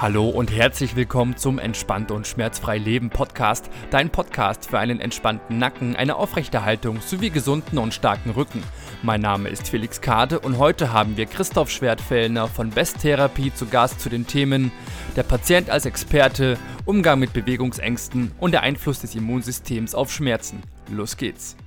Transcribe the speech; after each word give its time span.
Hallo 0.00 0.30
und 0.30 0.50
herzlich 0.50 0.96
willkommen 0.96 1.36
zum 1.36 1.58
Entspannt 1.58 2.10
und 2.10 2.26
Schmerzfrei 2.26 2.78
Leben 2.78 3.10
Podcast, 3.10 3.68
dein 3.90 4.08
Podcast 4.08 4.70
für 4.70 4.78
einen 4.78 4.98
entspannten 4.98 5.58
Nacken, 5.58 5.94
eine 5.94 6.16
aufrechte 6.16 6.64
Haltung 6.64 7.02
sowie 7.02 7.28
gesunden 7.28 7.76
und 7.76 7.92
starken 7.92 8.30
Rücken. 8.30 8.62
Mein 9.02 9.20
Name 9.20 9.50
ist 9.50 9.68
Felix 9.68 10.00
Kade 10.00 10.40
und 10.40 10.56
heute 10.56 10.94
haben 10.94 11.18
wir 11.18 11.26
Christoph 11.26 11.70
Schwertfellner 11.70 12.48
von 12.48 12.70
Best 12.70 13.00
Therapie 13.00 13.52
zu 13.52 13.66
Gast 13.66 14.00
zu 14.00 14.08
den 14.08 14.26
Themen 14.26 14.72
der 15.16 15.22
Patient 15.22 15.68
als 15.68 15.84
Experte, 15.84 16.56
Umgang 16.86 17.18
mit 17.18 17.34
Bewegungsängsten 17.34 18.32
und 18.40 18.52
der 18.52 18.62
Einfluss 18.62 19.02
des 19.02 19.14
Immunsystems 19.14 19.94
auf 19.94 20.10
Schmerzen. 20.10 20.62
Los 20.90 21.18
geht's! 21.18 21.58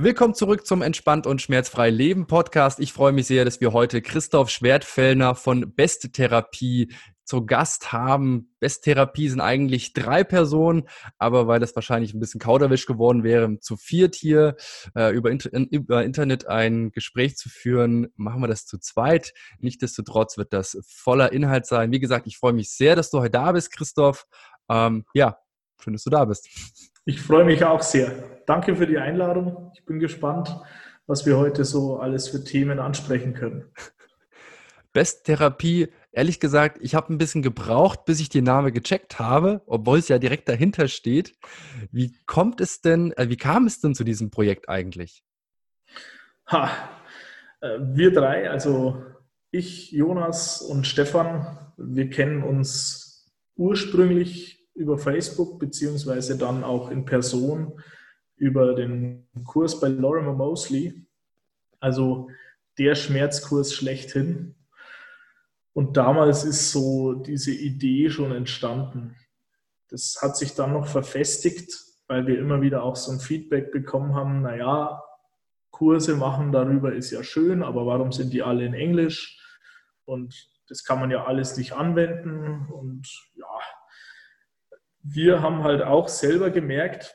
Willkommen 0.00 0.32
zurück 0.32 0.64
zum 0.64 0.82
Entspannt 0.82 1.26
und 1.26 1.42
Schmerzfrei 1.42 1.90
Leben 1.90 2.28
Podcast. 2.28 2.78
Ich 2.78 2.92
freue 2.92 3.10
mich 3.10 3.26
sehr, 3.26 3.44
dass 3.44 3.60
wir 3.60 3.72
heute 3.72 4.00
Christoph 4.00 4.48
Schwertfellner 4.48 5.34
von 5.34 5.74
Beste 5.74 6.12
Therapie 6.12 6.94
zu 7.24 7.44
Gast 7.46 7.90
haben. 7.90 8.54
Beste 8.60 8.92
Therapie 8.92 9.28
sind 9.28 9.40
eigentlich 9.40 9.94
drei 9.94 10.22
Personen, 10.22 10.84
aber 11.18 11.48
weil 11.48 11.58
das 11.58 11.74
wahrscheinlich 11.74 12.14
ein 12.14 12.20
bisschen 12.20 12.38
kauderwisch 12.38 12.86
geworden 12.86 13.24
wäre, 13.24 13.58
zu 13.58 13.76
viert 13.76 14.14
hier 14.14 14.54
äh, 14.94 15.12
über, 15.12 15.32
Inter 15.32 15.50
über 15.52 16.04
Internet 16.04 16.46
ein 16.46 16.92
Gespräch 16.92 17.36
zu 17.36 17.48
führen, 17.48 18.06
machen 18.14 18.40
wir 18.40 18.46
das 18.46 18.66
zu 18.66 18.78
zweit. 18.78 19.34
Nichtsdestotrotz 19.58 20.38
wird 20.38 20.52
das 20.52 20.78
voller 20.86 21.32
Inhalt 21.32 21.66
sein. 21.66 21.90
Wie 21.90 21.98
gesagt, 21.98 22.28
ich 22.28 22.38
freue 22.38 22.52
mich 22.52 22.70
sehr, 22.70 22.94
dass 22.94 23.10
du 23.10 23.18
heute 23.18 23.30
da 23.30 23.50
bist, 23.50 23.72
Christoph. 23.72 24.26
Ähm, 24.70 25.06
ja, 25.12 25.38
schön, 25.82 25.94
dass 25.94 26.04
du 26.04 26.10
da 26.10 26.24
bist. 26.24 26.48
Ich 27.04 27.20
freue 27.20 27.44
mich 27.44 27.64
auch 27.64 27.82
sehr. 27.82 28.37
Danke 28.48 28.76
für 28.76 28.86
die 28.86 28.96
Einladung. 28.96 29.72
Ich 29.74 29.84
bin 29.84 29.98
gespannt, 29.98 30.58
was 31.06 31.26
wir 31.26 31.36
heute 31.36 31.66
so 31.66 31.98
alles 31.98 32.28
für 32.28 32.42
Themen 32.42 32.78
ansprechen 32.78 33.34
können. 33.34 33.66
Besttherapie, 34.94 35.88
ehrlich 36.12 36.40
gesagt, 36.40 36.78
ich 36.80 36.94
habe 36.94 37.12
ein 37.12 37.18
bisschen 37.18 37.42
gebraucht, 37.42 38.06
bis 38.06 38.20
ich 38.20 38.30
den 38.30 38.44
Namen 38.44 38.72
gecheckt 38.72 39.18
habe, 39.18 39.60
obwohl 39.66 39.98
es 39.98 40.08
ja 40.08 40.18
direkt 40.18 40.48
dahinter 40.48 40.88
steht. 40.88 41.36
Wie 41.92 42.16
kommt 42.24 42.62
es 42.62 42.80
denn, 42.80 43.12
äh, 43.18 43.28
wie 43.28 43.36
kam 43.36 43.66
es 43.66 43.82
denn 43.82 43.94
zu 43.94 44.02
diesem 44.02 44.30
Projekt 44.30 44.70
eigentlich? 44.70 45.22
Ha, 46.46 46.70
äh, 47.60 47.76
wir 47.80 48.14
drei, 48.14 48.48
also 48.48 49.04
ich, 49.50 49.92
Jonas 49.92 50.62
und 50.62 50.86
Stefan, 50.86 51.70
wir 51.76 52.08
kennen 52.08 52.42
uns 52.42 53.30
ursprünglich 53.56 54.66
über 54.74 54.96
Facebook 54.96 55.58
beziehungsweise 55.58 56.38
dann 56.38 56.64
auch 56.64 56.90
in 56.90 57.04
Person 57.04 57.78
über 58.38 58.74
den 58.74 59.28
Kurs 59.44 59.80
bei 59.80 59.88
Lorimer 59.88 60.32
Mosley, 60.32 61.06
also 61.80 62.28
der 62.78 62.94
Schmerzkurs 62.94 63.74
schlechthin. 63.74 64.54
Und 65.72 65.96
damals 65.96 66.44
ist 66.44 66.72
so 66.72 67.14
diese 67.14 67.52
Idee 67.52 68.10
schon 68.10 68.32
entstanden. 68.32 69.16
Das 69.88 70.18
hat 70.22 70.36
sich 70.36 70.54
dann 70.54 70.72
noch 70.72 70.86
verfestigt, 70.86 71.72
weil 72.06 72.26
wir 72.26 72.38
immer 72.38 72.60
wieder 72.60 72.82
auch 72.82 72.96
so 72.96 73.12
ein 73.12 73.20
Feedback 73.20 73.70
bekommen 73.70 74.14
haben, 74.14 74.42
naja, 74.42 75.02
Kurse 75.70 76.16
machen 76.16 76.50
darüber 76.50 76.92
ist 76.92 77.10
ja 77.10 77.22
schön, 77.22 77.62
aber 77.62 77.86
warum 77.86 78.10
sind 78.10 78.32
die 78.32 78.42
alle 78.42 78.64
in 78.64 78.74
Englisch? 78.74 79.38
Und 80.04 80.34
das 80.68 80.84
kann 80.84 80.98
man 80.98 81.10
ja 81.10 81.24
alles 81.24 81.56
nicht 81.56 81.72
anwenden. 81.72 82.66
Und 82.72 83.06
ja, 83.34 83.46
wir 85.02 85.42
haben 85.42 85.62
halt 85.62 85.82
auch 85.82 86.08
selber 86.08 86.50
gemerkt, 86.50 87.14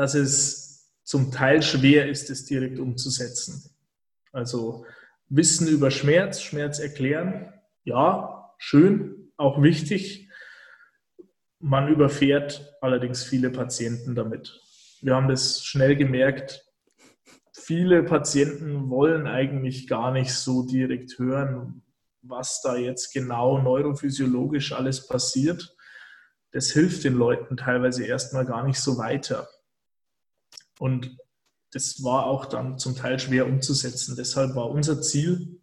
dass 0.00 0.14
es 0.14 0.90
zum 1.02 1.30
Teil 1.30 1.60
schwer 1.60 2.08
ist, 2.08 2.30
es 2.30 2.46
direkt 2.46 2.78
umzusetzen. 2.78 3.70
Also 4.32 4.86
Wissen 5.28 5.68
über 5.68 5.90
Schmerz, 5.90 6.40
Schmerz 6.40 6.78
erklären, 6.78 7.52
ja, 7.84 8.50
schön, 8.56 9.30
auch 9.36 9.60
wichtig. 9.60 10.30
Man 11.58 11.88
überfährt 11.88 12.74
allerdings 12.80 13.24
viele 13.24 13.50
Patienten 13.50 14.14
damit. 14.14 14.58
Wir 15.02 15.14
haben 15.14 15.28
das 15.28 15.62
schnell 15.62 15.96
gemerkt. 15.96 16.64
Viele 17.52 18.02
Patienten 18.02 18.88
wollen 18.88 19.26
eigentlich 19.26 19.86
gar 19.86 20.12
nicht 20.12 20.32
so 20.32 20.66
direkt 20.66 21.18
hören, 21.18 21.82
was 22.22 22.62
da 22.62 22.74
jetzt 22.74 23.12
genau 23.12 23.58
neurophysiologisch 23.58 24.72
alles 24.72 25.06
passiert 25.06 25.76
das 26.52 26.70
hilft 26.70 27.04
den 27.04 27.14
Leuten 27.14 27.56
teilweise 27.56 28.04
erstmal 28.04 28.44
gar 28.44 28.64
nicht 28.64 28.80
so 28.80 28.98
weiter. 28.98 29.48
Und 30.80 31.18
das 31.72 32.02
war 32.02 32.24
auch 32.24 32.46
dann 32.46 32.78
zum 32.78 32.96
Teil 32.96 33.18
schwer 33.18 33.46
umzusetzen. 33.46 34.16
Deshalb 34.16 34.56
war 34.56 34.70
unser 34.70 35.02
Ziel 35.02 35.60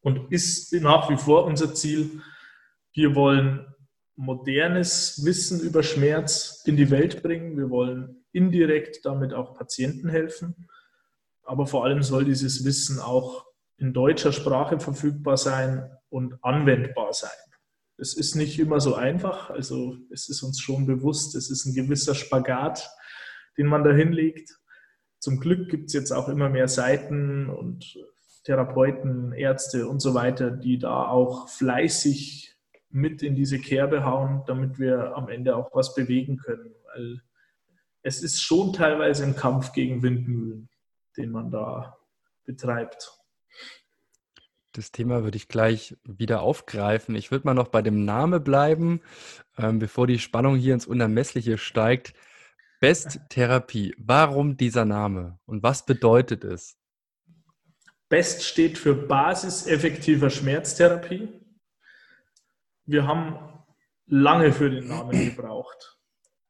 und 0.00 0.32
ist 0.32 0.72
nach 0.72 1.10
wie 1.10 1.18
vor 1.18 1.44
unser 1.44 1.74
Ziel, 1.74 2.22
wir 2.94 3.14
wollen 3.14 3.66
modernes 4.16 5.22
Wissen 5.22 5.60
über 5.60 5.82
Schmerz 5.82 6.62
in 6.64 6.78
die 6.78 6.90
Welt 6.90 7.22
bringen. 7.22 7.58
Wir 7.58 7.68
wollen 7.68 8.24
indirekt 8.32 9.04
damit 9.04 9.34
auch 9.34 9.54
Patienten 9.54 10.08
helfen. 10.08 10.66
Aber 11.42 11.66
vor 11.66 11.84
allem 11.84 12.02
soll 12.02 12.24
dieses 12.24 12.64
Wissen 12.64 13.00
auch 13.00 13.44
in 13.76 13.92
deutscher 13.92 14.32
Sprache 14.32 14.80
verfügbar 14.80 15.36
sein 15.36 15.90
und 16.08 16.42
anwendbar 16.42 17.12
sein. 17.12 17.30
Es 17.98 18.14
ist 18.14 18.34
nicht 18.34 18.58
immer 18.58 18.80
so 18.80 18.94
einfach, 18.94 19.50
also 19.50 19.98
es 20.10 20.30
ist 20.30 20.42
uns 20.42 20.58
schon 20.58 20.86
bewusst, 20.86 21.34
es 21.34 21.50
ist 21.50 21.66
ein 21.66 21.74
gewisser 21.74 22.14
Spagat, 22.14 22.90
den 23.56 23.66
man 23.66 23.84
da 23.84 23.92
hinlegt. 23.92 24.58
Zum 25.18 25.40
Glück 25.40 25.68
gibt 25.68 25.86
es 25.86 25.92
jetzt 25.92 26.12
auch 26.12 26.28
immer 26.28 26.48
mehr 26.48 26.68
Seiten 26.68 27.48
und 27.48 27.98
Therapeuten, 28.44 29.32
Ärzte 29.32 29.86
und 29.86 30.00
so 30.00 30.14
weiter, 30.14 30.50
die 30.50 30.78
da 30.78 31.06
auch 31.06 31.48
fleißig 31.48 32.56
mit 32.90 33.22
in 33.22 33.34
diese 33.34 33.58
Kerbe 33.58 34.04
hauen, 34.04 34.42
damit 34.46 34.78
wir 34.78 35.16
am 35.16 35.28
Ende 35.28 35.56
auch 35.56 35.74
was 35.74 35.94
bewegen 35.94 36.36
können. 36.38 36.74
Weil 36.92 37.22
es 38.02 38.22
ist 38.22 38.42
schon 38.42 38.72
teilweise 38.72 39.24
ein 39.24 39.36
Kampf 39.36 39.72
gegen 39.72 40.02
Windmühlen, 40.02 40.68
den 41.16 41.30
man 41.30 41.50
da 41.50 41.96
betreibt. 42.44 43.12
Das 44.72 44.90
Thema 44.90 45.22
würde 45.22 45.36
ich 45.36 45.48
gleich 45.48 45.96
wieder 46.02 46.40
aufgreifen. 46.40 47.14
Ich 47.14 47.30
würde 47.30 47.46
mal 47.46 47.54
noch 47.54 47.68
bei 47.68 47.82
dem 47.82 48.04
Namen 48.04 48.42
bleiben, 48.42 49.02
ähm, 49.58 49.78
bevor 49.78 50.06
die 50.06 50.18
Spannung 50.18 50.56
hier 50.56 50.74
ins 50.74 50.86
Unermessliche 50.86 51.58
steigt. 51.58 52.14
Best 52.82 53.20
Therapie. 53.28 53.94
Warum 53.96 54.56
dieser 54.56 54.84
Name 54.84 55.38
und 55.46 55.62
was 55.62 55.86
bedeutet 55.86 56.42
es? 56.42 56.76
Best 58.08 58.42
steht 58.42 58.76
für 58.76 58.96
Basis 58.96 59.68
effektiver 59.68 60.30
Schmerztherapie. 60.30 61.28
Wir 62.84 63.06
haben 63.06 63.38
lange 64.06 64.52
für 64.52 64.68
den 64.68 64.88
Namen 64.88 65.12
gebraucht. 65.36 65.96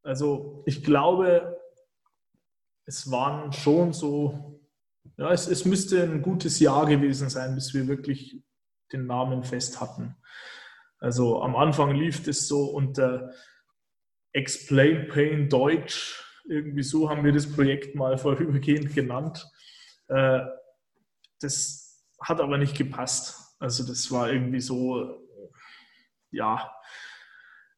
Also 0.02 0.62
ich 0.64 0.82
glaube, 0.82 1.60
es 2.86 3.10
waren 3.10 3.52
schon 3.52 3.92
so 3.92 4.58
ja, 5.18 5.32
es, 5.32 5.46
es 5.46 5.66
müsste 5.66 6.02
ein 6.02 6.22
gutes 6.22 6.60
Jahr 6.60 6.86
gewesen 6.86 7.28
sein, 7.28 7.54
bis 7.54 7.74
wir 7.74 7.88
wirklich 7.88 8.42
den 8.90 9.06
Namen 9.06 9.44
fest 9.44 9.82
hatten. 9.82 10.16
Also 10.98 11.42
am 11.42 11.56
Anfang 11.56 11.94
lief 11.94 12.26
es 12.26 12.48
so 12.48 12.70
unter 12.70 13.34
Explain 14.32 15.08
Pain 15.08 15.50
Deutsch. 15.50 16.21
Irgendwie 16.44 16.82
so 16.82 17.08
haben 17.08 17.24
wir 17.24 17.32
das 17.32 17.50
Projekt 17.50 17.94
mal 17.94 18.18
vorübergehend 18.18 18.94
genannt. 18.94 19.46
Äh, 20.08 20.40
das 21.40 22.02
hat 22.20 22.40
aber 22.40 22.58
nicht 22.58 22.76
gepasst. 22.76 23.56
Also 23.58 23.86
das 23.86 24.10
war 24.10 24.30
irgendwie 24.30 24.60
so, 24.60 25.28
ja. 26.30 26.72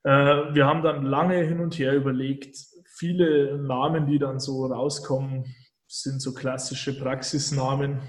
Äh, 0.03 0.55
wir 0.55 0.67
haben 0.67 0.83
dann 0.83 1.05
lange 1.05 1.43
hin 1.43 1.61
und 1.61 1.79
her 1.79 1.95
überlegt. 1.95 2.57
Viele 2.97 3.59
Namen, 3.59 4.07
die 4.07 4.19
dann 4.19 4.39
so 4.39 4.67
rauskommen, 4.67 5.45
sind 5.87 6.21
so 6.21 6.33
klassische 6.35 6.99
Praxisnamen, 6.99 8.01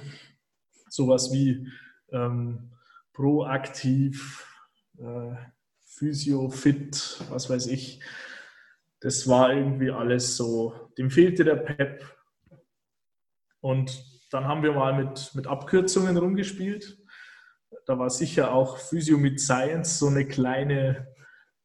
sowas 0.89 1.31
wie 1.31 1.67
ähm, 2.11 2.71
proaktiv, 3.13 4.47
äh, 4.97 5.35
Physiofit, 5.85 7.21
was 7.29 7.49
weiß 7.49 7.67
ich. 7.67 8.01
Das 9.05 9.27
war 9.27 9.53
irgendwie 9.53 9.91
alles 9.91 10.35
so, 10.35 10.89
dem 10.97 11.11
fehlte 11.11 11.43
der 11.43 11.57
Pep. 11.57 12.03
Und 13.59 14.03
dann 14.31 14.45
haben 14.45 14.63
wir 14.63 14.71
mal 14.71 14.95
mit, 14.95 15.29
mit 15.35 15.45
Abkürzungen 15.45 16.17
rumgespielt. 16.17 16.97
Da 17.85 17.99
war 17.99 18.09
sicher 18.09 18.51
auch 18.51 18.79
Physio 18.79 19.19
mit 19.19 19.39
Science 19.39 19.99
so 19.99 20.07
eine 20.07 20.27
kleine 20.27 21.13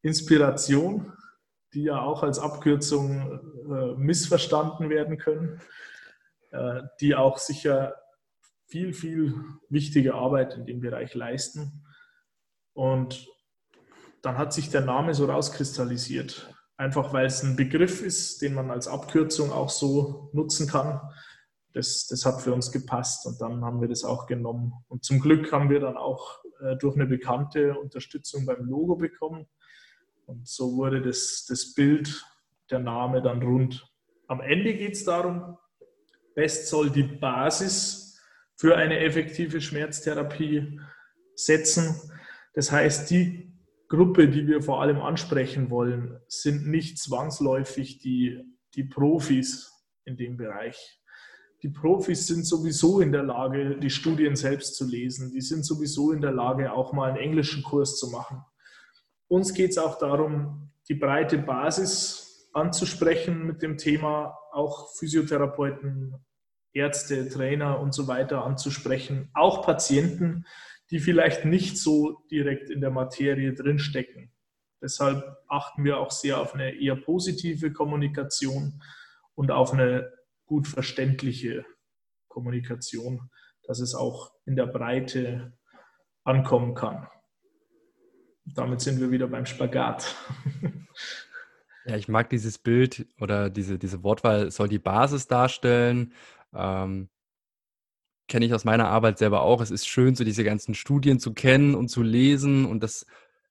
Inspiration, 0.03 1.15
die 1.73 1.85
ja 1.85 2.03
auch 2.03 2.23
als 2.23 2.39
Abkürzung 2.39 3.41
äh, 3.73 3.95
missverstanden 3.97 4.91
werden 4.91 5.17
können. 5.17 5.63
Äh, 6.51 6.83
die 7.01 7.15
auch 7.15 7.39
sicher 7.39 7.95
viel, 8.67 8.93
viel 8.93 9.35
wichtige 9.71 10.13
Arbeit 10.13 10.59
in 10.59 10.67
dem 10.67 10.81
Bereich 10.81 11.15
leisten. 11.15 11.87
Und 12.75 13.27
dann 14.21 14.37
hat 14.37 14.53
sich 14.53 14.69
der 14.69 14.83
Name 14.83 15.15
so 15.15 15.25
rauskristallisiert. 15.25 16.55
Einfach 16.81 17.13
weil 17.13 17.27
es 17.27 17.43
ein 17.43 17.57
Begriff 17.57 18.01
ist, 18.01 18.41
den 18.41 18.55
man 18.55 18.71
als 18.71 18.89
Abkürzung 18.89 19.53
auch 19.53 19.69
so 19.69 20.31
nutzen 20.33 20.67
kann. 20.67 20.99
Das, 21.75 22.07
das 22.07 22.25
hat 22.25 22.41
für 22.41 22.55
uns 22.55 22.73
gepasst 22.73 23.27
und 23.27 23.39
dann 23.39 23.63
haben 23.63 23.83
wir 23.83 23.89
das 23.89 24.03
auch 24.03 24.27
genommen. 24.27 24.73
Und 24.89 25.05
zum 25.05 25.21
Glück 25.21 25.53
haben 25.53 25.69
wir 25.69 25.81
dann 25.81 25.99
auch 25.99 26.43
äh, 26.63 26.77
durch 26.77 26.95
eine 26.95 27.05
Bekannte 27.05 27.79
Unterstützung 27.79 28.47
beim 28.47 28.65
Logo 28.65 28.97
bekommen. 28.97 29.47
Und 30.25 30.49
so 30.49 30.75
wurde 30.75 31.03
das, 31.03 31.45
das 31.47 31.75
Bild, 31.75 32.25
der 32.71 32.79
Name 32.79 33.21
dann 33.21 33.43
rund. 33.43 33.87
Am 34.27 34.41
Ende 34.41 34.73
geht 34.73 34.95
es 34.95 35.05
darum, 35.05 35.59
Best 36.35 36.69
soll 36.69 36.89
die 36.89 37.03
Basis 37.03 38.19
für 38.57 38.75
eine 38.75 39.01
effektive 39.01 39.61
Schmerztherapie 39.61 40.81
setzen. 41.35 41.95
Das 42.55 42.73
heißt, 42.73 43.11
die 43.11 43.50
Gruppe, 43.91 44.29
die 44.29 44.47
wir 44.47 44.63
vor 44.63 44.81
allem 44.81 45.01
ansprechen 45.01 45.69
wollen, 45.69 46.21
sind 46.29 46.69
nicht 46.69 46.99
zwangsläufig 46.99 47.99
die, 47.99 48.41
die 48.77 48.85
Profis 48.85 49.73
in 50.05 50.17
dem 50.17 50.37
Bereich. 50.37 51.03
Die 51.65 51.71
Profis 51.71 52.29
sind 52.29 52.47
sowieso 52.47 53.01
in 53.01 53.11
der 53.11 53.25
Lage, 53.25 53.77
die 53.79 53.91
Studien 53.91 54.37
selbst 54.37 54.77
zu 54.77 54.87
lesen. 54.87 55.33
Die 55.33 55.41
sind 55.41 55.67
sowieso 55.67 56.13
in 56.13 56.21
der 56.21 56.31
Lage, 56.31 56.73
auch 56.73 56.93
mal 56.93 57.11
einen 57.11 57.19
englischen 57.19 57.65
Kurs 57.65 57.99
zu 57.99 58.11
machen. 58.11 58.43
Uns 59.27 59.55
geht 59.55 59.71
es 59.71 59.79
auch 59.79 59.99
darum, 59.99 60.71
die 60.89 60.95
breite 60.95 61.39
Basis 61.39 62.49
anzusprechen 62.53 63.45
mit 63.45 63.61
dem 63.61 63.77
Thema, 63.77 64.39
auch 64.53 64.95
Physiotherapeuten, 64.99 66.15
Ärzte, 66.73 67.29
Trainer 67.29 67.81
und 67.81 67.93
so 67.93 68.07
weiter 68.07 68.45
anzusprechen, 68.45 69.31
auch 69.35 69.67
Patienten, 69.67 70.47
die 70.91 70.99
vielleicht 70.99 71.45
nicht 71.45 71.79
so 71.79 72.23
direkt 72.31 72.71
in 72.71 72.81
der 72.81 72.91
Materie 72.91 73.55
drinstecken. 73.55 74.33
Deshalb 74.83 75.23
achten 75.49 75.85
wir 75.85 75.99
auch 75.99 76.11
sehr 76.11 76.41
auf 76.41 76.55
eine 76.55 76.75
eher 76.75 76.97
positive 76.97 77.73
Kommunikation 77.73 78.83
und 79.35 79.51
auf 79.51 79.73
eine 79.73 80.13
gut 80.47 80.67
verständliche 80.67 81.65
Kommunikation, 82.29 83.31
dass 83.65 83.81
es 83.81 83.95
auch 83.95 84.33
in 84.47 84.57
der 84.57 84.67
Breite 84.67 85.53
ankommen 86.25 86.75
kann. 86.75 87.07
Damit 88.45 88.81
sind 88.81 89.01
wir 89.01 89.11
wieder 89.11 89.29
beim 89.29 89.47
Spagat. 89.47 90.17
Ja, 91.87 91.97
ich 91.97 92.09
mag 92.09 92.29
dieses 92.29 92.59
Bild 92.59 93.07
oder 93.19 93.49
diese, 93.49 93.79
diese 93.79 94.03
Wortwahl 94.05 94.51
soll 94.51 94.69
die 94.69 94.79
Basis 94.79 95.27
darstellen. 95.27 96.13
Ähm, 96.53 97.09
kenne 98.31 98.47
ich 98.47 98.55
aus 98.55 98.65
meiner 98.65 98.89
Arbeit 98.89 99.19
selber 99.19 99.43
auch. 99.43 99.61
Es 99.61 99.71
ist 99.71 99.87
schön, 99.87 100.15
so 100.15 100.25
diese 100.25 100.45
ganzen 100.45 100.75
Studien 100.75 101.21
zu 101.21 101.35
kennen 101.35 101.75
und 101.75 101.89
zu 101.89 102.03
lesen 102.03 102.65
und 102.65 102.83
das 102.83 103.05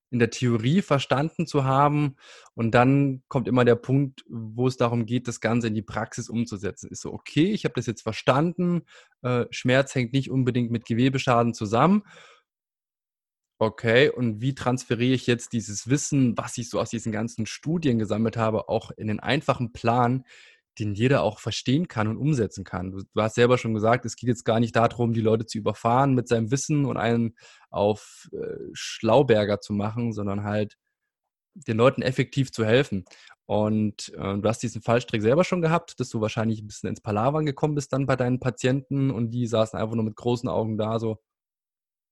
in 0.09 0.17
der 0.17 0.31
Theorie 0.31 0.81
verstanden 0.81 1.45
zu 1.45 1.65
haben. 1.65 2.15
Und 2.55 2.71
dann 2.71 3.21
kommt 3.27 3.47
immer 3.47 3.65
der 3.65 3.75
Punkt, 3.75 4.25
wo 4.27 4.67
es 4.67 4.77
darum 4.77 5.05
geht, 5.05 5.27
das 5.27 5.39
Ganze 5.39 5.67
in 5.67 5.75
die 5.75 5.83
Praxis 5.83 6.29
umzusetzen. 6.29 6.89
Ist 6.89 7.01
so, 7.01 7.13
okay, 7.13 7.51
ich 7.51 7.65
habe 7.65 7.75
das 7.75 7.85
jetzt 7.85 8.01
verstanden. 8.01 8.81
Äh, 9.21 9.45
Schmerz 9.51 9.93
hängt 9.93 10.13
nicht 10.13 10.31
unbedingt 10.31 10.71
mit 10.71 10.85
Gewebeschaden 10.85 11.53
zusammen. 11.53 12.03
Okay, 13.61 14.09
und 14.09 14.41
wie 14.41 14.55
transferiere 14.55 15.13
ich 15.13 15.27
jetzt 15.27 15.51
dieses 15.51 15.89
Wissen, 15.89 16.37
was 16.37 16.57
ich 16.57 16.69
so 16.69 16.79
aus 16.79 16.89
diesen 16.89 17.11
ganzen 17.11 17.45
Studien 17.45 17.99
gesammelt 17.99 18.37
habe, 18.37 18.69
auch 18.69 18.91
in 18.91 19.07
den 19.07 19.19
einfachen 19.19 19.73
Plan, 19.73 20.23
den 20.79 20.93
jeder 20.93 21.23
auch 21.23 21.39
verstehen 21.39 21.87
kann 21.87 22.07
und 22.07 22.17
umsetzen 22.17 22.63
kann. 22.63 22.91
Du, 22.91 23.03
du, 23.13 23.21
hast 23.21 23.35
selber 23.35 23.57
schon 23.57 23.73
gesagt, 23.73 24.05
es 24.05 24.15
geht 24.15 24.29
jetzt 24.29 24.45
gar 24.45 24.59
nicht 24.59 24.75
darum, 24.75 25.13
die 25.13 25.21
Leute 25.21 25.45
zu 25.45 25.57
überfahren 25.57 26.13
mit 26.13 26.27
seinem 26.27 26.51
Wissen 26.51 26.85
und 26.85 26.97
einen 26.97 27.35
auf 27.69 28.29
äh, 28.31 28.57
Schlauberger 28.73 29.59
zu 29.61 29.73
machen, 29.73 30.13
sondern 30.13 30.43
halt 30.43 30.77
den 31.53 31.77
Leuten 31.77 32.01
effektiv 32.01 32.51
zu 32.51 32.65
helfen. 32.65 33.05
Und 33.45 34.13
äh, 34.15 34.37
du 34.37 34.43
hast 34.43 34.61
diesen 34.61 34.81
Fallstrick 34.81 35.21
selber 35.21 35.43
schon 35.43 35.61
gehabt, 35.61 35.99
dass 35.99 36.09
du 36.09 36.21
wahrscheinlich 36.21 36.61
ein 36.61 36.67
bisschen 36.67 36.89
ins 36.89 37.01
Palavern 37.01 37.45
gekommen 37.45 37.75
bist 37.75 37.91
dann 37.91 38.05
bei 38.05 38.15
deinen 38.15 38.39
Patienten 38.39 39.11
und 39.11 39.31
die 39.31 39.47
saßen 39.47 39.79
einfach 39.79 39.95
nur 39.95 40.05
mit 40.05 40.15
großen 40.15 40.47
Augen 40.47 40.77
da, 40.77 40.99
so, 40.99 41.19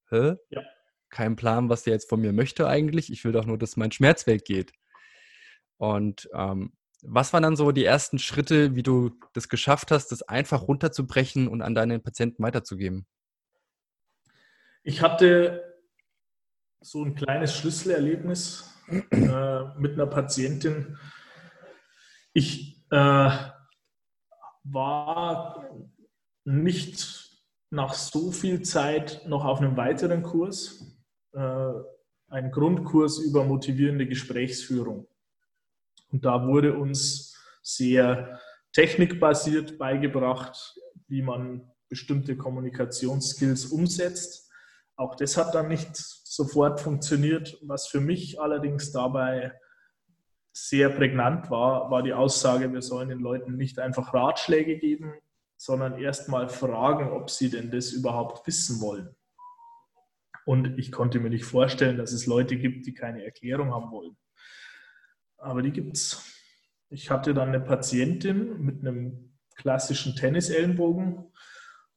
hä? 0.10 0.36
Ja. 0.50 0.62
Kein 1.10 1.36
Plan, 1.36 1.70
was 1.70 1.84
der 1.84 1.94
jetzt 1.94 2.10
von 2.10 2.20
mir 2.20 2.34
möchte 2.34 2.68
eigentlich. 2.68 3.12
Ich 3.12 3.24
will 3.24 3.32
doch 3.32 3.46
nur, 3.46 3.58
dass 3.58 3.78
mein 3.78 3.92
Schmerz 3.92 4.28
weggeht. 4.28 4.74
Und 5.78 6.28
ähm, 6.34 6.74
was 7.04 7.34
waren 7.34 7.44
dann 7.44 7.56
so 7.56 7.72
die 7.72 7.86
ersten 7.86 8.20
Schritte, 8.20 8.76
wie 8.76 8.84
du 8.84 9.12
das 9.34 9.50
geschafft 9.50 9.92
hast, 9.92 10.12
das 10.12 10.24
einfach 10.24 10.68
runterzubrechen 10.68 11.48
und 11.48 11.62
an 11.62 11.76
deine 11.76 12.00
Patienten 12.00 12.44
weiterzugeben? 12.44 13.06
Ich 14.84 15.02
hatte 15.02 15.76
so 16.82 17.04
ein 17.04 17.16
kleines 17.16 17.56
Schlüsselerlebnis 17.56 18.74
äh, 18.90 19.64
mit 19.78 19.94
einer 19.94 20.08
Patientin. 20.08 20.98
Ich 22.34 22.84
äh, 22.90 23.30
war 24.64 25.70
nicht 26.46 27.28
nach 27.70 27.94
so 27.94 28.32
viel 28.32 28.62
Zeit 28.62 29.24
noch 29.28 29.44
auf 29.44 29.60
einem 29.60 29.76
weiteren 29.76 30.24
Kurs, 30.24 30.98
äh, 31.34 31.72
ein 32.30 32.52
Grundkurs 32.52 33.20
über 33.20 33.44
motivierende 33.44 34.08
Gesprächsführung. 34.08 35.08
Und 36.12 36.26
da 36.26 36.48
wurde 36.48 36.74
uns 36.78 37.36
sehr 37.62 38.40
technikbasiert 38.72 39.78
beigebracht, 39.78 40.76
wie 41.08 41.22
man 41.22 41.70
bestimmte 41.90 42.38
Kommunikationsskills 42.38 43.66
umsetzt. 43.68 44.52
Auch 44.96 45.16
das 45.16 45.38
hat 45.38 45.54
dann 45.54 45.68
nicht 45.68 45.96
sofort 45.96 46.80
funktioniert. 46.80 47.58
Was 47.62 47.88
für 47.88 48.00
mich 48.00 48.40
allerdings 48.42 48.92
dabei 48.92 49.54
sehr 50.54 50.90
prägnant 50.90 51.50
war, 51.52 51.92
war 51.92 52.04
die 52.04 52.14
Aussage, 52.14 52.72
wir 52.74 52.82
sollen 52.82 53.10
den 53.10 53.20
Leuten 53.20 53.58
nicht 53.58 53.80
einfach 53.80 54.14
Ratschläge 54.14 54.78
geben, 54.78 55.14
sondern 55.56 56.00
erst 56.00 56.30
mal 56.30 56.50
fragen, 56.50 57.12
ob 57.12 57.30
sie 57.30 57.50
denn 57.50 57.70
das 57.72 57.92
überhaupt 57.92 58.46
wissen 58.48 58.82
wollen. 58.82 59.16
Und 60.46 60.80
ich 60.80 60.92
konnte 60.92 61.20
mir 61.20 61.30
nicht 61.30 61.46
vorstellen, 61.46 61.98
dass 61.98 62.12
es 62.12 62.26
Leute 62.26 62.58
gibt, 62.58 62.86
die 62.86 62.94
keine 62.94 63.24
Erklärung 63.24 63.74
haben 63.74 63.92
wollen 63.92 64.18
aber 65.38 65.62
die 65.62 65.72
gibt 65.72 65.96
es. 65.96 66.24
Ich 66.90 67.10
hatte 67.10 67.34
dann 67.34 67.50
eine 67.50 67.60
Patientin 67.60 68.62
mit 68.62 68.80
einem 68.80 69.34
klassischen 69.56 70.16
Tennisellenbogen 70.16 71.26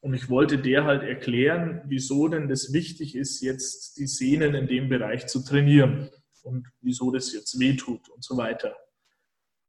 und 0.01 0.15
ich 0.15 0.29
wollte 0.31 0.59
der 0.59 0.85
halt 0.85 1.03
erklären, 1.03 1.83
wieso 1.87 2.29
denn 2.29 2.49
das 2.49 2.73
wichtig 2.73 3.15
ist, 3.15 3.41
jetzt 3.43 3.99
die 3.99 4.07
Sehnen 4.07 4.55
in 4.55 4.67
dem 4.67 4.89
Bereich 4.89 5.27
zu 5.27 5.45
trainieren 5.45 6.11
und 6.43 6.69
wieso 6.81 7.11
das 7.11 7.33
jetzt 7.33 7.59
wehtut 7.61 8.09
und 8.09 8.25
so 8.25 8.37
weiter. 8.37 8.75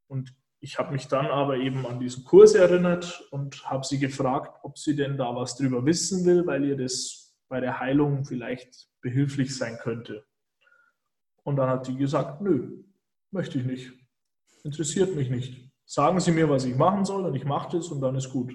Und 0.07 0.33
ich 0.59 0.77
habe 0.77 0.93
mich 0.93 1.07
dann 1.07 1.25
aber 1.25 1.57
eben 1.57 1.85
an 1.85 1.99
diesen 1.99 2.23
Kurs 2.23 2.53
erinnert 2.53 3.27
und 3.31 3.69
habe 3.69 3.85
sie 3.85 3.99
gefragt, 3.99 4.59
ob 4.63 4.77
sie 4.77 4.95
denn 4.95 5.17
da 5.17 5.35
was 5.35 5.55
drüber 5.55 5.85
wissen 5.85 6.25
will, 6.25 6.45
weil 6.45 6.63
ihr 6.63 6.77
das 6.77 7.35
bei 7.49 7.59
der 7.59 7.79
Heilung 7.79 8.23
vielleicht 8.25 8.87
behilflich 9.01 9.57
sein 9.57 9.77
könnte. 9.79 10.25
Und 11.43 11.57
dann 11.57 11.69
hat 11.69 11.85
sie 11.85 11.97
gesagt, 11.97 12.41
nö, 12.41 12.83
Möchte 13.31 13.57
ich 13.59 13.65
nicht. 13.65 13.91
Interessiert 14.63 15.15
mich 15.15 15.29
nicht. 15.29 15.71
Sagen 15.85 16.19
Sie 16.19 16.31
mir, 16.31 16.49
was 16.49 16.65
ich 16.65 16.75
machen 16.75 17.05
soll 17.05 17.25
und 17.25 17.35
ich 17.35 17.45
mache 17.45 17.77
das 17.77 17.87
und 17.87 18.01
dann 18.01 18.15
ist 18.15 18.29
gut. 18.29 18.53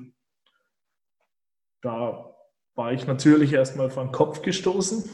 Da 1.83 2.35
war 2.75 2.93
ich 2.93 3.07
natürlich 3.07 3.53
erstmal 3.53 3.91
vor 3.91 4.05
den 4.05 4.13
Kopf 4.13 4.43
gestoßen. 4.43 5.11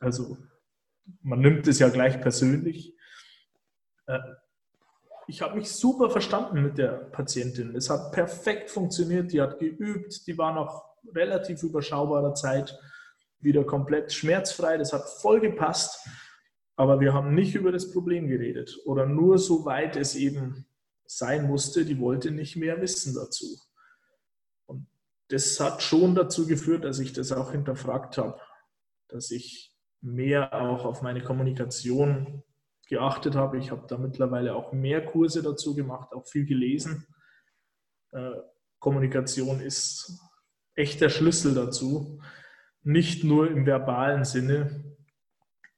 Also 0.00 0.36
man 1.22 1.40
nimmt 1.40 1.66
es 1.66 1.78
ja 1.78 1.88
gleich 1.88 2.20
persönlich. 2.20 2.94
Äh, 4.06 4.18
ich 5.28 5.42
habe 5.42 5.56
mich 5.56 5.70
super 5.70 6.10
verstanden 6.10 6.62
mit 6.62 6.78
der 6.78 6.92
Patientin. 6.92 7.74
Es 7.74 7.90
hat 7.90 8.12
perfekt 8.12 8.70
funktioniert. 8.70 9.32
Die 9.32 9.40
hat 9.40 9.58
geübt. 9.58 10.26
Die 10.26 10.38
war 10.38 10.54
nach 10.54 10.82
relativ 11.14 11.62
überschaubarer 11.62 12.34
Zeit 12.34 12.78
wieder 13.40 13.64
komplett 13.64 14.12
schmerzfrei. 14.12 14.76
Das 14.78 14.92
hat 14.92 15.08
voll 15.08 15.40
gepasst. 15.40 16.08
Aber 16.76 17.00
wir 17.00 17.14
haben 17.14 17.34
nicht 17.34 17.54
über 17.54 17.72
das 17.72 17.90
Problem 17.90 18.28
geredet 18.28 18.78
oder 18.84 19.06
nur 19.06 19.38
so 19.38 19.64
weit 19.64 19.96
es 19.96 20.14
eben 20.14 20.66
sein 21.06 21.46
musste, 21.46 21.84
die 21.84 21.98
wollte 21.98 22.30
nicht 22.30 22.56
mehr 22.56 22.80
wissen 22.80 23.14
dazu. 23.14 23.46
Und 24.66 24.86
das 25.28 25.58
hat 25.58 25.82
schon 25.82 26.14
dazu 26.14 26.46
geführt, 26.46 26.84
dass 26.84 26.98
ich 26.98 27.12
das 27.12 27.32
auch 27.32 27.52
hinterfragt 27.52 28.18
habe, 28.18 28.38
dass 29.08 29.30
ich 29.30 29.74
mehr 30.02 30.52
auch 30.54 30.84
auf 30.84 31.02
meine 31.02 31.22
Kommunikation 31.22 32.42
geachtet 32.88 33.34
habe. 33.34 33.58
Ich 33.58 33.70
habe 33.70 33.86
da 33.88 33.96
mittlerweile 33.96 34.54
auch 34.54 34.72
mehr 34.72 35.04
Kurse 35.04 35.42
dazu 35.42 35.74
gemacht, 35.74 36.12
auch 36.12 36.26
viel 36.26 36.44
gelesen. 36.44 37.06
Äh, 38.12 38.32
Kommunikation 38.78 39.60
ist 39.60 40.20
echt 40.74 41.00
der 41.00 41.08
Schlüssel 41.08 41.54
dazu, 41.54 42.20
nicht 42.82 43.24
nur 43.24 43.50
im 43.50 43.66
verbalen 43.66 44.24
Sinne, 44.24 44.95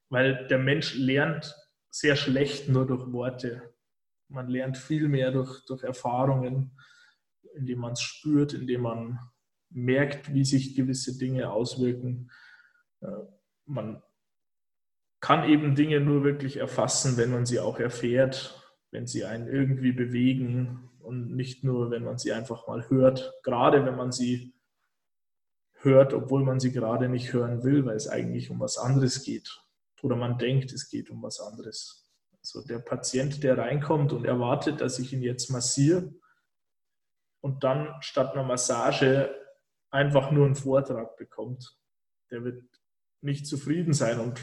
weil 0.08 0.46
der 0.46 0.58
Mensch 0.58 0.94
lernt 0.96 1.54
sehr 1.90 2.16
schlecht 2.16 2.68
nur 2.68 2.86
durch 2.86 3.12
Worte. 3.12 3.74
Man 4.28 4.48
lernt 4.48 4.76
viel 4.76 5.08
mehr 5.08 5.30
durch, 5.30 5.64
durch 5.66 5.82
Erfahrungen, 5.82 6.78
indem 7.54 7.80
man 7.80 7.92
es 7.92 8.02
spürt, 8.02 8.52
indem 8.52 8.82
man 8.82 9.18
merkt, 9.70 10.32
wie 10.32 10.44
sich 10.44 10.74
gewisse 10.74 11.18
Dinge 11.18 11.50
auswirken. 11.50 12.30
Äh, 13.00 13.06
man 13.66 14.02
kann 15.20 15.48
eben 15.48 15.74
Dinge 15.74 16.00
nur 16.00 16.24
wirklich 16.24 16.58
erfassen, 16.58 17.16
wenn 17.16 17.30
man 17.30 17.46
sie 17.46 17.60
auch 17.60 17.78
erfährt, 17.78 18.62
wenn 18.90 19.06
sie 19.06 19.24
einen 19.24 19.48
irgendwie 19.48 19.92
bewegen 19.92 20.90
und 21.00 21.34
nicht 21.34 21.64
nur, 21.64 21.90
wenn 21.90 22.04
man 22.04 22.18
sie 22.18 22.32
einfach 22.32 22.66
mal 22.66 22.88
hört. 22.88 23.32
Gerade 23.42 23.84
wenn 23.84 23.96
man 23.96 24.12
sie 24.12 24.54
hört, 25.80 26.12
obwohl 26.14 26.44
man 26.44 26.60
sie 26.60 26.72
gerade 26.72 27.08
nicht 27.08 27.32
hören 27.32 27.62
will, 27.64 27.84
weil 27.84 27.96
es 27.96 28.08
eigentlich 28.08 28.50
um 28.50 28.60
was 28.60 28.78
anderes 28.78 29.22
geht. 29.22 29.60
Oder 30.02 30.16
man 30.16 30.38
denkt, 30.38 30.72
es 30.72 30.88
geht 30.88 31.10
um 31.10 31.22
was 31.22 31.40
anderes. 31.40 32.08
Also 32.40 32.66
der 32.66 32.78
Patient, 32.78 33.42
der 33.42 33.58
reinkommt 33.58 34.12
und 34.12 34.24
erwartet, 34.24 34.80
dass 34.80 34.98
ich 34.98 35.12
ihn 35.12 35.22
jetzt 35.22 35.50
massiere 35.50 36.12
und 37.40 37.64
dann 37.64 37.94
statt 38.00 38.32
einer 38.32 38.44
Massage 38.44 39.34
einfach 39.90 40.30
nur 40.30 40.46
einen 40.46 40.54
Vortrag 40.54 41.16
bekommt, 41.16 41.76
der 42.30 42.44
wird 42.44 42.64
nicht 43.20 43.46
zufrieden 43.46 43.92
sein 43.92 44.20
und 44.20 44.40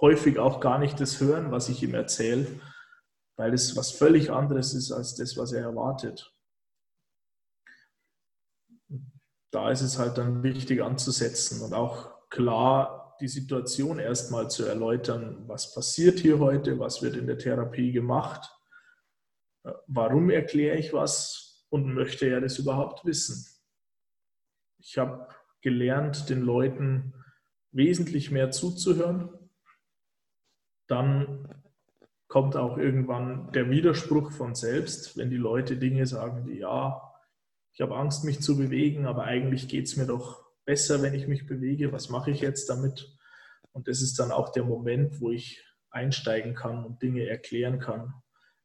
häufig 0.00 0.38
auch 0.38 0.60
gar 0.60 0.78
nicht 0.78 1.00
das 1.00 1.20
hören, 1.20 1.50
was 1.50 1.68
ich 1.68 1.82
ihm 1.82 1.94
erzähle, 1.94 2.60
weil 3.36 3.54
es 3.54 3.76
was 3.76 3.92
völlig 3.92 4.30
anderes 4.30 4.74
ist 4.74 4.92
als 4.92 5.14
das, 5.14 5.36
was 5.36 5.52
er 5.52 5.62
erwartet. 5.62 6.34
Da 9.50 9.70
ist 9.70 9.82
es 9.82 9.98
halt 9.98 10.18
dann 10.18 10.42
wichtig 10.42 10.82
anzusetzen 10.82 11.62
und 11.62 11.74
auch 11.74 12.28
klar 12.30 13.01
die 13.22 13.28
Situation 13.28 14.00
erstmal 14.00 14.50
zu 14.50 14.64
erläutern, 14.64 15.44
was 15.46 15.72
passiert 15.72 16.18
hier 16.18 16.40
heute, 16.40 16.80
was 16.80 17.02
wird 17.02 17.16
in 17.16 17.28
der 17.28 17.38
Therapie 17.38 17.92
gemacht, 17.92 18.50
warum 19.86 20.28
erkläre 20.28 20.76
ich 20.76 20.92
was 20.92 21.64
und 21.70 21.94
möchte 21.94 22.26
er 22.26 22.40
das 22.40 22.58
überhaupt 22.58 23.04
wissen. 23.04 23.46
Ich 24.78 24.98
habe 24.98 25.28
gelernt, 25.60 26.28
den 26.30 26.42
Leuten 26.42 27.14
wesentlich 27.70 28.32
mehr 28.32 28.50
zuzuhören. 28.50 29.30
Dann 30.88 31.62
kommt 32.26 32.56
auch 32.56 32.76
irgendwann 32.76 33.52
der 33.52 33.70
Widerspruch 33.70 34.32
von 34.32 34.56
selbst, 34.56 35.16
wenn 35.16 35.30
die 35.30 35.36
Leute 35.36 35.76
Dinge 35.76 36.06
sagen, 36.06 36.44
die 36.44 36.58
ja, 36.58 37.00
ich 37.72 37.80
habe 37.80 37.96
Angst, 37.96 38.24
mich 38.24 38.40
zu 38.40 38.58
bewegen, 38.58 39.06
aber 39.06 39.24
eigentlich 39.24 39.68
geht 39.68 39.86
es 39.86 39.96
mir 39.96 40.06
doch 40.06 40.41
besser, 40.64 41.02
wenn 41.02 41.14
ich 41.14 41.26
mich 41.26 41.46
bewege. 41.46 41.92
Was 41.92 42.08
mache 42.08 42.30
ich 42.30 42.40
jetzt 42.40 42.68
damit? 42.68 43.16
Und 43.72 43.88
das 43.88 44.02
ist 44.02 44.18
dann 44.18 44.32
auch 44.32 44.50
der 44.50 44.64
Moment, 44.64 45.20
wo 45.20 45.30
ich 45.30 45.64
einsteigen 45.90 46.54
kann 46.54 46.84
und 46.84 47.02
Dinge 47.02 47.26
erklären 47.26 47.78
kann. 47.78 48.14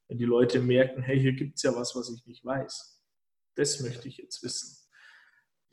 Wenn 0.07 0.17
die 0.17 0.25
Leute 0.25 0.59
merken, 0.59 1.01
hey, 1.01 1.19
hier 1.19 1.33
gibt 1.33 1.57
es 1.57 1.63
ja 1.63 1.75
was, 1.75 1.95
was 1.95 2.09
ich 2.09 2.25
nicht 2.25 2.45
weiß. 2.45 3.03
Das 3.55 3.81
möchte 3.81 4.07
ich 4.07 4.17
jetzt 4.17 4.43
wissen. 4.43 4.77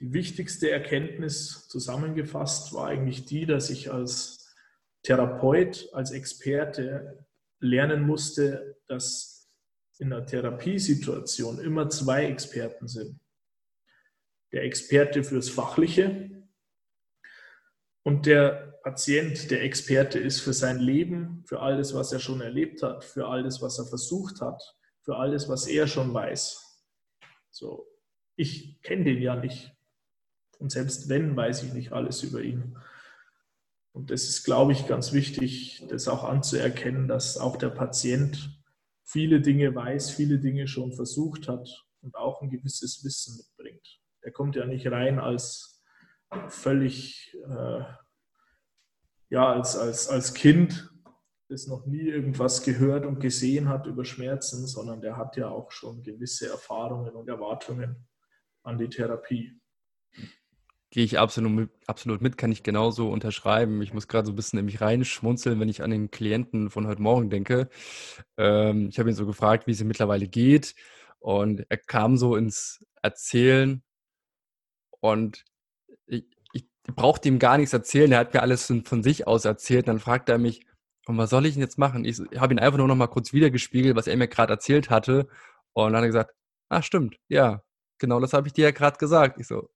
Die 0.01 0.13
wichtigste 0.13 0.71
Erkenntnis 0.71 1.69
zusammengefasst 1.69 2.73
war 2.73 2.89
eigentlich 2.89 3.27
die, 3.27 3.47
dass 3.47 3.71
ich 3.71 3.93
als 3.93 4.55
Therapeut, 5.03 5.89
als 5.93 6.11
Experte 6.11 7.27
lernen 7.61 8.07
musste, 8.07 8.77
dass 8.89 9.49
in 9.99 10.13
einer 10.13 10.27
Therapiesituation 10.27 11.61
immer 11.61 11.89
zwei 11.89 12.27
Experten 12.27 12.89
sind. 12.89 13.21
Der 14.55 14.63
Experte 14.63 15.25
fürs 15.25 15.51
Fachliche 15.51 16.31
und 18.05 18.27
der 18.27 18.79
Patient, 18.85 19.51
der 19.51 19.65
Experte 19.65 20.21
ist 20.21 20.41
für 20.41 20.53
sein 20.53 20.79
Leben, 20.79 21.43
für 21.45 21.59
alles, 21.59 21.93
was 21.93 22.13
er 22.13 22.21
schon 22.21 22.41
erlebt 22.41 22.81
hat, 22.81 23.03
für 23.03 23.27
alles, 23.27 23.61
was 23.63 23.81
er 23.81 23.87
versucht 23.87 24.41
hat, 24.41 24.63
für 25.01 25.17
alles, 25.17 25.49
was 25.49 25.67
er 25.67 25.89
schon 25.89 26.15
weiß. 26.15 26.87
So, 27.51 27.89
ich 28.37 28.81
kenne 28.83 29.05
den 29.05 29.21
ja 29.21 29.35
nicht. 29.35 29.73
Und 30.59 30.71
selbst 30.71 31.09
wenn, 31.09 31.35
weiß 31.35 31.65
ich 31.65 31.73
nicht 31.73 31.91
alles 31.91 32.23
über 32.23 32.41
ihn. 32.41 32.79
Und 33.91 34.13
das 34.13 34.23
ist, 34.29 34.45
glaube 34.45 34.71
ich, 34.71 34.87
ganz 34.87 35.13
wichtig, 35.13 35.85
das 35.89 36.07
auch 36.07 36.23
anzuerkennen, 36.23 37.09
dass 37.09 37.39
auch 37.39 37.57
der 37.57 37.71
Patient 37.71 38.63
viele 39.03 39.41
Dinge 39.41 39.75
weiß, 39.75 40.11
viele 40.11 40.39
Dinge 40.39 40.69
schon 40.69 40.93
versucht 40.93 41.49
hat 41.49 41.69
und 42.03 42.15
auch 42.15 42.41
ein 42.41 42.51
gewisses 42.51 43.03
Wissen 43.03 43.37
mitbringt. 43.37 44.04
Er 44.25 44.33
kommt 44.33 44.57
ja 44.57 44.65
nicht 44.65 44.87
rein 44.91 45.19
als 45.19 45.85
völlig, 46.49 47.37
äh, 47.47 47.85
ja, 49.29 49.53
als, 49.53 49.77
als, 49.77 50.09
als 50.09 50.33
Kind, 50.33 50.91
das 51.51 51.67
noch 51.67 51.85
nie 51.85 52.09
irgendwas 52.09 52.63
gehört 52.63 53.05
und 53.05 53.21
gesehen 53.21 53.69
hat 53.69 53.87
über 53.87 54.07
Schmerzen, 54.07 54.67
sondern 54.67 55.03
der 55.03 55.19
hat 55.19 55.37
ja 55.37 55.49
auch 55.49 55.71
schon 55.71 56.03
gewisse 56.03 56.49
Erfahrungen 56.49 57.15
und 57.15 57.29
Erwartungen 57.29 58.09
an 58.63 58.79
die 58.79 58.89
Therapie. 58.89 59.61
Gehe 60.89 61.05
ich 61.05 61.19
absolut 61.19 61.53
mit, 61.53 61.71
absolut 61.87 62.23
mit, 62.23 62.39
kann 62.39 62.51
ich 62.51 62.63
genauso 62.63 63.11
unterschreiben. 63.11 63.83
Ich 63.83 63.93
muss 63.93 64.09
gerade 64.09 64.27
so 64.27 64.33
ein 64.33 64.37
bisschen 64.37 64.59
in 64.59 64.65
mich 64.65 64.81
reinschmunzeln, 64.81 65.61
wenn 65.61 65.69
ich 65.69 65.83
an 65.83 65.91
den 65.91 66.11
Klienten 66.11 66.71
von 66.71 66.87
heute 66.87 67.03
Morgen 67.03 67.29
denke. 67.29 67.69
Ähm, 68.39 68.89
ich 68.89 68.99
habe 68.99 69.11
ihn 69.11 69.17
so 69.17 69.27
gefragt, 69.27 69.67
wie 69.67 69.73
es 69.73 69.81
ihm 69.83 69.89
mittlerweile 69.89 70.29
geht. 70.29 70.75
Und 71.19 71.67
er 71.69 71.77
kam 71.77 72.17
so 72.17 72.37
ins 72.37 72.87
Erzählen 73.03 73.83
und 75.05 75.45
ich, 76.07 76.25
ich 76.55 76.67
brauchte 76.97 77.29
ihm 77.29 77.39
gar 77.39 77.59
nichts 77.59 77.75
erzählen. 77.75 78.11
Er 78.11 78.21
hat 78.21 78.33
mir 78.33 78.41
alles 78.41 78.73
von, 78.85 79.03
sich 79.03 79.27
aus 79.27 79.45
erzählt. 79.45 79.87
Dann 79.87 79.99
fragt 79.99 80.31
er 80.31 80.39
mich, 80.39 80.67
und 81.07 81.19
was 81.19 81.29
soll 81.29 81.45
ich 81.45 81.53
denn 81.53 81.63
jetzt 81.63 81.77
machen? 81.77 82.07
Ich 82.07 82.19
habe 82.39 82.55
ihn 82.55 82.59
einfach 82.59 82.79
nur 82.79 82.89
noch 82.89 82.95
mal 82.95 83.09
kurz 83.09 83.35
wiedergespiegelt, 83.35 83.97
was 83.97 84.07
er 84.07 84.17
mir 84.17 84.29
gerade 84.29 84.55
erzählt 84.55 84.89
hatte. 84.89 85.29
Und 85.75 85.93
dann 85.93 85.97
hat 85.97 86.05
er 86.05 86.07
gesagt, 86.07 86.35
ah, 86.71 86.81
stimmt, 86.81 87.19
ja, 87.29 87.63
genau 87.99 88.19
das 88.19 88.33
habe 88.33 88.47
ich 88.47 88.55
dir 88.55 88.65
ja 88.65 88.71
gerade 88.71 88.97
gesagt. 88.97 89.39
Ich 89.39 89.47
so, 89.47 89.69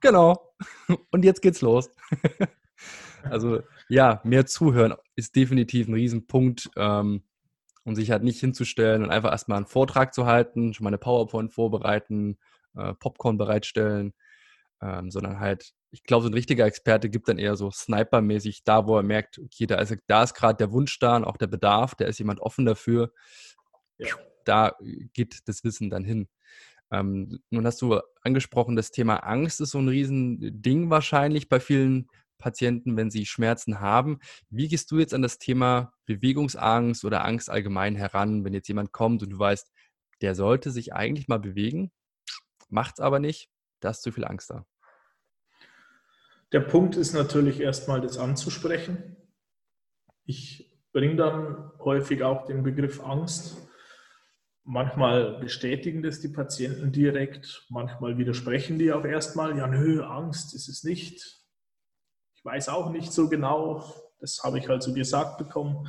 Genau. 0.00 0.54
Und 1.10 1.22
jetzt 1.22 1.42
geht's 1.42 1.60
los. 1.60 1.90
also 3.24 3.60
ja, 3.90 4.22
mehr 4.24 4.46
zuhören 4.46 4.94
ist 5.16 5.36
definitiv 5.36 5.86
ein 5.86 5.94
Riesenpunkt. 5.94 6.70
Ähm, 6.76 7.24
um 7.84 7.94
sich 7.94 8.10
halt 8.10 8.22
nicht 8.22 8.40
hinzustellen 8.40 9.02
und 9.02 9.10
einfach 9.10 9.32
erstmal 9.32 9.56
einen 9.56 9.66
Vortrag 9.66 10.12
zu 10.12 10.26
halten, 10.26 10.74
schon 10.74 10.84
mal 10.84 10.90
eine 10.90 10.98
PowerPoint 10.98 11.52
vorbereiten, 11.52 12.38
äh, 12.76 12.92
Popcorn 12.94 13.38
bereitstellen, 13.38 14.12
ähm, 14.82 15.10
sondern 15.10 15.40
halt, 15.40 15.72
ich 15.90 16.04
glaube, 16.04 16.22
so 16.24 16.30
ein 16.30 16.34
richtiger 16.34 16.66
Experte 16.66 17.10
gibt 17.10 17.28
dann 17.28 17.38
eher 17.38 17.56
so 17.56 17.70
snipermäßig 17.70 18.64
da, 18.64 18.86
wo 18.86 18.96
er 18.96 19.02
merkt, 19.02 19.38
okay, 19.38 19.66
da 19.66 19.76
ist, 19.76 19.96
da 20.06 20.22
ist 20.22 20.34
gerade 20.34 20.56
der 20.56 20.72
Wunsch 20.72 20.98
da 20.98 21.16
und 21.16 21.24
auch 21.24 21.36
der 21.36 21.48
Bedarf, 21.48 21.94
da 21.94 22.06
ist 22.06 22.18
jemand 22.18 22.40
offen 22.40 22.64
dafür. 22.64 23.12
Ja. 23.98 24.14
Da 24.44 24.76
geht 25.12 25.40
das 25.46 25.64
Wissen 25.64 25.90
dann 25.90 26.04
hin. 26.04 26.28
Ähm, 26.90 27.40
nun 27.50 27.66
hast 27.66 27.82
du 27.82 28.00
angesprochen, 28.22 28.76
das 28.76 28.90
Thema 28.90 29.16
Angst 29.18 29.60
ist 29.60 29.70
so 29.70 29.78
ein 29.78 29.88
Riesending 29.88 30.90
wahrscheinlich 30.90 31.48
bei 31.48 31.60
vielen 31.60 32.08
Patienten, 32.38 32.96
wenn 32.96 33.10
sie 33.10 33.26
Schmerzen 33.26 33.80
haben. 33.80 34.18
Wie 34.48 34.66
gehst 34.66 34.90
du 34.90 34.98
jetzt 34.98 35.14
an 35.14 35.22
das 35.22 35.38
Thema 35.38 35.92
Bewegungsangst 36.06 37.04
oder 37.04 37.24
Angst 37.24 37.50
allgemein 37.50 37.94
heran, 37.94 38.44
wenn 38.44 38.54
jetzt 38.54 38.68
jemand 38.68 38.92
kommt 38.92 39.22
und 39.22 39.30
du 39.30 39.38
weißt, 39.38 39.70
der 40.22 40.34
sollte 40.34 40.70
sich 40.70 40.92
eigentlich 40.92 41.28
mal 41.28 41.38
bewegen, 41.38 41.92
macht 42.68 42.94
es 42.94 43.00
aber 43.00 43.20
nicht, 43.20 43.50
da 43.80 43.90
ist 43.90 44.02
zu 44.02 44.10
viel 44.10 44.24
Angst 44.24 44.50
da? 44.50 44.66
Der 46.52 46.60
Punkt 46.60 46.96
ist 46.96 47.12
natürlich 47.12 47.60
erstmal 47.60 48.00
das 48.00 48.18
anzusprechen. 48.18 49.16
Ich 50.24 50.80
bringe 50.92 51.16
dann 51.16 51.72
häufig 51.78 52.22
auch 52.22 52.44
den 52.44 52.62
Begriff 52.62 53.00
Angst 53.00 53.56
Manchmal 54.72 55.38
bestätigen 55.40 56.02
das 56.02 56.20
die 56.20 56.28
Patienten 56.28 56.92
direkt, 56.92 57.66
manchmal 57.70 58.18
widersprechen 58.18 58.78
die 58.78 58.92
auch 58.92 59.04
erstmal, 59.04 59.56
ja, 59.56 59.66
nö, 59.66 60.04
Angst 60.04 60.54
ist 60.54 60.68
es 60.68 60.84
nicht. 60.84 61.40
Ich 62.34 62.44
weiß 62.44 62.68
auch 62.68 62.90
nicht 62.90 63.12
so 63.12 63.28
genau, 63.28 63.84
das 64.20 64.42
habe 64.44 64.58
ich 64.58 64.68
halt 64.68 64.82
so 64.82 64.92
gesagt 64.92 65.38
bekommen. 65.38 65.88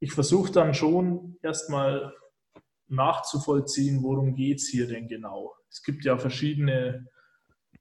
Ich 0.00 0.12
versuche 0.12 0.50
dann 0.50 0.74
schon 0.74 1.36
erstmal 1.42 2.12
nachzuvollziehen, 2.88 4.02
worum 4.02 4.34
geht 4.34 4.58
es 4.58 4.68
hier 4.68 4.88
denn 4.88 5.06
genau. 5.06 5.54
Es 5.68 5.82
gibt 5.82 6.04
ja 6.04 6.16
verschiedene 6.16 7.06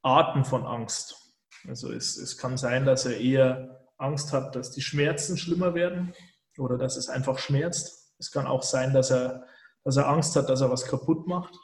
Arten 0.02 0.44
von 0.44 0.66
Angst. 0.66 1.27
Also 1.68 1.92
es, 1.92 2.18
es 2.18 2.38
kann 2.38 2.58
sein, 2.58 2.86
dass 2.86 3.06
er 3.06 3.20
eher 3.20 3.88
Angst 3.98 4.34
hat, 4.34 4.56
dass 4.56 4.72
die 4.72 4.82
Schmerzen 4.82 5.38
schlimmer 5.38 5.74
werden 5.74 6.14
oder 6.58 6.78
dass 6.78 6.98
es 6.98 7.10
einfach 7.10 7.40
schmerzt. 7.40 8.14
Es 8.20 8.32
kann 8.32 8.48
auch 8.48 8.64
sein, 8.64 8.94
dass 8.94 9.12
er 9.12 9.46
dass 9.88 9.96
er 9.96 10.10
Angst 10.10 10.36
hat, 10.36 10.50
dass 10.50 10.60
er 10.60 10.70
was 10.70 10.86
kaputt 10.86 11.28
macht. 11.28 11.58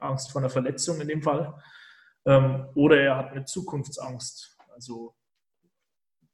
Angst 0.00 0.32
vor 0.32 0.40
einer 0.40 0.50
Verletzung 0.50 1.00
in 1.00 1.06
dem 1.06 1.22
Fall. 1.22 1.54
Ähm, 2.26 2.66
oder 2.74 3.00
er 3.00 3.16
hat 3.16 3.30
eine 3.30 3.44
Zukunftsangst. 3.44 4.58
Also 4.70 5.14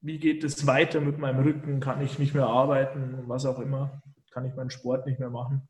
wie 0.00 0.18
geht 0.18 0.42
es 0.42 0.66
weiter 0.66 1.02
mit 1.02 1.18
meinem 1.18 1.42
Rücken? 1.42 1.80
Kann 1.80 2.00
ich 2.00 2.18
nicht 2.18 2.34
mehr 2.34 2.46
arbeiten? 2.46 3.28
Was 3.28 3.44
auch 3.44 3.58
immer. 3.58 4.02
Kann 4.30 4.46
ich 4.46 4.54
meinen 4.54 4.70
Sport 4.70 5.04
nicht 5.04 5.20
mehr 5.20 5.28
machen? 5.28 5.68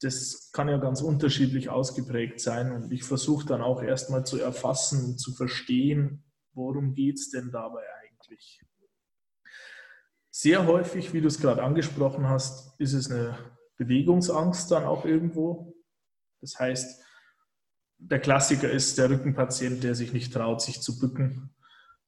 Das 0.00 0.50
kann 0.52 0.68
ja 0.68 0.78
ganz 0.78 1.00
unterschiedlich 1.00 1.70
ausgeprägt 1.70 2.40
sein. 2.40 2.72
Und 2.72 2.92
ich 2.92 3.02
versuche 3.02 3.46
dann 3.46 3.62
auch 3.62 3.82
erstmal 3.82 4.24
zu 4.24 4.38
erfassen, 4.38 5.18
zu 5.18 5.34
verstehen, 5.34 6.24
worum 6.52 6.94
geht 6.94 7.16
es 7.16 7.30
denn 7.30 7.50
dabei 7.50 7.82
eigentlich? 8.02 8.60
Sehr 10.30 10.66
häufig, 10.66 11.12
wie 11.12 11.20
du 11.20 11.26
es 11.26 11.40
gerade 11.40 11.62
angesprochen 11.62 12.28
hast, 12.28 12.78
ist 12.78 12.92
es 12.92 13.10
eine 13.10 13.36
Bewegungsangst 13.76 14.70
dann 14.70 14.84
auch 14.84 15.04
irgendwo. 15.04 15.74
Das 16.40 16.58
heißt, 16.58 17.02
der 17.98 18.20
Klassiker 18.20 18.70
ist 18.70 18.98
der 18.98 19.10
Rückenpatient, 19.10 19.82
der 19.82 19.94
sich 19.96 20.12
nicht 20.12 20.32
traut, 20.32 20.62
sich 20.62 20.80
zu 20.80 20.98
bücken. 20.98 21.54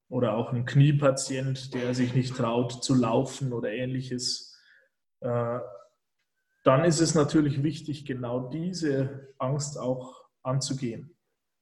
Oder 0.09 0.35
auch 0.35 0.53
ein 0.53 0.65
Kniepatient, 0.65 1.75
der 1.75 1.95
sich 1.95 2.15
nicht 2.15 2.37
traut, 2.37 2.85
zu 2.85 2.95
laufen 2.95 3.53
oder 3.53 3.71
ähnliches. 3.71 4.57
Dann 6.63 6.85
ist 6.85 7.01
es 7.01 7.15
natürlich 7.15 7.63
wichtig, 7.63 8.05
genau 8.05 8.49
diese 8.51 9.35
Angst 9.39 9.79
auch 9.79 10.25
anzugehen. 10.43 11.17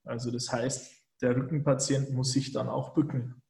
Also 0.05 0.31
das 0.31 0.52
heißt, 0.52 0.99
der 1.21 1.37
Rückenpatient 1.37 2.11
muss 2.11 2.33
sich 2.33 2.52
dann 2.52 2.69
auch 2.69 2.95
bücken. 2.95 3.43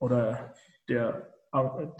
Oder 0.00 0.54
der, 0.88 1.34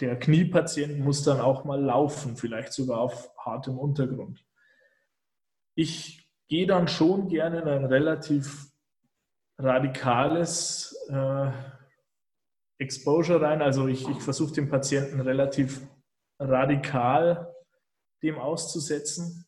der 0.00 0.18
Kniepatient 0.18 0.99
muss 1.00 1.25
dann 1.25 1.40
auch 1.40 1.64
mal 1.64 1.80
laufen, 1.80 2.37
vielleicht 2.37 2.73
sogar 2.73 3.00
auf 3.00 3.37
hartem 3.38 3.78
Untergrund. 3.78 4.45
Ich 5.75 6.28
gehe 6.49 6.66
dann 6.66 6.88
schon 6.88 7.28
gerne 7.28 7.61
in 7.62 7.68
ein 7.68 7.85
relativ 7.85 8.73
radikales 9.59 10.92
äh, 11.09 11.50
Exposure 12.78 13.40
rein. 13.40 13.62
Also 13.62 13.88
ich, 13.88 14.09
ich 14.09 14.21
versuche 14.21 14.54
den 14.54 14.68
Patienten 14.68 15.21
relativ 15.21 15.87
radikal 16.38 17.52
dem 18.22 18.38
auszusetzen. 18.38 19.46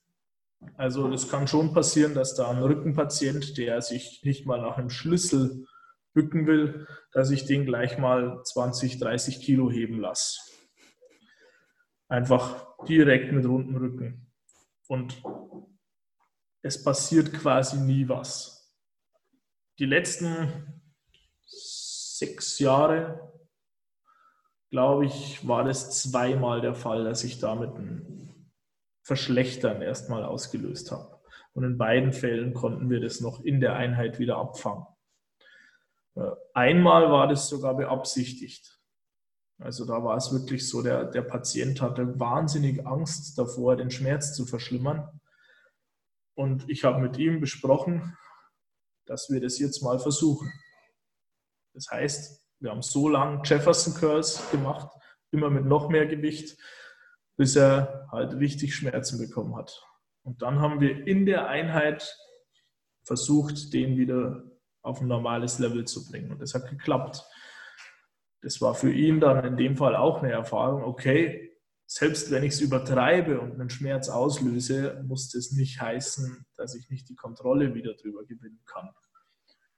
Also 0.76 1.08
es 1.10 1.28
kann 1.28 1.48
schon 1.48 1.72
passieren, 1.72 2.14
dass 2.14 2.34
da 2.34 2.50
ein 2.50 2.62
Rückenpatient, 2.62 3.56
der 3.56 3.80
sich 3.80 4.22
nicht 4.24 4.46
mal 4.46 4.60
nach 4.60 4.76
einem 4.76 4.90
Schlüssel 4.90 5.66
bücken 6.12 6.46
will, 6.46 6.86
dass 7.12 7.30
ich 7.30 7.46
den 7.46 7.64
gleich 7.64 7.98
mal 7.98 8.42
20, 8.44 8.98
30 8.98 9.40
Kilo 9.40 9.70
heben 9.70 10.00
lasse. 10.00 10.40
Einfach 12.08 12.76
direkt 12.86 13.32
mit 13.32 13.46
runden 13.46 13.76
Rücken. 13.76 14.26
Und 14.88 15.22
es 16.62 16.82
passiert 16.82 17.32
quasi 17.32 17.78
nie 17.78 18.08
was. 18.08 18.74
Die 19.78 19.86
letzten 19.86 20.82
sechs 21.46 22.58
Jahre, 22.58 23.32
glaube 24.70 25.06
ich, 25.06 25.46
war 25.46 25.64
das 25.64 26.02
zweimal 26.02 26.60
der 26.60 26.74
Fall, 26.74 27.04
dass 27.04 27.24
ich 27.24 27.38
damit 27.38 27.70
ein 27.76 28.29
Verschlechtern 29.10 29.82
erstmal 29.82 30.22
ausgelöst 30.22 30.92
habe. 30.92 31.18
Und 31.52 31.64
in 31.64 31.78
beiden 31.78 32.12
Fällen 32.12 32.54
konnten 32.54 32.90
wir 32.90 33.00
das 33.00 33.20
noch 33.20 33.40
in 33.40 33.58
der 33.60 33.74
Einheit 33.74 34.20
wieder 34.20 34.36
abfangen. 34.36 34.86
Äh, 36.14 36.30
einmal 36.54 37.10
war 37.10 37.26
das 37.26 37.48
sogar 37.48 37.76
beabsichtigt. 37.76 38.78
Also 39.58 39.84
da 39.84 40.04
war 40.04 40.16
es 40.16 40.32
wirklich 40.32 40.68
so, 40.68 40.80
der, 40.80 41.06
der 41.06 41.22
Patient 41.22 41.82
hatte 41.82 42.20
wahnsinnig 42.20 42.86
Angst 42.86 43.36
davor, 43.36 43.74
den 43.74 43.90
Schmerz 43.90 44.32
zu 44.32 44.46
verschlimmern. 44.46 45.20
Und 46.36 46.70
ich 46.70 46.84
habe 46.84 47.00
mit 47.00 47.18
ihm 47.18 47.40
besprochen, 47.40 48.16
dass 49.06 49.28
wir 49.28 49.40
das 49.40 49.58
jetzt 49.58 49.82
mal 49.82 49.98
versuchen. 49.98 50.52
Das 51.74 51.88
heißt, 51.90 52.46
wir 52.60 52.70
haben 52.70 52.82
so 52.82 53.08
lange 53.08 53.42
Jefferson 53.44 53.94
Curls 53.94 54.48
gemacht, 54.52 54.88
immer 55.32 55.50
mit 55.50 55.64
noch 55.64 55.88
mehr 55.88 56.06
Gewicht, 56.06 56.56
bis 57.40 57.56
er 57.56 58.06
halt 58.12 58.34
richtig 58.34 58.74
Schmerzen 58.74 59.16
bekommen 59.16 59.56
hat. 59.56 59.82
Und 60.24 60.42
dann 60.42 60.60
haben 60.60 60.82
wir 60.82 61.06
in 61.06 61.24
der 61.24 61.48
Einheit 61.48 62.14
versucht, 63.02 63.72
den 63.72 63.96
wieder 63.96 64.44
auf 64.82 65.00
ein 65.00 65.08
normales 65.08 65.58
Level 65.58 65.86
zu 65.86 66.06
bringen. 66.06 66.32
Und 66.32 66.42
das 66.42 66.52
hat 66.52 66.68
geklappt. 66.68 67.24
Das 68.42 68.60
war 68.60 68.74
für 68.74 68.92
ihn 68.92 69.20
dann 69.20 69.42
in 69.42 69.56
dem 69.56 69.78
Fall 69.78 69.96
auch 69.96 70.22
eine 70.22 70.32
Erfahrung, 70.32 70.84
okay, 70.84 71.56
selbst 71.86 72.30
wenn 72.30 72.42
ich 72.42 72.52
es 72.52 72.60
übertreibe 72.60 73.40
und 73.40 73.52
einen 73.52 73.70
Schmerz 73.70 74.10
auslöse, 74.10 75.02
muss 75.08 75.30
das 75.30 75.52
nicht 75.52 75.80
heißen, 75.80 76.44
dass 76.56 76.74
ich 76.74 76.90
nicht 76.90 77.08
die 77.08 77.16
Kontrolle 77.16 77.72
wieder 77.72 77.94
drüber 77.94 78.26
gewinnen 78.26 78.60
kann. 78.66 78.90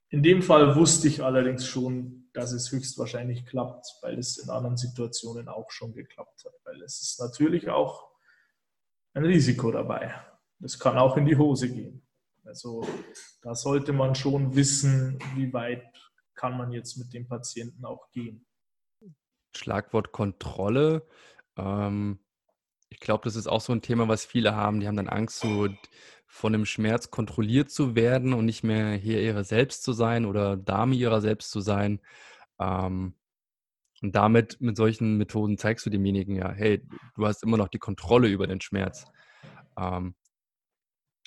In 0.08 0.24
dem 0.24 0.42
Fall 0.42 0.74
wusste 0.74 1.06
ich 1.06 1.22
allerdings 1.22 1.64
schon, 1.64 2.21
dass 2.32 2.52
es 2.52 2.72
höchstwahrscheinlich 2.72 3.46
klappt, 3.46 3.86
weil 4.00 4.18
es 4.18 4.38
in 4.38 4.50
anderen 4.50 4.76
Situationen 4.76 5.48
auch 5.48 5.70
schon 5.70 5.92
geklappt 5.92 6.44
hat. 6.44 6.54
Weil 6.64 6.82
es 6.82 7.00
ist 7.02 7.20
natürlich 7.20 7.68
auch 7.68 8.10
ein 9.14 9.24
Risiko 9.24 9.70
dabei. 9.70 10.14
Das 10.58 10.78
kann 10.78 10.96
auch 10.96 11.16
in 11.16 11.26
die 11.26 11.36
Hose 11.36 11.70
gehen. 11.70 12.06
Also 12.44 12.86
da 13.42 13.54
sollte 13.54 13.92
man 13.92 14.14
schon 14.14 14.54
wissen, 14.54 15.18
wie 15.34 15.52
weit 15.52 15.84
kann 16.34 16.56
man 16.56 16.72
jetzt 16.72 16.96
mit 16.96 17.12
dem 17.12 17.28
Patienten 17.28 17.84
auch 17.84 18.10
gehen. 18.10 18.46
Schlagwort 19.54 20.12
Kontrolle. 20.12 21.06
Ähm, 21.56 22.18
ich 22.88 23.00
glaube, 23.00 23.24
das 23.24 23.36
ist 23.36 23.46
auch 23.46 23.60
so 23.60 23.72
ein 23.72 23.82
Thema, 23.82 24.08
was 24.08 24.24
viele 24.24 24.56
haben. 24.56 24.80
Die 24.80 24.86
haben 24.86 24.96
dann 24.96 25.08
Angst, 25.08 25.38
so 25.40 25.68
von 26.32 26.54
dem 26.54 26.64
Schmerz 26.64 27.10
kontrolliert 27.10 27.70
zu 27.70 27.94
werden 27.94 28.32
und 28.32 28.46
nicht 28.46 28.64
mehr 28.64 28.92
hier 28.92 29.20
ihre 29.20 29.44
selbst 29.44 29.82
zu 29.82 29.92
sein 29.92 30.24
oder 30.24 30.56
Dame 30.56 30.94
ihrer 30.94 31.20
selbst 31.20 31.50
zu 31.50 31.60
sein. 31.60 32.00
Ähm, 32.58 33.14
und 34.00 34.16
damit 34.16 34.58
mit 34.58 34.78
solchen 34.78 35.18
Methoden 35.18 35.58
zeigst 35.58 35.84
du 35.84 35.90
demjenigen 35.90 36.34
ja, 36.34 36.50
hey, 36.50 36.88
du 37.16 37.26
hast 37.26 37.42
immer 37.42 37.58
noch 37.58 37.68
die 37.68 37.78
Kontrolle 37.78 38.28
über 38.28 38.46
den 38.46 38.62
Schmerz. 38.62 39.04
Ähm, 39.78 40.14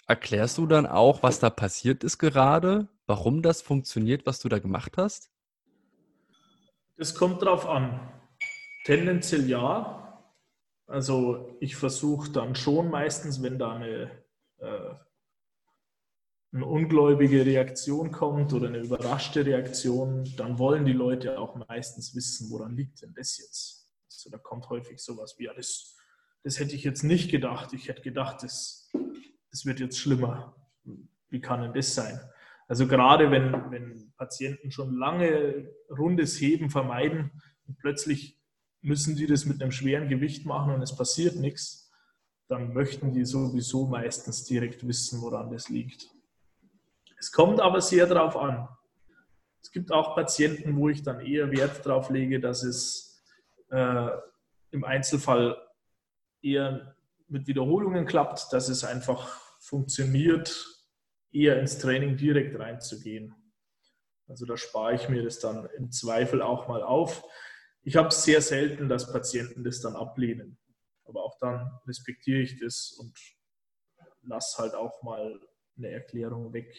erklärst 0.07 0.57
du 0.57 0.65
dann 0.65 0.87
auch, 0.87 1.21
was 1.21 1.39
da 1.39 1.51
passiert 1.51 2.03
ist 2.03 2.17
gerade, 2.17 2.89
warum 3.05 3.43
das 3.43 3.61
funktioniert, 3.61 4.25
was 4.25 4.39
du 4.39 4.49
da 4.49 4.57
gemacht 4.57 4.97
hast? 4.97 5.29
Es 6.97 7.13
kommt 7.13 7.43
drauf 7.43 7.67
an. 7.67 8.11
Tendenziell 8.85 9.47
ja. 9.47 10.23
Also 10.87 11.55
ich 11.59 11.75
versuche 11.75 12.31
dann 12.31 12.55
schon 12.55 12.89
meistens, 12.89 13.43
wenn 13.43 13.59
da 13.59 13.75
eine 13.75 14.24
eine 16.55 16.65
ungläubige 16.65 17.45
Reaktion 17.45 18.11
kommt 18.11 18.53
oder 18.53 18.69
eine 18.69 18.79
überraschte 18.79 19.45
Reaktion, 19.45 20.31
dann 20.37 20.57
wollen 20.57 20.85
die 20.85 20.93
Leute 20.93 21.37
auch 21.37 21.55
meistens 21.67 22.15
wissen, 22.15 22.49
woran 22.49 22.75
liegt 22.75 23.01
denn 23.01 23.13
das 23.13 23.37
jetzt. 23.37 23.89
Also 24.09 24.29
da 24.29 24.37
kommt 24.37 24.69
häufig 24.69 24.99
sowas 24.99 25.35
wie, 25.37 25.45
ja, 25.45 25.53
das, 25.53 25.97
das 26.43 26.59
hätte 26.59 26.75
ich 26.75 26.83
jetzt 26.83 27.03
nicht 27.03 27.29
gedacht. 27.29 27.73
Ich 27.73 27.89
hätte 27.89 28.01
gedacht, 28.01 28.41
das, 28.41 28.89
das 29.51 29.65
wird 29.65 29.79
jetzt 29.79 29.99
schlimmer. 29.99 30.55
Wie 31.29 31.41
kann 31.41 31.61
denn 31.61 31.73
das 31.73 31.93
sein? 31.93 32.19
Also 32.67 32.87
gerade 32.87 33.31
wenn, 33.31 33.51
wenn 33.71 34.13
Patienten 34.17 34.71
schon 34.71 34.95
lange 34.95 35.69
rundes 35.89 36.39
Heben 36.39 36.69
vermeiden 36.69 37.41
und 37.67 37.77
plötzlich 37.77 38.39
müssen 38.81 39.15
die 39.15 39.27
das 39.27 39.45
mit 39.45 39.61
einem 39.61 39.71
schweren 39.71 40.09
Gewicht 40.09 40.45
machen 40.45 40.73
und 40.73 40.81
es 40.81 40.95
passiert 40.95 41.35
nichts, 41.35 41.84
dann 42.47 42.73
möchten 42.73 43.13
die 43.13 43.25
sowieso 43.25 43.87
meistens 43.87 44.43
direkt 44.43 44.87
wissen, 44.87 45.21
woran 45.21 45.49
das 45.49 45.69
liegt. 45.69 46.09
Es 47.17 47.31
kommt 47.31 47.59
aber 47.59 47.81
sehr 47.81 48.05
darauf 48.05 48.37
an. 48.37 48.67
Es 49.61 49.71
gibt 49.71 49.91
auch 49.91 50.15
Patienten, 50.15 50.75
wo 50.77 50.89
ich 50.89 51.01
dann 51.01 51.21
eher 51.21 51.51
Wert 51.51 51.85
darauf 51.85 52.09
lege, 52.09 52.39
dass 52.39 52.63
es 52.63 53.23
äh, 53.71 54.09
im 54.71 54.83
Einzelfall 54.83 55.57
eher 56.41 56.95
mit 57.27 57.47
Wiederholungen 57.47 58.05
klappt, 58.05 58.53
dass 58.53 58.69
es 58.69 58.83
einfach 58.83 59.27
funktioniert, 59.59 60.65
eher 61.31 61.59
ins 61.59 61.79
Training 61.79 62.15
direkt 62.15 62.59
reinzugehen. 62.59 63.33
Also 64.27 64.45
da 64.45 64.55
spare 64.57 64.93
ich 64.93 65.09
mir 65.09 65.23
das 65.23 65.39
dann 65.39 65.67
im 65.77 65.91
Zweifel 65.91 66.41
auch 66.41 66.67
mal 66.67 66.83
auf. 66.83 67.23
Ich 67.81 67.95
habe 67.95 68.11
sehr 68.11 68.41
selten, 68.41 68.87
dass 68.89 69.11
Patienten 69.11 69.63
das 69.63 69.81
dann 69.81 69.95
ablehnen. 69.95 70.57
Aber 71.05 71.23
auch 71.23 71.37
dann 71.39 71.79
respektiere 71.87 72.39
ich 72.39 72.59
das 72.59 72.91
und 72.99 73.17
lasse 74.23 74.61
halt 74.61 74.75
auch 74.75 75.01
mal 75.03 75.39
eine 75.77 75.89
Erklärung 75.89 76.53
weg. 76.53 76.73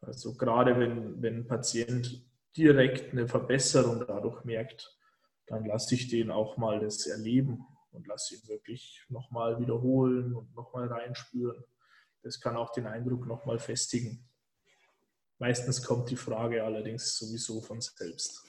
Also 0.00 0.34
gerade 0.34 0.78
wenn, 0.78 1.22
wenn 1.22 1.40
ein 1.40 1.46
Patient 1.46 2.24
direkt 2.56 3.12
eine 3.12 3.28
Verbesserung 3.28 4.04
dadurch 4.06 4.44
merkt, 4.44 4.98
dann 5.46 5.64
lasse 5.64 5.94
ich 5.94 6.08
den 6.08 6.30
auch 6.30 6.56
mal 6.56 6.80
das 6.80 7.06
erleben 7.06 7.64
und 7.92 8.06
lasse 8.06 8.34
ihn 8.34 8.48
wirklich 8.48 9.04
nochmal 9.08 9.58
wiederholen 9.60 10.34
und 10.34 10.54
nochmal 10.54 10.88
reinspüren. 10.88 11.64
Das 12.22 12.40
kann 12.40 12.56
auch 12.56 12.72
den 12.72 12.86
Eindruck 12.86 13.26
nochmal 13.26 13.58
festigen. 13.58 14.28
Meistens 15.38 15.82
kommt 15.82 16.08
die 16.10 16.16
Frage 16.16 16.62
allerdings 16.62 17.16
sowieso 17.16 17.60
von 17.60 17.80
selbst. 17.80 18.44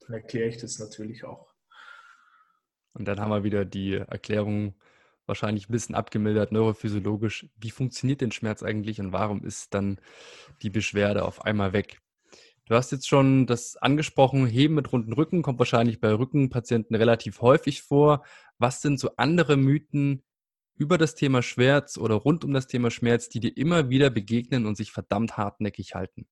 Dann 0.00 0.12
erkläre 0.12 0.48
ich 0.48 0.58
das 0.58 0.78
natürlich 0.78 1.24
auch. 1.24 1.53
Und 2.94 3.06
dann 3.06 3.20
haben 3.20 3.30
wir 3.30 3.44
wieder 3.44 3.64
die 3.64 3.94
Erklärung 3.94 4.74
wahrscheinlich 5.26 5.68
ein 5.68 5.72
bisschen 5.72 5.94
abgemildert, 5.94 6.52
neurophysiologisch. 6.52 7.46
Wie 7.56 7.70
funktioniert 7.70 8.20
denn 8.20 8.32
Schmerz 8.32 8.62
eigentlich 8.62 9.00
und 9.00 9.12
warum 9.12 9.44
ist 9.44 9.74
dann 9.74 10.00
die 10.62 10.70
Beschwerde 10.70 11.24
auf 11.24 11.44
einmal 11.44 11.72
weg? 11.72 12.00
Du 12.66 12.74
hast 12.74 12.92
jetzt 12.92 13.08
schon 13.08 13.46
das 13.46 13.76
angesprochen, 13.76 14.46
Heben 14.46 14.74
mit 14.74 14.90
runden 14.90 15.12
Rücken 15.12 15.42
kommt 15.42 15.58
wahrscheinlich 15.58 16.00
bei 16.00 16.12
Rückenpatienten 16.14 16.96
relativ 16.96 17.42
häufig 17.42 17.82
vor. 17.82 18.24
Was 18.58 18.80
sind 18.80 18.98
so 18.98 19.10
andere 19.16 19.56
Mythen 19.56 20.22
über 20.76 20.96
das 20.96 21.14
Thema 21.14 21.42
Schmerz 21.42 21.98
oder 21.98 22.14
rund 22.14 22.42
um 22.42 22.52
das 22.54 22.66
Thema 22.66 22.90
Schmerz, 22.90 23.28
die 23.28 23.40
dir 23.40 23.56
immer 23.56 23.90
wieder 23.90 24.08
begegnen 24.08 24.66
und 24.66 24.76
sich 24.76 24.92
verdammt 24.92 25.36
hartnäckig 25.36 25.94
halten? 25.94 26.26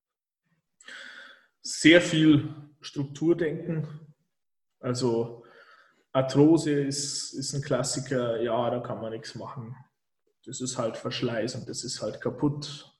Sehr 1.60 2.00
viel 2.00 2.54
Strukturdenken. 2.80 3.86
Also 4.80 5.44
Arthrose 6.12 6.72
ist, 6.72 7.32
ist 7.32 7.54
ein 7.54 7.62
Klassiker, 7.62 8.40
ja, 8.40 8.70
da 8.70 8.80
kann 8.80 9.00
man 9.00 9.12
nichts 9.12 9.34
machen. 9.34 9.74
Das 10.44 10.60
ist 10.60 10.76
halt 10.76 10.96
Verschleiß 10.96 11.54
und 11.54 11.68
das 11.68 11.84
ist 11.84 12.02
halt 12.02 12.20
kaputt. 12.20 12.94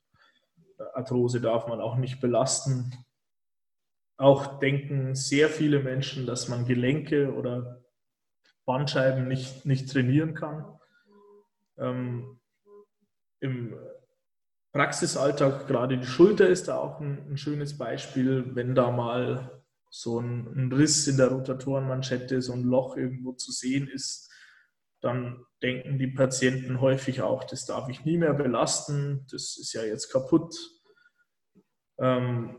Arthrose 0.95 1.41
darf 1.41 1.67
man 1.67 1.81
auch 1.81 1.97
nicht 1.97 2.21
belasten. 2.21 2.93
Auch 4.17 4.59
denken 4.59 5.15
sehr 5.15 5.49
viele 5.49 5.81
Menschen, 5.81 6.27
dass 6.27 6.49
man 6.49 6.65
Gelenke 6.65 7.35
oder 7.35 7.85
Bandscheiben 8.65 9.29
nicht, 9.29 9.67
nicht 9.67 9.91
trainieren 9.91 10.35
kann. 10.35 10.79
Ähm, 11.79 12.41
im, 13.41 13.75
Praxisalltag, 14.73 15.67
gerade 15.67 15.99
die 15.99 16.07
Schulter 16.07 16.49
ist 16.49 16.69
da 16.69 16.79
auch 16.79 16.99
ein, 16.99 17.33
ein 17.33 17.37
schönes 17.37 17.77
Beispiel, 17.77 18.55
wenn 18.55 18.75
da 18.75 18.91
mal 18.91 19.62
so 19.95 20.19
ein, 20.19 20.47
ein, 20.57 20.73
Riss 20.73 21.07
in 21.07 21.19
der 21.19 21.29
Rotatorenmanschette, 21.29 22.41
so 22.41 22.55
ein 22.55 22.63
Loch 22.63 22.97
irgendwo 22.97 23.33
zu 23.33 23.53
sehen 23.53 23.89
ist, 23.89 24.31
dann 25.03 25.45
denken 25.63 25.99
die 25.99 26.07
Patienten 26.07 26.81
häufig 26.81 27.21
auch, 27.21 27.45
das 27.45 27.67
darf 27.67 27.91
ich 27.91 28.05
nie 28.07 28.17
mehr 28.17 28.33
belasten, 28.33 29.27
das 29.31 29.59
ist 29.59 29.75
ja 29.75 29.85
jetzt 29.85 30.11
kaputt. 30.11 30.57
Ähm, 31.99 32.59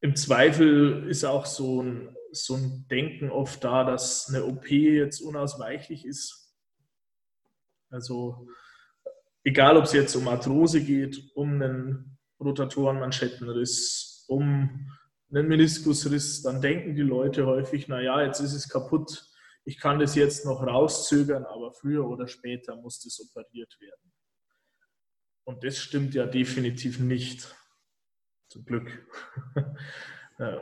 Im 0.00 0.14
Zweifel 0.14 1.08
ist 1.08 1.24
auch 1.24 1.44
so 1.44 1.82
ein, 1.82 2.16
so 2.30 2.54
ein 2.54 2.86
Denken 2.88 3.28
oft 3.28 3.64
da, 3.64 3.82
dass 3.82 4.28
eine 4.28 4.44
OP 4.44 4.70
jetzt 4.70 5.20
unausweichlich 5.20 6.06
ist. 6.06 6.54
Also 7.88 8.46
egal, 9.42 9.76
ob 9.76 9.84
es 9.84 9.92
jetzt 9.92 10.14
um 10.14 10.28
Arthrose 10.28 10.84
geht, 10.84 11.32
um 11.34 11.54
einen 11.54 12.18
Rotatorenmanschettenriss, 12.38 14.24
um 14.28 14.86
einen 15.30 15.48
Meniskusriss, 15.48 16.42
dann 16.42 16.60
denken 16.60 16.94
die 16.94 17.02
Leute 17.02 17.46
häufig, 17.46 17.88
naja, 17.88 18.22
jetzt 18.22 18.40
ist 18.40 18.54
es 18.54 18.68
kaputt, 18.68 19.26
ich 19.64 19.78
kann 19.78 19.98
das 19.98 20.14
jetzt 20.14 20.44
noch 20.44 20.62
rauszögern, 20.66 21.44
aber 21.44 21.72
früher 21.72 22.06
oder 22.08 22.26
später 22.26 22.76
muss 22.76 23.00
das 23.00 23.20
operiert 23.20 23.76
werden. 23.80 24.12
Und 25.44 25.64
das 25.64 25.78
stimmt 25.78 26.14
ja 26.14 26.26
definitiv 26.26 26.98
nicht. 27.00 27.54
Zum 28.48 28.64
Glück. 28.64 29.06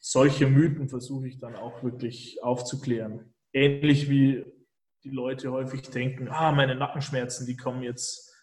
Solche 0.00 0.46
Mythen 0.46 0.88
versuche 0.88 1.28
ich 1.28 1.38
dann 1.38 1.56
auch 1.56 1.82
wirklich 1.82 2.42
aufzuklären. 2.42 3.34
Ähnlich 3.52 4.10
wie 4.10 4.44
die 5.04 5.10
Leute 5.10 5.52
häufig 5.52 5.82
denken, 5.82 6.28
ah, 6.28 6.52
meine 6.52 6.74
Nackenschmerzen, 6.74 7.46
die 7.46 7.56
kommen 7.56 7.82
jetzt 7.82 8.34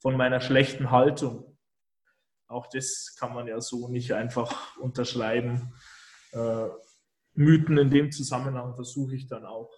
von 0.00 0.16
meiner 0.16 0.40
schlechten 0.40 0.90
Haltung. 0.90 1.51
Auch 2.52 2.68
das 2.68 3.16
kann 3.18 3.32
man 3.34 3.46
ja 3.46 3.60
so 3.60 3.88
nicht 3.88 4.12
einfach 4.12 4.76
unterschreiben. 4.76 5.72
Äh, 6.32 6.68
Mythen 7.34 7.78
in 7.78 7.90
dem 7.90 8.12
Zusammenhang 8.12 8.74
versuche 8.74 9.14
ich 9.14 9.26
dann 9.26 9.46
auch 9.46 9.70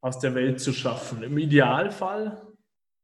aus 0.00 0.18
der 0.18 0.34
Welt 0.34 0.60
zu 0.60 0.72
schaffen. 0.72 1.22
Im 1.22 1.38
Idealfall 1.38 2.46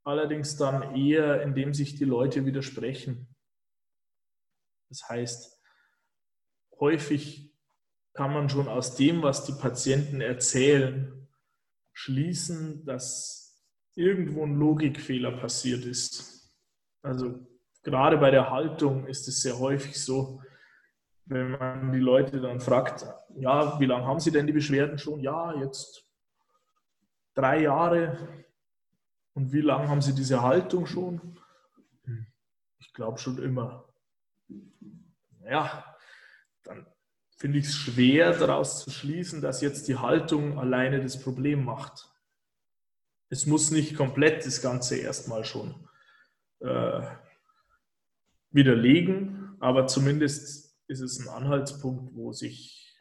allerdings 0.05 0.57
dann 0.57 0.95
eher, 0.97 1.43
indem 1.43 1.75
sich 1.75 1.97
die 1.97 2.05
Leute 2.05 2.45
widersprechen. 2.47 3.35
Das 4.89 5.09
heißt, 5.09 5.61
häufig 6.79 7.55
kann 8.13 8.33
man 8.33 8.49
schon 8.49 8.69
aus 8.69 8.97
dem, 8.97 9.23
was 9.23 9.45
die 9.45 9.53
Patienten 9.53 10.21
erzählen, 10.21 11.29
schließen, 11.93 12.85
dass 12.85 13.65
irgendwo 13.95 14.45
ein 14.45 14.55
Logikfehler 14.55 15.33
passiert 15.33 15.85
ist. 15.85 16.55
Also 17.03 17.47
gerade 17.83 18.19
bei 18.19 18.31
der 18.31 18.51
Haltung 18.51 19.07
ist 19.07 19.27
es 19.29 19.43
sehr 19.43 19.59
häufig 19.59 20.03
so, 20.03 20.43
wenn 21.27 21.53
man 21.53 21.93
die 21.93 22.01
Leute 22.01 22.41
dann 22.41 22.61
fragt, 22.61 23.07
ja, 23.37 23.79
wie 23.79 23.87
lange 23.87 24.07
haben 24.07 24.21
Sie 24.21 24.33
denn 24.33 24.47
die 24.47 24.53
Beschwerden 24.53 24.99
schon? 24.99 25.21
Ja, 25.21 25.55
jetzt 25.55 26.05
drei 27.35 27.63
Jahre. 27.63 28.45
Und 29.35 29.53
wie 29.53 29.61
lange 29.61 29.89
haben 29.89 30.03
Sie 30.03 30.15
diese 30.15 30.43
Haltung 30.43 30.87
schon? 30.87 31.39
Ich 32.79 32.93
glaube 32.93 33.19
schon 33.19 33.41
immer. 33.43 33.89
Ja, 35.45 35.85
dann 36.65 36.87
finde 37.37 37.59
ich 37.59 37.67
es 37.67 37.75
schwer 37.75 38.37
daraus 38.37 38.83
zu 38.85 38.91
schließen, 38.91 39.41
dass 39.41 39.61
jetzt 39.61 39.87
die 39.87 39.97
Haltung 39.97 40.59
alleine 40.59 41.01
das 41.01 41.21
Problem 41.23 41.65
macht. 41.65 42.11
Es 43.29 43.47
muss 43.47 43.71
nicht 43.71 43.97
komplett 43.97 44.45
das 44.45 44.61
Ganze 44.61 44.97
erstmal 44.97 45.45
schon 45.45 45.89
äh, 46.59 47.03
widerlegen, 48.51 49.57
aber 49.61 49.87
zumindest 49.87 50.77
ist 50.89 51.01
es 51.01 51.21
ein 51.21 51.29
Anhaltspunkt, 51.29 52.15
wo 52.15 52.33
sich 52.33 52.97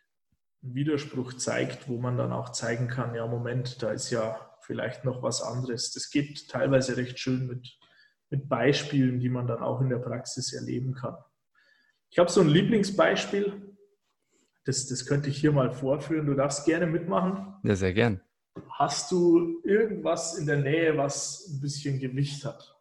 ein 0.64 0.76
Widerspruch 0.76 1.34
zeigt, 1.34 1.88
wo 1.88 2.00
man 2.00 2.18
dann 2.18 2.32
auch 2.32 2.50
zeigen 2.52 2.88
kann, 2.88 3.16
ja, 3.16 3.26
Moment, 3.26 3.82
da 3.82 3.92
ist 3.92 4.12
ja 4.12 4.50
vielleicht 4.62 5.06
noch 5.06 5.24
was 5.24 5.42
anderes. 5.42 5.92
Das 5.94 6.12
geht 6.12 6.50
teilweise 6.50 6.98
recht 6.98 7.18
schön 7.18 7.48
mit, 7.48 7.68
mit 8.30 8.50
Beispielen, 8.50 9.20
die 9.20 9.30
man 9.30 9.48
dann 9.48 9.64
auch 9.64 9.82
in 9.82 9.90
der 9.90 9.98
Praxis 9.98 10.54
erleben 10.54 10.94
kann. 10.94 11.16
Ich 12.12 12.20
habe 12.20 12.30
so 12.30 12.42
ein 12.42 12.50
Lieblingsbeispiel, 12.50 13.76
das, 14.66 14.88
das 14.88 15.06
könnte 15.06 15.30
ich 15.30 15.38
hier 15.38 15.52
mal 15.52 15.72
vorführen. 15.72 16.28
Du 16.28 16.36
darfst 16.36 16.66
gerne 16.66 16.86
mitmachen. 16.86 17.56
Ja, 17.64 17.76
sehr 17.76 17.94
gern. 17.94 18.22
Hast 18.72 19.12
du 19.12 19.62
irgendwas 19.64 20.38
in 20.38 20.46
der 20.46 20.58
Nähe, 20.58 20.98
was 20.98 21.48
ein 21.50 21.62
bisschen 21.62 22.00
Gewicht 22.00 22.46
hat? 22.46 22.79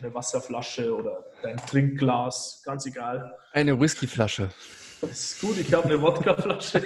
Eine 0.00 0.14
Wasserflasche 0.14 0.94
oder 0.94 1.26
dein 1.42 1.58
Trinkglas, 1.58 2.62
ganz 2.64 2.86
egal. 2.86 3.36
Eine 3.52 3.78
Whiskyflasche. 3.78 4.48
Das 5.02 5.10
ist 5.10 5.40
gut, 5.40 5.58
ich 5.58 5.74
habe 5.74 5.84
eine 5.84 6.00
Wodkaflasche. 6.00 6.82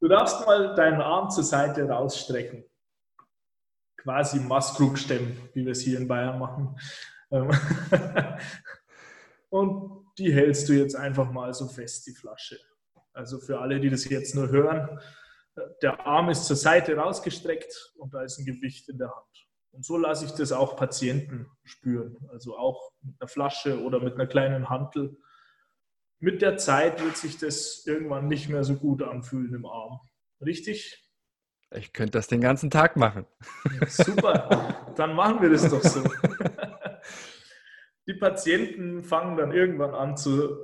du 0.00 0.08
darfst 0.08 0.44
mal 0.46 0.74
deinen 0.74 1.00
Arm 1.00 1.30
zur 1.30 1.44
Seite 1.44 1.88
rausstrecken. 1.88 2.64
Quasi 3.98 4.40
Maskrug 4.40 4.98
stemmen, 4.98 5.48
wie 5.52 5.64
wir 5.64 5.72
es 5.72 5.80
hier 5.82 5.98
in 5.98 6.08
Bayern 6.08 6.40
machen. 6.40 6.76
Ähm, 7.30 7.50
und 9.50 10.06
die 10.18 10.32
hältst 10.32 10.68
du 10.68 10.72
jetzt 10.72 10.96
einfach 10.96 11.30
mal 11.30 11.54
so 11.54 11.68
fest, 11.68 12.06
die 12.06 12.14
Flasche. 12.14 12.58
Also 13.12 13.38
für 13.38 13.60
alle, 13.60 13.78
die 13.78 13.90
das 13.90 14.08
jetzt 14.08 14.34
nur 14.34 14.48
hören, 14.48 15.00
der 15.82 16.04
Arm 16.04 16.30
ist 16.30 16.46
zur 16.46 16.56
Seite 16.56 16.96
rausgestreckt 16.96 17.92
und 17.98 18.12
da 18.12 18.22
ist 18.22 18.38
ein 18.38 18.46
Gewicht 18.46 18.88
in 18.88 18.98
der 18.98 19.14
Hand. 19.14 19.49
Und 19.72 19.84
so 19.84 19.96
lasse 19.96 20.24
ich 20.24 20.32
das 20.32 20.52
auch 20.52 20.76
Patienten 20.76 21.46
spüren. 21.64 22.16
Also 22.30 22.56
auch 22.56 22.92
mit 23.02 23.20
einer 23.20 23.28
Flasche 23.28 23.82
oder 23.82 24.00
mit 24.00 24.14
einer 24.14 24.26
kleinen 24.26 24.68
Hantel. 24.68 25.16
Mit 26.18 26.42
der 26.42 26.56
Zeit 26.56 27.02
wird 27.02 27.16
sich 27.16 27.38
das 27.38 27.86
irgendwann 27.86 28.28
nicht 28.28 28.48
mehr 28.48 28.64
so 28.64 28.76
gut 28.76 29.02
anfühlen 29.02 29.54
im 29.54 29.66
Arm. 29.66 30.00
Richtig? 30.40 31.06
Ich 31.72 31.92
könnte 31.92 32.18
das 32.18 32.26
den 32.26 32.40
ganzen 32.40 32.68
Tag 32.68 32.96
machen. 32.96 33.26
Super, 33.86 34.92
dann 34.96 35.14
machen 35.14 35.40
wir 35.40 35.50
das 35.50 35.70
doch 35.70 35.82
so. 35.82 36.02
die 38.08 38.14
Patienten 38.14 39.04
fangen 39.04 39.36
dann 39.36 39.52
irgendwann 39.52 39.94
an 39.94 40.16
zu, 40.16 40.56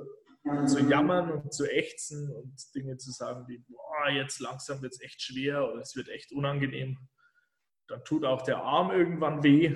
zu 0.65 0.79
jammern 0.79 1.31
und 1.31 1.53
zu 1.53 1.65
ächzen 1.65 2.29
und 2.29 2.53
Dinge 2.75 2.97
zu 2.97 3.11
sagen 3.11 3.47
wie, 3.47 3.63
boah, 3.69 4.09
jetzt 4.09 4.41
langsam 4.41 4.81
wird 4.81 4.93
es 4.93 5.01
echt 5.01 5.21
schwer 5.21 5.69
oder 5.69 5.81
es 5.81 5.95
wird 5.95 6.09
echt 6.09 6.33
unangenehm. 6.33 6.97
Dann 7.87 8.03
tut 8.03 8.25
auch 8.25 8.41
der 8.41 8.57
Arm 8.57 8.91
irgendwann 8.91 9.43
weh. 9.43 9.75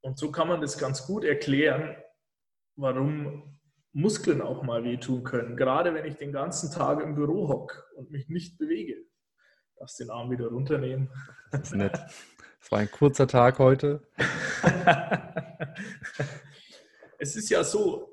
Und 0.00 0.18
so 0.18 0.32
kann 0.32 0.48
man 0.48 0.60
das 0.60 0.78
ganz 0.78 1.06
gut 1.06 1.24
erklären, 1.24 1.96
warum 2.76 3.58
Muskeln 3.92 4.40
auch 4.40 4.62
mal 4.62 4.84
wehtun 4.84 5.22
können. 5.22 5.56
Gerade 5.56 5.94
wenn 5.94 6.06
ich 6.06 6.16
den 6.16 6.32
ganzen 6.32 6.72
Tag 6.72 7.00
im 7.00 7.14
Büro 7.14 7.48
hocke 7.48 7.84
und 7.96 8.10
mich 8.10 8.28
nicht 8.28 8.58
bewege. 8.58 8.96
Darfst 9.76 10.00
den 10.00 10.10
Arm 10.10 10.30
wieder 10.30 10.48
runternehmen. 10.48 11.10
Das 11.50 11.62
ist 11.62 11.74
nett. 11.74 11.98
Es 12.60 12.70
war 12.70 12.78
ein 12.78 12.90
kurzer 12.90 13.26
Tag 13.26 13.58
heute. 13.58 14.06
es 17.18 17.36
ist 17.36 17.50
ja 17.50 17.64
so, 17.64 18.08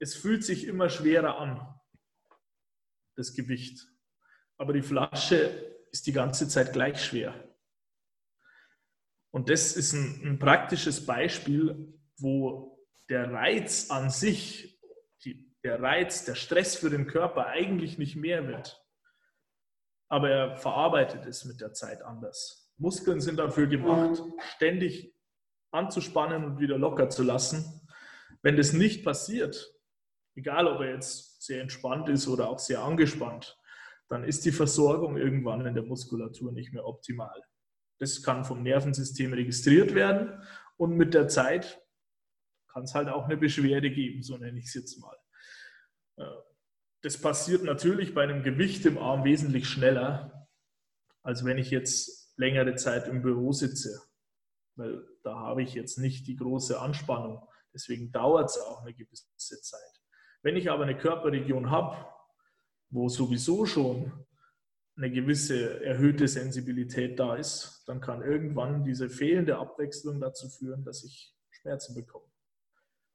es 0.00 0.14
fühlt 0.16 0.44
sich 0.44 0.66
immer 0.66 0.88
schwerer 0.88 1.38
an, 1.38 1.74
das 3.14 3.32
Gewicht. 3.32 3.86
Aber 4.58 4.72
die 4.72 4.82
Flasche 4.82 5.78
ist 5.92 6.06
die 6.06 6.12
ganze 6.12 6.48
Zeit 6.48 6.72
gleich 6.72 7.04
schwer. 7.04 7.34
Und 9.32 9.48
das 9.48 9.76
ist 9.76 9.94
ein, 9.94 10.20
ein 10.24 10.38
praktisches 10.38 11.04
Beispiel, 11.04 11.98
wo 12.18 12.78
der 13.08 13.32
Reiz 13.32 13.90
an 13.90 14.10
sich, 14.10 14.78
die, 15.24 15.52
der 15.64 15.82
Reiz, 15.82 16.24
der 16.24 16.34
Stress 16.34 16.76
für 16.76 16.90
den 16.90 17.06
Körper 17.06 17.46
eigentlich 17.46 17.98
nicht 17.98 18.14
mehr 18.14 18.46
wird. 18.46 18.78
Aber 20.08 20.30
er 20.30 20.56
verarbeitet 20.56 21.24
es 21.26 21.46
mit 21.46 21.60
der 21.60 21.72
Zeit 21.72 22.02
anders. 22.02 22.70
Muskeln 22.76 23.20
sind 23.20 23.38
dafür 23.38 23.66
gemacht, 23.66 24.22
ständig 24.54 25.14
anzuspannen 25.70 26.44
und 26.44 26.58
wieder 26.60 26.76
locker 26.76 27.08
zu 27.08 27.22
lassen. 27.22 27.88
Wenn 28.42 28.56
das 28.56 28.74
nicht 28.74 29.04
passiert, 29.04 29.74
egal 30.34 30.66
ob 30.66 30.80
er 30.80 30.94
jetzt 30.94 31.42
sehr 31.42 31.62
entspannt 31.62 32.10
ist 32.10 32.28
oder 32.28 32.48
auch 32.48 32.58
sehr 32.58 32.82
angespannt, 32.82 33.58
dann 34.08 34.24
ist 34.24 34.44
die 34.44 34.52
Versorgung 34.52 35.16
irgendwann 35.16 35.64
in 35.64 35.74
der 35.74 35.84
Muskulatur 35.84 36.52
nicht 36.52 36.74
mehr 36.74 36.86
optimal. 36.86 37.42
Das 38.02 38.20
kann 38.20 38.44
vom 38.44 38.64
Nervensystem 38.64 39.32
registriert 39.32 39.94
werden 39.94 40.42
und 40.76 40.96
mit 40.96 41.14
der 41.14 41.28
Zeit 41.28 41.80
kann 42.66 42.82
es 42.82 42.96
halt 42.96 43.06
auch 43.06 43.26
eine 43.26 43.36
Beschwerde 43.36 43.92
geben, 43.92 44.24
so 44.24 44.36
nenne 44.36 44.58
ich 44.58 44.64
es 44.64 44.74
jetzt 44.74 44.98
mal. 44.98 45.16
Äh, 46.16 46.24
das 47.02 47.16
passiert 47.16 47.62
natürlich 47.62 48.12
bei 48.12 48.24
einem 48.24 48.42
Gewicht 48.42 48.84
im 48.86 48.98
Arm 48.98 49.22
wesentlich 49.22 49.68
schneller, 49.68 50.48
als 51.22 51.44
wenn 51.44 51.58
ich 51.58 51.70
jetzt 51.70 52.36
längere 52.36 52.74
Zeit 52.74 53.06
im 53.06 53.22
Büro 53.22 53.52
sitze, 53.52 54.02
weil 54.74 55.06
da 55.22 55.36
habe 55.36 55.62
ich 55.62 55.74
jetzt 55.74 55.96
nicht 55.96 56.26
die 56.26 56.34
große 56.34 56.80
Anspannung. 56.80 57.46
Deswegen 57.72 58.10
dauert 58.10 58.50
es 58.50 58.58
auch 58.58 58.82
eine 58.82 58.94
gewisse 58.94 59.60
Zeit. 59.60 60.02
Wenn 60.42 60.56
ich 60.56 60.72
aber 60.72 60.82
eine 60.82 60.98
Körperregion 60.98 61.70
habe, 61.70 62.04
wo 62.90 63.08
sowieso 63.08 63.64
schon 63.64 64.26
eine 64.96 65.10
gewisse 65.10 65.82
erhöhte 65.82 66.28
Sensibilität 66.28 67.18
da 67.18 67.36
ist, 67.36 67.84
dann 67.86 68.00
kann 68.00 68.22
irgendwann 68.22 68.84
diese 68.84 69.08
fehlende 69.08 69.56
Abwechslung 69.56 70.20
dazu 70.20 70.48
führen, 70.48 70.84
dass 70.84 71.04
ich 71.04 71.34
Schmerzen 71.50 71.94
bekomme. 71.94 72.30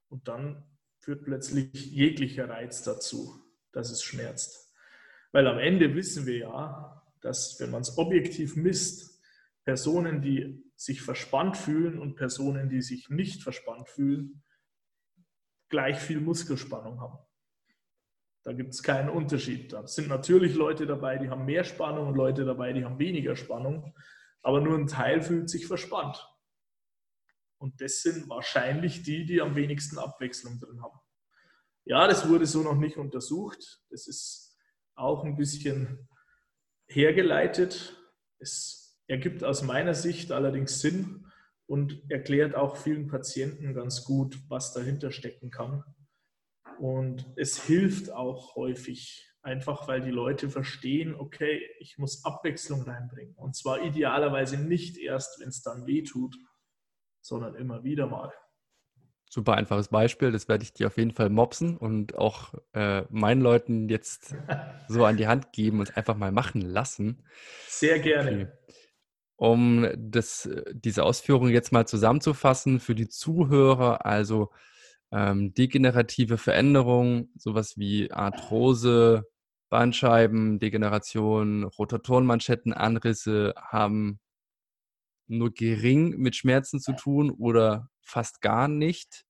Und 0.09 0.27
dann 0.27 0.63
führt 0.99 1.23
plötzlich 1.23 1.73
jeglicher 1.91 2.49
Reiz 2.49 2.83
dazu, 2.83 3.43
dass 3.71 3.91
es 3.91 4.01
schmerzt. 4.01 4.73
Weil 5.31 5.47
am 5.47 5.59
Ende 5.59 5.93
wissen 5.93 6.25
wir 6.25 6.37
ja, 6.37 7.03
dass 7.21 7.59
wenn 7.59 7.71
man 7.71 7.81
es 7.81 7.97
objektiv 7.97 8.55
misst, 8.55 9.21
Personen, 9.63 10.21
die 10.21 10.63
sich 10.75 11.01
verspannt 11.01 11.57
fühlen 11.57 11.99
und 11.99 12.15
Personen, 12.15 12.69
die 12.69 12.81
sich 12.81 13.09
nicht 13.09 13.43
verspannt 13.43 13.89
fühlen, 13.89 14.43
gleich 15.69 15.99
viel 15.99 16.21
Muskelspannung 16.21 17.01
haben. 17.01 17.17
Da 18.47 18.53
gibt 18.53 18.73
es 18.73 18.81
keinen 18.81 19.09
Unterschied. 19.09 19.73
Da 19.73 19.85
sind 19.87 20.07
natürlich 20.07 20.55
Leute 20.55 20.85
dabei, 20.85 21.17
die 21.17 21.29
haben 21.29 21.43
mehr 21.43 21.65
Spannung 21.65 22.07
und 22.07 22.15
Leute 22.15 22.45
dabei, 22.45 22.71
die 22.71 22.85
haben 22.85 22.97
weniger 22.97 23.35
Spannung. 23.35 23.93
Aber 24.41 24.61
nur 24.61 24.77
ein 24.77 24.87
Teil 24.87 25.21
fühlt 25.21 25.49
sich 25.49 25.67
verspannt. 25.67 26.25
Und 27.57 27.81
das 27.81 28.01
sind 28.03 28.29
wahrscheinlich 28.29 29.03
die, 29.03 29.25
die 29.25 29.41
am 29.41 29.57
wenigsten 29.57 29.97
Abwechslung 29.97 30.61
drin 30.61 30.81
haben. 30.81 30.97
Ja, 31.83 32.07
das 32.07 32.29
wurde 32.29 32.45
so 32.45 32.63
noch 32.63 32.77
nicht 32.77 32.95
untersucht. 32.95 33.81
Das 33.89 34.07
ist 34.07 34.57
auch 34.95 35.25
ein 35.25 35.35
bisschen 35.35 36.07
hergeleitet. 36.87 38.01
Es 38.39 38.97
ergibt 39.07 39.43
aus 39.43 39.61
meiner 39.61 39.93
Sicht 39.93 40.31
allerdings 40.31 40.79
Sinn 40.79 41.29
und 41.65 42.09
erklärt 42.09 42.55
auch 42.55 42.77
vielen 42.77 43.07
Patienten 43.07 43.73
ganz 43.73 44.05
gut, 44.05 44.39
was 44.47 44.71
dahinter 44.71 45.11
stecken 45.11 45.51
kann. 45.51 45.83
Und 46.79 47.25
es 47.35 47.63
hilft 47.63 48.11
auch 48.11 48.55
häufig, 48.55 49.31
einfach 49.41 49.87
weil 49.87 50.01
die 50.01 50.11
Leute 50.11 50.49
verstehen, 50.49 51.15
okay, 51.15 51.61
ich 51.79 51.97
muss 51.97 52.25
Abwechslung 52.25 52.83
reinbringen. 52.83 53.35
Und 53.35 53.55
zwar 53.55 53.81
idealerweise 53.81 54.57
nicht 54.57 54.97
erst, 54.97 55.39
wenn 55.39 55.49
es 55.49 55.61
dann 55.61 55.87
weh 55.87 56.03
tut, 56.03 56.35
sondern 57.21 57.55
immer 57.55 57.83
wieder 57.83 58.07
mal. 58.07 58.31
Super 59.29 59.55
einfaches 59.55 59.89
Beispiel, 59.89 60.31
das 60.31 60.47
werde 60.47 60.63
ich 60.63 60.73
dir 60.73 60.87
auf 60.87 60.97
jeden 60.97 61.11
Fall 61.11 61.29
mopsen 61.29 61.75
und 61.75 62.17
auch 62.17 62.53
äh, 62.73 63.03
meinen 63.09 63.41
Leuten 63.41 63.89
jetzt 63.89 64.35
so 64.87 65.03
an 65.03 65.17
die 65.17 65.27
Hand 65.27 65.51
geben 65.51 65.79
und 65.79 65.97
einfach 65.97 66.15
mal 66.15 66.31
machen 66.31 66.61
lassen. 66.61 67.23
Sehr 67.67 67.99
gerne. 67.99 68.31
Okay. 68.31 68.47
Um 69.35 69.87
das, 69.95 70.49
diese 70.71 71.03
Ausführungen 71.03 71.51
jetzt 71.51 71.71
mal 71.71 71.85
zusammenzufassen 71.85 72.79
für 72.79 72.95
die 72.95 73.09
Zuhörer, 73.09 74.05
also 74.05 74.49
ähm, 75.11 75.53
degenerative 75.53 76.37
Veränderungen, 76.37 77.31
sowas 77.37 77.77
wie 77.77 78.11
Arthrose, 78.11 79.25
Bandscheiben, 79.69 80.59
Degeneration, 80.59 81.63
Rotatorenmanschetten, 81.63 82.73
Anrisse 82.73 83.53
haben 83.57 84.19
nur 85.27 85.53
gering 85.53 86.17
mit 86.17 86.35
Schmerzen 86.35 86.79
zu 86.79 86.93
tun 86.93 87.31
oder 87.31 87.89
fast 88.01 88.41
gar 88.41 88.67
nicht. 88.67 89.25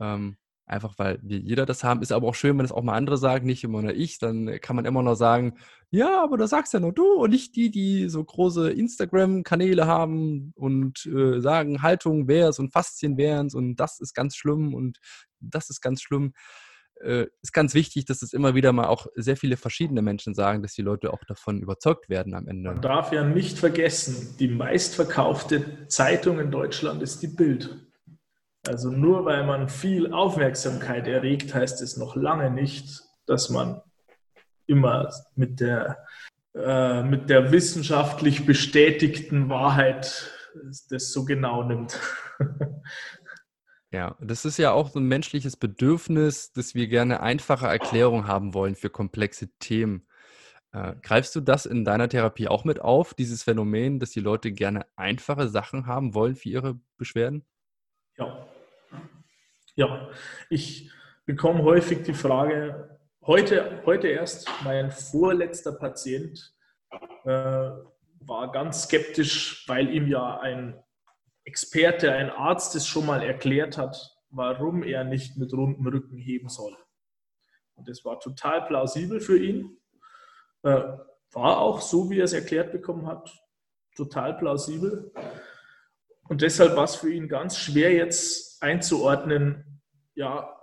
Ähm, 0.00 0.38
Einfach 0.68 0.94
weil 0.98 1.20
wir 1.22 1.38
jeder 1.38 1.64
das 1.64 1.84
haben. 1.84 2.02
Ist 2.02 2.10
aber 2.10 2.26
auch 2.26 2.34
schön, 2.34 2.58
wenn 2.58 2.64
es 2.64 2.72
auch 2.72 2.82
mal 2.82 2.96
andere 2.96 3.18
sagen, 3.18 3.46
nicht 3.46 3.62
immer 3.62 3.82
nur 3.82 3.94
ich. 3.94 4.18
Dann 4.18 4.60
kann 4.60 4.74
man 4.74 4.84
immer 4.84 5.02
noch 5.02 5.14
sagen, 5.14 5.54
ja, 5.90 6.20
aber 6.22 6.36
das 6.36 6.50
sagst 6.50 6.74
ja 6.74 6.80
nur 6.80 6.92
du 6.92 7.04
und 7.12 7.30
nicht 7.30 7.54
die, 7.54 7.70
die 7.70 8.08
so 8.08 8.22
große 8.24 8.72
Instagram-Kanäle 8.72 9.86
haben 9.86 10.52
und 10.56 11.06
äh, 11.06 11.40
sagen, 11.40 11.82
Haltung 11.82 12.26
wär's 12.26 12.58
und 12.58 12.72
Faszien 12.72 13.16
wären's 13.16 13.54
und 13.54 13.76
das 13.76 14.00
ist 14.00 14.12
ganz 14.12 14.34
schlimm 14.34 14.74
und 14.74 14.98
das 15.38 15.70
ist 15.70 15.80
ganz 15.80 16.02
schlimm. 16.02 16.32
Äh, 17.00 17.26
ist 17.42 17.52
ganz 17.52 17.74
wichtig, 17.74 18.06
dass 18.06 18.22
es 18.22 18.32
immer 18.32 18.54
wieder 18.56 18.72
mal 18.72 18.86
auch 18.86 19.06
sehr 19.14 19.36
viele 19.36 19.56
verschiedene 19.56 20.02
Menschen 20.02 20.34
sagen, 20.34 20.62
dass 20.62 20.72
die 20.72 20.82
Leute 20.82 21.12
auch 21.12 21.22
davon 21.28 21.60
überzeugt 21.60 22.08
werden 22.08 22.34
am 22.34 22.48
Ende. 22.48 22.70
Man 22.70 22.80
darf 22.80 23.12
ja 23.12 23.22
nicht 23.22 23.58
vergessen, 23.58 24.34
die 24.40 24.48
meistverkaufte 24.48 25.86
Zeitung 25.88 26.40
in 26.40 26.50
Deutschland 26.50 27.02
ist 27.02 27.22
die 27.22 27.28
Bild. 27.28 27.85
Also 28.66 28.90
nur 28.90 29.24
weil 29.24 29.44
man 29.46 29.68
viel 29.68 30.12
Aufmerksamkeit 30.12 31.06
erregt, 31.06 31.54
heißt 31.54 31.80
es 31.82 31.96
noch 31.96 32.16
lange 32.16 32.50
nicht, 32.50 33.02
dass 33.26 33.50
man 33.50 33.80
immer 34.66 35.12
mit 35.36 35.60
der, 35.60 36.04
äh, 36.54 37.02
mit 37.02 37.30
der 37.30 37.52
wissenschaftlich 37.52 38.44
bestätigten 38.44 39.48
Wahrheit 39.48 40.32
das 40.90 41.12
so 41.12 41.24
genau 41.24 41.62
nimmt. 41.62 41.98
Ja, 43.92 44.16
das 44.20 44.44
ist 44.44 44.58
ja 44.58 44.72
auch 44.72 44.90
so 44.90 44.98
ein 44.98 45.06
menschliches 45.06 45.56
Bedürfnis, 45.56 46.52
dass 46.52 46.74
wir 46.74 46.88
gerne 46.88 47.20
einfache 47.20 47.66
Erklärungen 47.66 48.26
haben 48.26 48.52
wollen 48.52 48.74
für 48.74 48.90
komplexe 48.90 49.48
Themen. 49.58 50.06
Äh, 50.72 50.96
greifst 51.02 51.34
du 51.36 51.40
das 51.40 51.66
in 51.66 51.84
deiner 51.84 52.08
Therapie 52.08 52.48
auch 52.48 52.64
mit 52.64 52.80
auf, 52.80 53.14
dieses 53.14 53.44
Phänomen, 53.44 54.00
dass 54.00 54.10
die 54.10 54.20
Leute 54.20 54.52
gerne 54.52 54.86
einfache 54.96 55.48
Sachen 55.48 55.86
haben 55.86 56.14
wollen 56.14 56.34
für 56.34 56.48
ihre 56.48 56.80
Beschwerden? 56.98 57.46
Ja, 58.18 58.45
ja, 59.76 60.10
ich 60.50 60.90
bekomme 61.26 61.62
häufig 61.62 62.02
die 62.02 62.14
Frage, 62.14 62.98
heute, 63.22 63.82
heute 63.84 64.08
erst 64.08 64.48
mein 64.64 64.90
vorletzter 64.90 65.72
Patient 65.72 66.54
äh, 67.24 67.70
war 68.20 68.50
ganz 68.52 68.84
skeptisch, 68.84 69.64
weil 69.68 69.90
ihm 69.94 70.08
ja 70.08 70.40
ein 70.40 70.82
Experte, 71.44 72.12
ein 72.12 72.30
Arzt 72.30 72.74
es 72.74 72.86
schon 72.86 73.06
mal 73.06 73.22
erklärt 73.22 73.78
hat, 73.78 74.16
warum 74.30 74.82
er 74.82 75.04
nicht 75.04 75.36
mit 75.36 75.52
rundem 75.52 75.86
Rücken 75.86 76.16
heben 76.16 76.48
soll. 76.48 76.76
Und 77.74 77.88
das 77.88 78.04
war 78.04 78.18
total 78.18 78.64
plausibel 78.66 79.20
für 79.20 79.38
ihn. 79.38 79.78
Äh, 80.62 80.82
war 81.32 81.58
auch 81.58 81.82
so, 81.82 82.08
wie 82.08 82.18
er 82.18 82.24
es 82.24 82.32
erklärt 82.32 82.72
bekommen 82.72 83.06
hat, 83.06 83.30
total 83.94 84.38
plausibel. 84.38 85.12
Und 86.28 86.42
deshalb 86.42 86.76
war 86.76 86.84
es 86.84 86.96
für 86.96 87.12
ihn 87.12 87.28
ganz 87.28 87.56
schwer 87.56 87.92
jetzt 87.92 88.62
einzuordnen, 88.62 89.80
ja, 90.14 90.56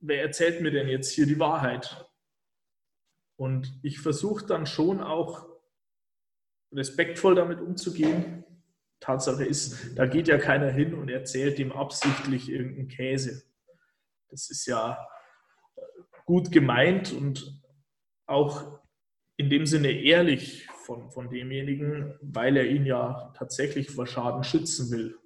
wer 0.00 0.22
erzählt 0.22 0.60
mir 0.60 0.70
denn 0.70 0.88
jetzt 0.88 1.12
hier 1.12 1.26
die 1.26 1.38
Wahrheit? 1.38 2.06
Und 3.36 3.78
ich 3.82 4.00
versuche 4.00 4.44
dann 4.46 4.66
schon 4.66 5.00
auch 5.00 5.46
respektvoll 6.72 7.34
damit 7.34 7.60
umzugehen. 7.60 8.44
Tatsache 9.00 9.44
ist, 9.44 9.96
da 9.96 10.06
geht 10.06 10.28
ja 10.28 10.38
keiner 10.38 10.70
hin 10.70 10.94
und 10.94 11.08
erzählt 11.08 11.58
ihm 11.58 11.72
absichtlich 11.72 12.50
irgendeinen 12.50 12.88
Käse. 12.88 13.44
Das 14.28 14.50
ist 14.50 14.66
ja 14.66 14.98
gut 16.26 16.50
gemeint 16.50 17.12
und 17.12 17.62
auch 18.26 18.80
in 19.36 19.48
dem 19.48 19.66
Sinne 19.66 19.92
ehrlich 19.92 20.68
von, 20.88 21.10
von 21.10 21.28
demjenigen, 21.28 22.18
weil 22.22 22.56
er 22.56 22.66
ihn 22.66 22.86
ja 22.86 23.30
tatsächlich 23.36 23.90
vor 23.90 24.06
Schaden 24.06 24.42
schützen 24.42 24.90
will. 24.90 25.18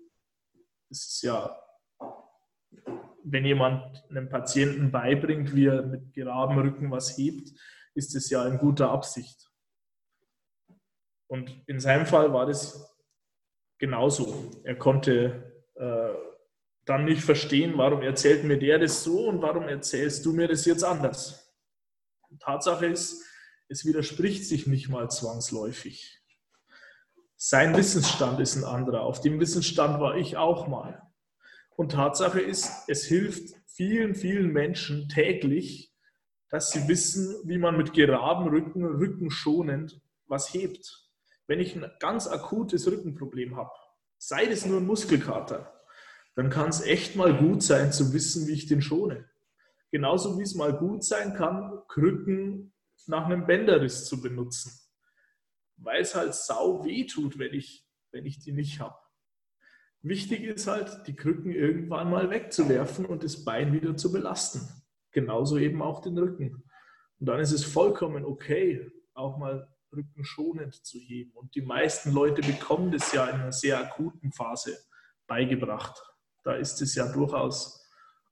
Es 0.90 1.06
ist 1.06 1.22
ja, 1.22 1.56
wenn 3.22 3.44
jemand 3.44 4.04
einem 4.10 4.28
Patienten 4.28 4.90
beibringt, 4.90 5.54
wie 5.54 5.66
er 5.66 5.82
mit 5.82 6.12
geradem 6.14 6.58
Rücken 6.58 6.90
was 6.90 7.16
hebt, 7.16 7.52
ist 7.94 8.16
es 8.16 8.28
ja 8.28 8.44
in 8.44 8.58
guter 8.58 8.90
Absicht. 8.90 9.48
Und 11.28 11.62
in 11.68 11.78
seinem 11.78 12.06
Fall 12.06 12.32
war 12.32 12.46
das 12.46 12.98
genauso. 13.78 14.50
Er 14.64 14.74
konnte 14.74 15.64
äh, 15.76 16.12
dann 16.84 17.04
nicht 17.04 17.22
verstehen, 17.22 17.74
warum 17.76 18.02
erzählt 18.02 18.42
mir 18.42 18.58
der 18.58 18.80
das 18.80 19.04
so 19.04 19.28
und 19.28 19.40
warum 19.40 19.68
erzählst 19.68 20.26
du 20.26 20.32
mir 20.32 20.48
das 20.48 20.64
jetzt 20.64 20.82
anders. 20.82 21.56
Tatsache 22.40 22.86
ist, 22.86 23.31
es 23.72 23.86
widerspricht 23.86 24.44
sich 24.44 24.66
nicht 24.66 24.90
mal 24.90 25.10
zwangsläufig. 25.10 26.20
Sein 27.36 27.74
Wissensstand 27.74 28.38
ist 28.38 28.54
ein 28.54 28.64
anderer. 28.64 29.00
Auf 29.00 29.22
dem 29.22 29.40
Wissensstand 29.40 29.98
war 29.98 30.14
ich 30.16 30.36
auch 30.36 30.68
mal. 30.68 31.02
Und 31.74 31.92
Tatsache 31.92 32.40
ist, 32.40 32.70
es 32.88 33.04
hilft 33.04 33.54
vielen, 33.66 34.14
vielen 34.14 34.52
Menschen 34.52 35.08
täglich, 35.08 35.90
dass 36.50 36.70
sie 36.70 36.86
wissen, 36.86 37.34
wie 37.44 37.56
man 37.56 37.78
mit 37.78 37.94
geradem 37.94 38.48
Rücken, 38.48 38.84
rückenschonend 38.84 40.02
was 40.26 40.52
hebt. 40.52 41.08
Wenn 41.46 41.58
ich 41.58 41.74
ein 41.74 41.90
ganz 41.98 42.26
akutes 42.28 42.86
Rückenproblem 42.86 43.56
habe, 43.56 43.72
sei 44.18 44.44
es 44.44 44.66
nur 44.66 44.80
ein 44.80 44.86
Muskelkater, 44.86 45.72
dann 46.34 46.50
kann 46.50 46.68
es 46.68 46.82
echt 46.82 47.16
mal 47.16 47.34
gut 47.34 47.62
sein 47.62 47.90
zu 47.90 48.12
wissen, 48.12 48.46
wie 48.46 48.52
ich 48.52 48.66
den 48.66 48.82
schone. 48.82 49.30
Genauso 49.90 50.38
wie 50.38 50.42
es 50.42 50.54
mal 50.54 50.74
gut 50.74 51.04
sein 51.04 51.32
kann, 51.32 51.80
Krücken 51.88 52.71
nach 53.06 53.26
einem 53.26 53.46
Bänderriss 53.46 54.04
zu 54.06 54.20
benutzen. 54.20 54.72
Weil 55.76 56.02
es 56.02 56.14
halt 56.14 56.34
sau 56.34 56.84
weh 56.84 57.06
tut, 57.06 57.38
wenn 57.38 57.54
ich, 57.54 57.86
wenn 58.12 58.26
ich 58.26 58.38
die 58.38 58.52
nicht 58.52 58.80
habe. 58.80 58.96
Wichtig 60.02 60.42
ist 60.42 60.66
halt, 60.66 61.06
die 61.06 61.14
Krücken 61.14 61.52
irgendwann 61.52 62.10
mal 62.10 62.30
wegzuwerfen 62.30 63.06
und 63.06 63.22
das 63.22 63.44
Bein 63.44 63.72
wieder 63.72 63.96
zu 63.96 64.12
belasten. 64.12 64.60
Genauso 65.12 65.58
eben 65.58 65.80
auch 65.82 66.00
den 66.00 66.18
Rücken. 66.18 66.64
Und 67.20 67.26
dann 67.26 67.40
ist 67.40 67.52
es 67.52 67.64
vollkommen 67.64 68.24
okay, 68.24 68.90
auch 69.14 69.38
mal 69.38 69.68
rückenschonend 69.94 70.74
zu 70.74 70.98
heben. 70.98 71.32
Und 71.32 71.54
die 71.54 71.62
meisten 71.62 72.12
Leute 72.12 72.42
bekommen 72.42 72.90
das 72.90 73.12
ja 73.12 73.26
in 73.26 73.40
einer 73.40 73.52
sehr 73.52 73.78
akuten 73.78 74.32
Phase 74.32 74.76
beigebracht. 75.26 75.96
Da 76.42 76.54
ist 76.54 76.82
es 76.82 76.94
ja 76.94 77.12
durchaus 77.12 77.82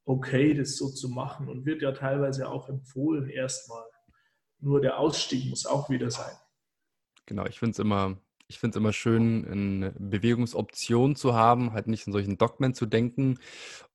okay, 0.05 0.55
das 0.55 0.77
so 0.77 0.91
zu 0.91 1.09
machen 1.09 1.49
und 1.49 1.65
wird 1.67 1.83
ja 1.83 1.93
teilweise 1.93 2.49
auch 2.49 2.69
empfohlen, 2.69 3.29
erstmal 3.29 3.85
nur 4.61 4.81
der 4.81 4.99
Ausstieg 4.99 5.49
muss 5.49 5.67
auch 5.67 5.91
wieder 5.91 6.11
sein. 6.11 6.35
Genau, 7.27 7.47
ich 7.47 7.59
finde 7.59 7.73
es 7.73 7.79
immer, 7.79 8.19
immer 8.63 8.93
schön, 8.93 9.47
eine 9.47 9.93
Bewegungsoption 9.99 11.17
zu 11.17 11.35
haben, 11.35 11.73
halt 11.73 11.87
nicht 11.87 12.07
in 12.07 12.13
solchen 12.13 12.39
Dogmen 12.39 12.75
zu 12.75 12.87
denken. 12.87 13.39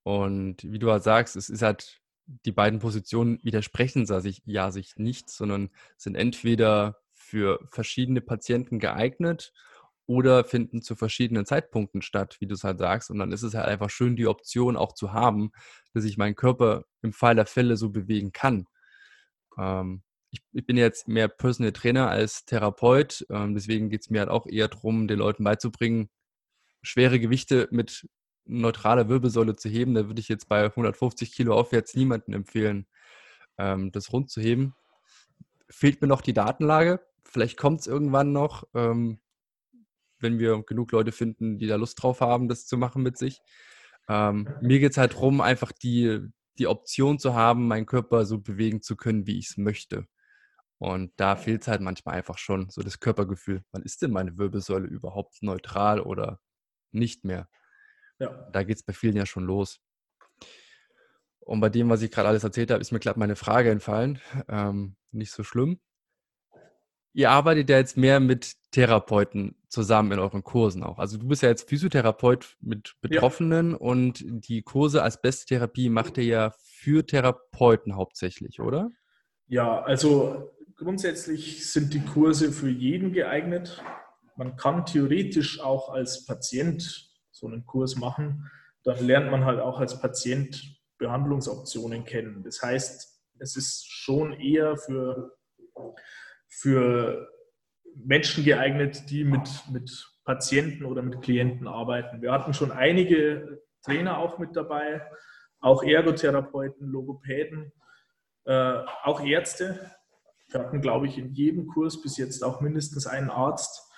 Und 0.03 0.63
wie 0.63 0.79
du 0.79 0.91
halt 0.91 1.03
sagst, 1.03 1.35
es 1.35 1.49
ist 1.49 1.61
halt, 1.61 2.01
die 2.25 2.51
beiden 2.51 2.79
Positionen 2.79 3.39
widersprechen 3.43 4.05
sich 4.05 4.41
ja 4.45 4.71
sich 4.71 4.95
nicht, 4.95 5.29
sondern 5.29 5.69
sind 5.97 6.15
entweder 6.15 6.97
für 7.13 7.59
verschiedene 7.71 8.21
Patienten 8.21 8.79
geeignet 8.79 9.51
oder 10.07 10.43
finden 10.43 10.81
zu 10.81 10.95
verschiedenen 10.95 11.45
Zeitpunkten 11.45 12.01
statt, 12.01 12.37
wie 12.39 12.47
du 12.47 12.53
es 12.53 12.63
halt 12.63 12.79
sagst. 12.79 13.09
Und 13.09 13.19
dann 13.19 13.31
ist 13.31 13.43
es 13.43 13.55
halt 13.55 13.67
einfach 13.67 13.89
schön, 13.89 14.15
die 14.15 14.27
Option 14.27 14.77
auch 14.77 14.93
zu 14.93 15.13
haben, 15.13 15.51
dass 15.93 16.03
ich 16.03 16.17
meinen 16.17 16.35
Körper 16.35 16.85
im 17.01 17.13
Fall 17.13 17.35
der 17.35 17.47
Fälle 17.47 17.75
so 17.77 17.89
bewegen 17.89 18.31
kann. 18.31 18.67
Ähm, 19.57 20.03
ich, 20.35 20.43
ich, 20.53 20.65
bin 20.65 20.77
jetzt 20.77 21.07
mehr 21.07 21.27
Personal 21.27 21.71
Trainer 21.71 22.09
als 22.09 22.45
Therapeut, 22.45 23.25
ähm, 23.29 23.53
deswegen 23.53 23.89
geht 23.89 24.01
es 24.01 24.09
mir 24.09 24.19
halt 24.19 24.29
auch 24.29 24.45
eher 24.47 24.67
darum, 24.67 25.07
den 25.07 25.19
Leuten 25.19 25.43
beizubringen, 25.43 26.09
schwere 26.81 27.19
Gewichte 27.19 27.67
mit 27.71 28.07
neutraler 28.45 29.09
Wirbelsäule 29.09 29.55
zu 29.55 29.69
heben. 29.69 29.95
Da 29.95 30.07
würde 30.07 30.19
ich 30.19 30.29
jetzt 30.29 30.47
bei 30.47 30.65
150 30.65 31.31
Kilo 31.33 31.55
aufwärts 31.55 31.95
niemandem 31.95 32.33
empfehlen, 32.33 32.87
ähm, 33.57 33.91
das 33.91 34.13
rund 34.13 34.29
zu 34.29 34.41
heben. 34.41 34.75
Fehlt 35.69 36.01
mir 36.01 36.07
noch 36.07 36.21
die 36.21 36.33
Datenlage. 36.33 36.99
Vielleicht 37.23 37.57
kommt 37.57 37.81
es 37.81 37.87
irgendwann 37.87 38.31
noch. 38.31 38.65
Ähm, 38.73 39.19
wenn 40.19 40.39
wir 40.39 40.63
genug 40.63 40.91
Leute 40.91 41.11
finden, 41.11 41.57
die 41.57 41.67
da 41.67 41.75
Lust 41.75 42.01
drauf 42.01 42.21
haben, 42.21 42.47
das 42.47 42.65
zu 42.65 42.77
machen 42.77 43.03
mit 43.03 43.17
sich. 43.17 43.41
Ähm, 44.07 44.47
mir 44.61 44.79
geht 44.79 44.91
es 44.91 44.97
halt 44.97 45.13
darum, 45.13 45.41
einfach 45.41 45.71
die, 45.71 46.19
die 46.57 46.67
Option 46.67 47.19
zu 47.19 47.33
haben, 47.33 47.67
meinen 47.67 47.85
Körper 47.85 48.25
so 48.25 48.39
bewegen 48.39 48.81
zu 48.81 48.95
können, 48.95 49.27
wie 49.27 49.37
ich 49.37 49.49
es 49.49 49.57
möchte. 49.57 50.07
Und 50.77 51.13
da 51.15 51.35
fehlt 51.35 51.61
es 51.61 51.67
halt 51.67 51.81
manchmal 51.81 52.15
einfach 52.15 52.37
schon, 52.37 52.69
so 52.69 52.81
das 52.81 52.99
Körpergefühl. 52.99 53.63
Wann 53.71 53.83
ist 53.83 54.01
denn 54.01 54.11
meine 54.11 54.37
Wirbelsäule 54.37 54.87
überhaupt 54.87 55.41
neutral 55.41 56.01
oder 56.01 56.39
nicht 56.91 57.23
mehr? 57.23 57.47
Ja. 58.19 58.49
Da 58.51 58.63
geht 58.63 58.77
es 58.77 58.83
bei 58.83 58.93
vielen 58.93 59.15
ja 59.15 59.25
schon 59.25 59.45
los. 59.45 59.79
Und 61.39 61.59
bei 61.59 61.69
dem, 61.69 61.89
was 61.89 62.01
ich 62.01 62.11
gerade 62.11 62.27
alles 62.27 62.43
erzählt 62.43 62.71
habe, 62.71 62.81
ist 62.81 62.91
mir 62.91 62.99
gerade 62.99 63.19
meine 63.19 63.35
Frage 63.35 63.69
entfallen. 63.69 64.19
Ähm, 64.47 64.95
nicht 65.11 65.31
so 65.31 65.43
schlimm. 65.43 65.79
Ihr 67.13 67.29
arbeitet 67.29 67.69
ja 67.69 67.77
jetzt 67.77 67.95
mehr 67.95 68.19
mit 68.19 68.55
Therapeuten 68.71 69.55
zusammen 69.69 70.11
in 70.11 70.19
euren 70.19 70.43
Kursen 70.43 70.83
auch. 70.83 70.99
Also 70.99 71.17
du 71.17 71.27
bist 71.27 71.43
ja 71.43 71.49
jetzt 71.49 71.69
Physiotherapeut 71.69 72.57
mit 72.59 72.95
Betroffenen 72.99 73.71
ja. 73.71 73.77
und 73.77 74.21
die 74.25 74.63
Kurse 74.63 75.01
als 75.01 75.21
Besttherapie 75.21 75.87
macht 75.87 76.17
ihr 76.17 76.25
ja 76.25 76.51
für 76.59 77.05
Therapeuten 77.05 77.95
hauptsächlich, 77.95 78.59
oder? 78.59 78.91
Ja, 79.47 79.81
also 79.83 80.51
grundsätzlich 80.75 81.71
sind 81.71 81.93
die 81.93 82.03
Kurse 82.03 82.51
für 82.51 82.69
jeden 82.69 83.13
geeignet. 83.13 83.81
Man 84.35 84.55
kann 84.57 84.85
theoretisch 84.85 85.61
auch 85.61 85.89
als 85.89 86.25
Patient 86.25 87.09
so 87.31 87.47
einen 87.47 87.65
Kurs 87.65 87.95
machen. 87.95 88.49
Dann 88.83 89.05
lernt 89.05 89.31
man 89.31 89.45
halt 89.45 89.59
auch 89.59 89.79
als 89.79 89.99
Patient 89.99 90.61
Behandlungsoptionen 90.97 92.05
kennen. 92.05 92.43
Das 92.43 92.61
heißt, 92.61 93.21
es 93.39 93.55
ist 93.55 93.85
schon 93.87 94.33
eher 94.33 94.77
für 94.77 95.35
für 96.47 97.29
Menschen 97.95 98.43
geeignet, 98.43 99.09
die 99.09 99.23
mit, 99.23 99.49
mit 99.71 100.07
Patienten 100.23 100.85
oder 100.85 101.01
mit 101.01 101.21
Klienten 101.21 101.67
arbeiten. 101.67 102.21
Wir 102.21 102.31
hatten 102.31 102.53
schon 102.53 102.71
einige 102.71 103.61
Trainer 103.83 104.17
auch 104.17 104.37
mit 104.37 104.55
dabei, 104.55 105.05
auch 105.59 105.83
Ergotherapeuten, 105.83 106.87
Logopäden, 106.87 107.71
äh, 108.45 108.81
auch 109.03 109.21
Ärzte. 109.21 109.91
Wir 110.55 110.61
hatten, 110.61 110.79
glaube 110.79 111.07
ich, 111.07 111.17
in 111.17 111.33
jedem 111.33 111.67
Kurs 111.67 112.01
bis 112.01 112.15
jetzt 112.15 112.41
auch 112.41 112.61
mindestens 112.61 113.07
einen 113.07 113.29
Arzt. 113.29 113.91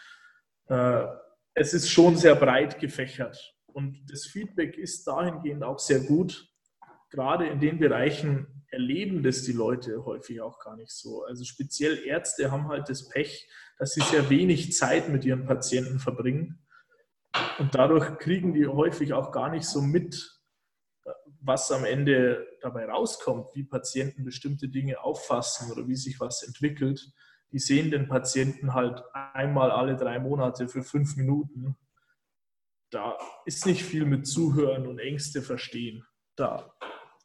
Äh, 0.70 1.06
es 1.54 1.76
ist 1.76 1.92
schon 1.92 2.18
sehr 2.18 2.34
breit 2.34 2.80
gefächert 2.80 3.56
und 3.68 4.00
das 4.12 4.26
Feedback 4.26 4.76
ist 4.76 5.06
dahingehend 5.06 5.64
auch 5.64 5.78
sehr 5.78 6.00
gut, 6.00 6.52
gerade 7.12 7.46
in 7.46 7.60
den 7.60 7.78
Bereichen, 7.78 8.48
erleben 8.72 9.22
das 9.22 9.44
die 9.44 9.52
Leute 9.52 10.04
häufig 10.04 10.42
auch 10.42 10.60
gar 10.60 10.76
nicht 10.76 10.90
so. 10.90 11.24
Also 11.26 11.46
speziell 11.46 12.00
Ärzte 12.04 12.50
haben 12.50 12.70
halt 12.70 12.90
das 12.90 13.08
Pech, 13.08 13.48
dass 13.78 13.94
sie 13.94 14.02
sehr 14.02 14.28
wenig 14.32 14.74
Zeit 14.74 15.10
mit 15.10 15.26
ihren 15.26 15.46
Patienten 15.46 16.00
verbringen. 16.00 16.66
Und 17.60 17.76
dadurch 17.76 18.18
kriegen 18.18 18.56
die 18.56 18.66
häufig 18.66 19.14
auch 19.14 19.32
gar 19.32 19.52
nicht 19.52 19.66
so 19.66 19.80
mit, 19.80 20.37
was 21.42 21.72
am 21.72 21.86
Ende 21.86 22.48
dabei 22.62 22.86
rauskommt, 22.86 23.54
wie 23.54 23.64
Patienten 23.64 24.24
bestimmte 24.24 24.70
Dinge 24.70 25.02
auffassen 25.02 25.72
oder 25.72 25.88
wie 25.88 25.96
sich 25.96 26.20
was 26.20 26.44
entwickelt. 26.44 27.12
Die 27.52 27.60
sehen 27.60 27.92
den 27.92 28.08
Patienten 28.08 28.74
halt 28.74 29.02
einmal 29.14 29.72
alle 29.72 29.96
drei 29.96 30.20
Monate 30.20 30.68
für 30.68 30.84
fünf 30.84 31.16
Minuten. 31.16 31.78
Da 32.90 33.18
ist 33.46 33.66
nicht 33.66 33.84
viel 33.84 34.06
mit 34.06 34.28
Zuhören 34.28 34.88
und 34.88 35.00
Ängste 35.00 35.42
verstehen. 35.42 36.06
Da 36.36 36.74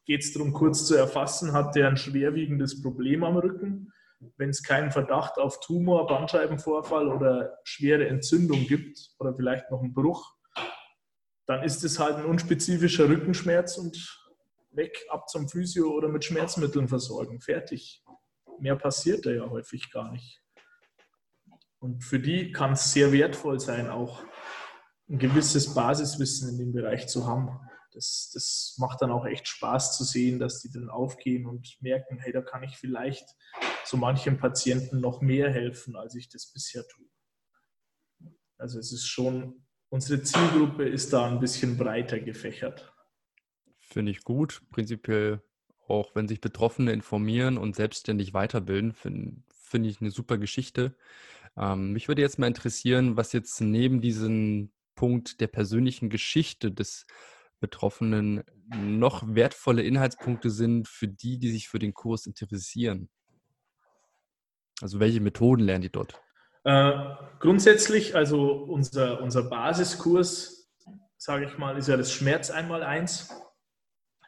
geht 0.05 0.23
es 0.23 0.33
darum, 0.33 0.53
kurz 0.53 0.85
zu 0.85 0.95
erfassen, 0.95 1.53
hat 1.53 1.75
der 1.75 1.87
ein 1.87 1.97
schwerwiegendes 1.97 2.81
Problem 2.81 3.23
am 3.23 3.37
Rücken. 3.37 3.91
Wenn 4.37 4.49
es 4.49 4.63
keinen 4.63 4.91
Verdacht 4.91 5.37
auf 5.37 5.59
Tumor, 5.59 6.07
Bandscheibenvorfall 6.07 7.09
oder 7.09 7.57
schwere 7.63 8.07
Entzündung 8.07 8.65
gibt 8.67 9.11
oder 9.19 9.35
vielleicht 9.35 9.69
noch 9.69 9.81
einen 9.81 9.93
Bruch, 9.93 10.35
dann 11.45 11.63
ist 11.63 11.83
es 11.83 11.99
halt 11.99 12.17
ein 12.17 12.25
unspezifischer 12.25 13.09
Rückenschmerz 13.09 13.77
und 13.77 14.19
weg 14.71 15.05
ab 15.09 15.29
zum 15.29 15.47
Physio 15.47 15.91
oder 15.91 16.09
mit 16.09 16.25
Schmerzmitteln 16.25 16.87
versorgen. 16.87 17.41
Fertig. 17.41 18.03
Mehr 18.59 18.75
passiert 18.75 19.25
da 19.25 19.31
ja 19.31 19.49
häufig 19.49 19.91
gar 19.91 20.11
nicht. 20.11 20.41
Und 21.79 22.03
für 22.03 22.19
die 22.19 22.51
kann 22.51 22.73
es 22.73 22.93
sehr 22.93 23.11
wertvoll 23.11 23.59
sein, 23.59 23.89
auch 23.89 24.23
ein 25.09 25.19
gewisses 25.19 25.73
Basiswissen 25.73 26.49
in 26.49 26.57
dem 26.57 26.71
Bereich 26.71 27.07
zu 27.07 27.27
haben 27.27 27.59
das, 27.93 28.31
das 28.33 28.75
macht 28.77 29.01
dann 29.01 29.11
auch 29.11 29.25
echt 29.25 29.47
Spaß 29.47 29.97
zu 29.97 30.03
sehen, 30.03 30.39
dass 30.39 30.61
die 30.61 30.71
dann 30.71 30.89
aufgehen 30.89 31.45
und 31.45 31.77
merken, 31.81 32.19
hey, 32.19 32.31
da 32.31 32.41
kann 32.41 32.63
ich 32.63 32.77
vielleicht 32.77 33.25
so 33.85 33.97
manchen 33.97 34.37
Patienten 34.37 34.99
noch 34.99 35.21
mehr 35.21 35.51
helfen, 35.51 35.95
als 35.95 36.15
ich 36.15 36.29
das 36.29 36.51
bisher 36.51 36.87
tue. 36.87 37.07
Also 38.57 38.79
es 38.79 38.91
ist 38.91 39.07
schon, 39.07 39.62
unsere 39.93 40.23
Zielgruppe 40.23 40.85
ist 40.85 41.13
da 41.13 41.27
ein 41.27 41.39
bisschen 41.39 41.77
breiter 41.77 42.19
gefächert. 42.19 42.91
Finde 43.79 44.11
ich 44.11 44.23
gut. 44.23 44.63
Prinzipiell 44.71 45.43
auch, 45.87 46.15
wenn 46.15 46.27
sich 46.27 46.41
Betroffene 46.41 46.91
informieren 46.91 47.59
und 47.59 47.75
selbstständig 47.75 48.33
weiterbilden, 48.33 48.93
finde 48.93 49.43
find 49.53 49.85
ich 49.85 50.01
eine 50.01 50.09
super 50.09 50.39
Geschichte. 50.39 50.95
Ähm, 51.55 51.93
mich 51.93 52.07
würde 52.07 52.23
jetzt 52.23 52.39
mal 52.39 52.47
interessieren, 52.47 53.17
was 53.17 53.33
jetzt 53.33 53.61
neben 53.61 54.01
diesem 54.01 54.71
Punkt 54.95 55.39
der 55.41 55.47
persönlichen 55.47 56.09
Geschichte 56.09 56.71
des 56.71 57.05
Betroffenen 57.59 58.43
noch 58.75 59.23
wertvolle 59.27 59.83
Inhaltspunkte 59.83 60.49
sind 60.49 60.87
für 60.87 61.07
die, 61.07 61.37
die 61.37 61.51
sich 61.51 61.69
für 61.69 61.79
den 61.79 61.93
Kurs 61.93 62.25
interessieren? 62.25 63.09
Also 64.81 64.99
welche 64.99 65.21
Methoden 65.21 65.63
lernen 65.63 65.83
die 65.83 65.91
dort? 65.91 66.19
Äh, 66.63 67.15
grundsätzlich, 67.39 68.15
also 68.15 68.51
unser, 68.51 69.21
unser 69.21 69.43
Basiskurs, 69.43 70.71
sage 71.17 71.45
ich 71.45 71.57
mal, 71.57 71.77
ist 71.77 71.87
ja 71.87 71.97
das 71.97 72.11
Schmerz 72.11 72.49
einmal 72.49 72.83
eins. 72.83 73.29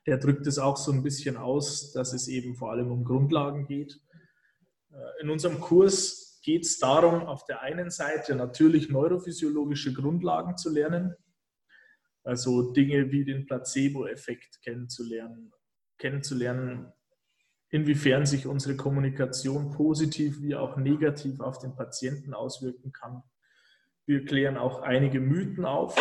Der 0.05 0.17
drückt 0.17 0.45
es 0.45 0.59
auch 0.59 0.77
so 0.77 0.91
ein 0.91 1.03
bisschen 1.03 1.37
aus, 1.37 1.93
dass 1.93 2.13
es 2.13 2.27
eben 2.27 2.55
vor 2.55 2.71
allem 2.71 2.91
um 2.91 3.03
Grundlagen 3.03 3.65
geht. 3.65 3.99
Äh, 4.91 5.21
in 5.21 5.29
unserem 5.29 5.59
Kurs 5.59 6.39
geht 6.43 6.63
es 6.63 6.77
darum, 6.77 7.21
auf 7.21 7.45
der 7.45 7.61
einen 7.61 7.89
Seite 7.89 8.35
natürlich 8.35 8.89
neurophysiologische 8.89 9.93
Grundlagen 9.93 10.57
zu 10.57 10.69
lernen, 10.69 11.15
also 12.23 12.73
Dinge 12.73 13.11
wie 13.11 13.25
den 13.25 13.45
Placebo-Effekt 13.45 14.61
kennenzulernen, 14.61 15.51
kennenzulernen, 15.97 16.93
inwiefern 17.75 18.25
sich 18.25 18.47
unsere 18.47 18.77
Kommunikation 18.77 19.73
positiv 19.73 20.41
wie 20.41 20.55
auch 20.55 20.77
negativ 20.77 21.41
auf 21.41 21.59
den 21.59 21.75
Patienten 21.75 22.33
auswirken 22.33 22.93
kann. 22.93 23.21
Wir 24.05 24.23
klären 24.23 24.55
auch 24.55 24.81
einige 24.81 25.19
Mythen 25.19 25.65
auf 25.65 25.93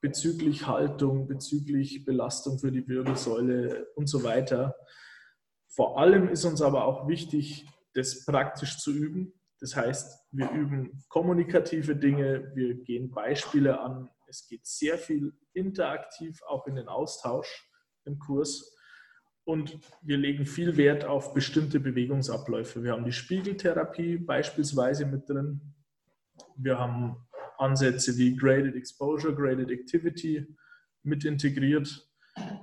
bezüglich 0.00 0.66
Haltung, 0.66 1.28
bezüglich 1.28 2.04
Belastung 2.04 2.58
für 2.58 2.72
die 2.72 2.88
Wirbelsäule 2.88 3.86
und 3.94 4.08
so 4.08 4.24
weiter. 4.24 4.74
Vor 5.68 6.00
allem 6.00 6.28
ist 6.28 6.44
uns 6.44 6.60
aber 6.60 6.84
auch 6.86 7.06
wichtig, 7.06 7.68
das 7.94 8.24
praktisch 8.24 8.78
zu 8.78 8.92
üben. 8.92 9.32
Das 9.60 9.76
heißt, 9.76 10.26
wir 10.32 10.50
üben 10.50 11.04
kommunikative 11.08 11.94
Dinge, 11.94 12.50
wir 12.56 12.74
gehen 12.82 13.12
Beispiele 13.12 13.78
an, 13.80 14.10
es 14.26 14.48
geht 14.48 14.66
sehr 14.66 14.98
viel 14.98 15.38
interaktiv 15.52 16.42
auch 16.48 16.66
in 16.66 16.74
den 16.74 16.88
Austausch 16.88 17.70
im 18.06 18.18
Kurs. 18.18 18.75
Und 19.46 19.78
wir 20.02 20.16
legen 20.16 20.44
viel 20.44 20.76
Wert 20.76 21.04
auf 21.04 21.32
bestimmte 21.32 21.78
Bewegungsabläufe. 21.78 22.82
Wir 22.82 22.90
haben 22.90 23.04
die 23.04 23.12
Spiegeltherapie 23.12 24.18
beispielsweise 24.18 25.06
mit 25.06 25.28
drin. 25.28 25.60
Wir 26.56 26.80
haben 26.80 27.16
Ansätze 27.56 28.16
wie 28.16 28.34
Graded 28.34 28.74
Exposure, 28.74 29.32
Graded 29.32 29.70
Activity 29.70 30.44
mit 31.04 31.24
integriert. 31.24 32.08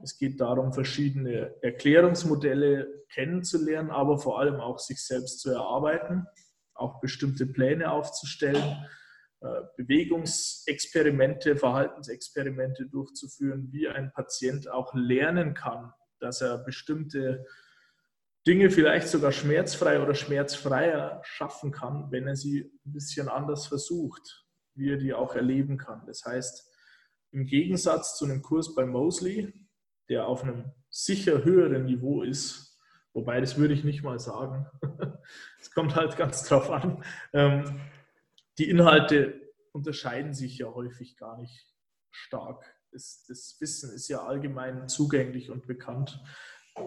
Es 0.04 0.18
geht 0.18 0.42
darum, 0.42 0.74
verschiedene 0.74 1.56
Erklärungsmodelle 1.62 3.06
kennenzulernen, 3.14 3.90
aber 3.90 4.20
vor 4.20 4.42
allem 4.42 4.56
auch 4.56 4.78
sich 4.78 5.02
selbst 5.02 5.40
zu 5.40 5.52
erarbeiten. 5.52 6.28
auch 6.76 7.00
bestimmte 7.00 7.46
Pläne 7.46 7.92
aufzustellen, 7.92 8.84
äh, 9.42 9.62
Bewegungsexperimente, 9.78 11.56
Verhaltensexperimente 11.56 12.88
durchzuführen, 12.88 13.72
wie 13.72 13.88
ein 13.88 14.12
Patient 14.12 14.70
auch 14.70 14.92
lernen 14.96 15.54
kann, 15.54 15.94
dass 16.24 16.42
er 16.42 16.58
bestimmte 16.58 17.46
Dinge 18.46 18.70
vielleicht 18.70 19.08
sogar 19.08 19.32
schmerzfrei 19.32 20.02
oder 20.02 20.16
schmerzfreier 20.16 21.22
schaffen 21.24 21.72
kann, 21.72 22.12
wenn 22.12 22.28
er 22.28 22.36
sie 22.36 22.72
ein 22.86 22.94
bisschen 22.94 23.30
anders 23.30 23.68
versucht, 23.68 24.46
wie 24.76 24.92
er 24.92 24.98
die 24.98 25.14
auch 25.14 25.36
erleben 25.36 25.78
kann. 25.78 26.06
Das 26.08 26.26
heißt, 26.26 26.70
im 27.32 27.46
Gegensatz 27.46 28.18
zu 28.18 28.26
einem 28.26 28.42
Kurs 28.42 28.76
bei 28.76 28.86
Mosley, 28.86 29.54
der 30.10 30.28
auf 30.28 30.44
einem 30.44 30.72
sicher 30.90 31.44
höheren 31.44 31.86
Niveau 31.86 32.22
ist, 32.24 32.80
wobei 33.14 33.40
das 33.40 33.58
würde 33.58 33.74
ich 33.74 33.84
nicht 33.84 34.04
mal 34.04 34.20
sagen, 34.20 34.68
es 35.60 35.72
kommt 35.72 35.96
halt 35.96 36.18
ganz 36.18 36.44
drauf 36.44 36.70
an, 36.70 37.04
ähm, 37.32 37.80
die 38.58 38.70
Inhalte 38.70 39.42
unterscheiden 39.72 40.34
sich 40.34 40.58
ja 40.60 40.68
häufig 40.68 41.18
gar 41.18 41.38
nicht 41.38 41.74
stark. 42.12 42.73
Das, 42.94 43.26
das 43.28 43.58
Wissen 43.60 43.92
ist 43.92 44.08
ja 44.08 44.24
allgemein 44.24 44.88
zugänglich 44.88 45.50
und 45.50 45.66
bekannt. 45.66 46.24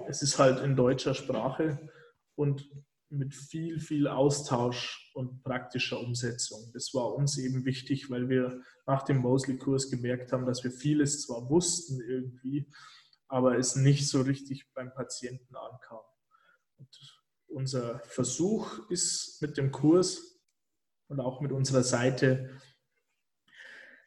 Es 0.09 0.23
ist 0.23 0.39
halt 0.39 0.61
in 0.61 0.77
deutscher 0.77 1.15
Sprache 1.15 1.91
und 2.37 2.71
mit 3.09 3.35
viel, 3.35 3.81
viel 3.81 4.09
Austausch 4.09 5.11
und 5.15 5.43
praktischer 5.43 6.01
Umsetzung. 6.01 6.71
Das 6.73 6.93
war 6.95 7.15
uns 7.15 7.39
eben 7.39 7.65
wichtig, 7.65 8.11
weil 8.11 8.29
wir 8.29 8.63
nach 8.87 9.03
dem 9.03 9.19
Mosley-Kurs 9.19 9.91
gemerkt 9.91 10.33
haben, 10.33 10.47
dass 10.47 10.65
wir 10.65 10.71
vieles 10.71 11.23
zwar 11.23 11.49
wussten 11.51 12.01
irgendwie, 12.01 12.71
aber 13.29 13.59
es 13.59 13.77
nicht 13.77 14.09
so 14.09 14.23
richtig 14.23 14.73
beim 14.75 14.93
Patienten 14.93 15.55
ankam. 15.57 16.03
Und 16.79 17.21
unser 17.49 18.01
Versuch 18.01 18.89
ist 18.91 19.41
mit 19.41 19.57
dem 19.57 19.71
Kurs 19.71 20.41
und 21.09 21.21
auch 21.21 21.41
mit 21.41 21.53
unserer 21.53 21.85
Seite, 21.85 22.61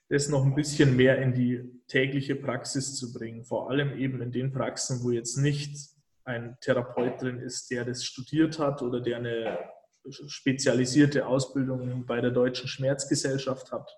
das 0.09 0.27
noch 0.27 0.43
ein 0.43 0.55
bisschen 0.55 0.95
mehr 0.95 1.21
in 1.21 1.33
die 1.33 1.78
tägliche 1.89 2.35
Praxis 2.35 2.95
zu 2.95 3.11
bringen. 3.11 3.43
Vor 3.43 3.69
allem 3.69 3.97
eben 3.97 4.21
in 4.21 4.31
den 4.31 4.53
Praxen, 4.53 5.03
wo 5.03 5.11
jetzt 5.11 5.37
nicht 5.37 5.75
ein 6.23 6.57
Therapeut 6.61 7.21
drin 7.21 7.39
ist, 7.39 7.69
der 7.71 7.83
das 7.83 8.05
studiert 8.05 8.59
hat 8.59 8.81
oder 8.81 9.01
der 9.01 9.17
eine 9.17 9.59
spezialisierte 10.07 11.25
Ausbildung 11.25 12.05
bei 12.05 12.21
der 12.21 12.31
Deutschen 12.31 12.67
Schmerzgesellschaft 12.67 13.71
hat, 13.71 13.89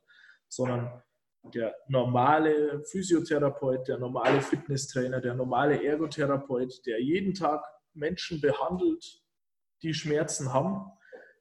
sondern 0.47 1.03
der 1.53 1.75
normale 1.87 2.83
Physiotherapeut, 2.85 3.87
der 3.87 3.97
normale 3.97 4.41
Fitnesstrainer, 4.41 5.21
der 5.21 5.33
normale 5.33 5.83
Ergotherapeut, 5.83 6.85
der 6.85 7.01
jeden 7.01 7.33
Tag 7.33 7.63
Menschen 7.93 8.39
behandelt, 8.39 9.21
die 9.81 9.93
Schmerzen 9.93 10.53
haben, 10.53 10.91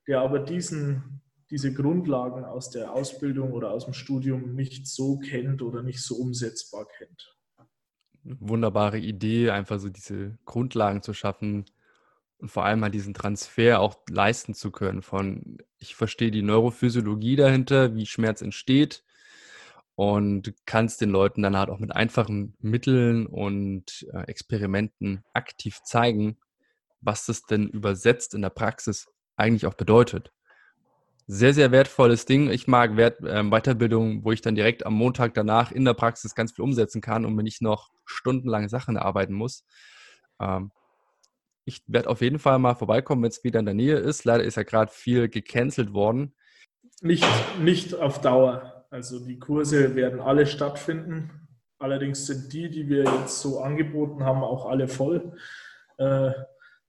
der 0.07 0.20
aber 0.20 0.40
diesen 0.40 1.22
diese 1.51 1.72
Grundlagen 1.72 2.44
aus 2.44 2.70
der 2.70 2.92
Ausbildung 2.92 3.53
oder 3.53 3.70
aus 3.70 3.84
dem 3.84 3.94
Studium 3.94 4.55
nicht 4.55 4.86
so 4.86 5.18
kennt 5.18 5.62
oder 5.62 5.82
nicht 5.82 6.03
so 6.03 6.14
umsetzbar 6.14 6.86
kennt. 6.96 7.36
Wunderbare 8.22 8.98
Idee, 8.98 9.51
einfach 9.51 9.80
so 9.80 9.88
diese 9.88 10.38
Grundlagen 10.44 11.03
zu 11.03 11.12
schaffen 11.12 11.64
und 12.38 12.51
vor 12.51 12.64
allem 12.64 12.80
mal 12.80 12.90
diesen 12.90 13.14
Transfer 13.14 13.80
auch 13.80 13.96
leisten 14.09 14.55
zu 14.55 14.70
können 14.70 15.03
von, 15.03 15.59
ich 15.78 15.94
verstehe 15.94 16.30
die 16.30 16.42
Neurophysiologie 16.42 17.36
dahinter, 17.36 17.94
wie 17.96 18.07
Schmerz 18.07 18.42
entsteht 18.42 19.03
und 19.96 20.55
kannst 20.66 21.01
den 21.01 21.11
Leuten 21.11 21.42
dann 21.42 21.57
halt 21.57 21.68
auch 21.68 21.78
mit 21.78 21.92
einfachen 21.92 22.55
Mitteln 22.61 23.26
und 23.26 24.07
äh, 24.12 24.22
Experimenten 24.28 25.24
aktiv 25.32 25.80
zeigen, 25.82 26.38
was 27.01 27.26
das 27.26 27.42
denn 27.42 27.68
übersetzt 27.68 28.34
in 28.34 28.42
der 28.42 28.51
Praxis 28.51 29.09
eigentlich 29.36 29.66
auch 29.66 29.74
bedeutet 29.74 30.32
sehr, 31.30 31.54
sehr 31.54 31.70
wertvolles 31.70 32.26
Ding. 32.26 32.50
Ich 32.50 32.66
mag 32.66 32.96
Wert, 32.96 33.20
äh, 33.20 33.44
Weiterbildung, 33.44 34.24
wo 34.24 34.32
ich 34.32 34.40
dann 34.40 34.56
direkt 34.56 34.84
am 34.84 34.94
Montag 34.94 35.32
danach 35.34 35.70
in 35.70 35.84
der 35.84 35.94
Praxis 35.94 36.34
ganz 36.34 36.52
viel 36.52 36.64
umsetzen 36.64 37.00
kann 37.00 37.24
und 37.24 37.36
mir 37.36 37.44
nicht 37.44 37.62
noch 37.62 37.90
stundenlang 38.04 38.68
Sachen 38.68 38.96
erarbeiten 38.96 39.34
muss. 39.34 39.64
Ähm, 40.40 40.72
ich 41.64 41.82
werde 41.86 42.08
auf 42.08 42.20
jeden 42.20 42.40
Fall 42.40 42.58
mal 42.58 42.74
vorbeikommen, 42.74 43.22
wenn 43.22 43.30
es 43.30 43.44
wieder 43.44 43.60
in 43.60 43.66
der 43.66 43.74
Nähe 43.74 43.96
ist. 43.96 44.24
Leider 44.24 44.42
ist 44.42 44.56
ja 44.56 44.64
gerade 44.64 44.90
viel 44.90 45.28
gecancelt 45.28 45.92
worden. 45.92 46.34
Nicht, 47.00 47.24
nicht 47.60 47.94
auf 47.94 48.20
Dauer. 48.20 48.86
Also 48.90 49.24
die 49.24 49.38
Kurse 49.38 49.94
werden 49.94 50.20
alle 50.20 50.46
stattfinden. 50.46 51.48
Allerdings 51.78 52.26
sind 52.26 52.52
die, 52.52 52.68
die 52.68 52.88
wir 52.88 53.04
jetzt 53.04 53.40
so 53.40 53.60
angeboten 53.60 54.24
haben, 54.24 54.42
auch 54.42 54.66
alle 54.66 54.88
voll. 54.88 55.32
Äh, 55.98 56.32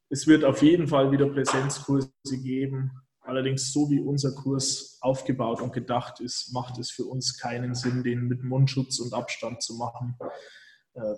es 0.10 0.26
wird 0.26 0.44
auf 0.44 0.64
jeden 0.64 0.88
Fall 0.88 1.12
wieder 1.12 1.28
Präsenzkurse 1.28 2.10
geben. 2.44 2.92
Allerdings, 3.22 3.72
so 3.72 3.90
wie 3.90 4.00
unser 4.00 4.34
Kurs 4.34 4.98
aufgebaut 5.02 5.62
und 5.62 5.74
gedacht 5.74 6.20
ist, 6.20 6.52
macht 6.54 6.80
es 6.80 6.90
für 6.90 7.06
uns 7.06 7.38
keinen 7.38 7.76
Sinn, 7.76 8.04
den 8.04 8.28
mit 8.28 8.44
Mundschutz 8.44 9.00
und 9.00 9.14
Abstand 9.14 9.62
zu 9.62 9.76
machen. 9.76 10.18
Äh, 10.94 11.16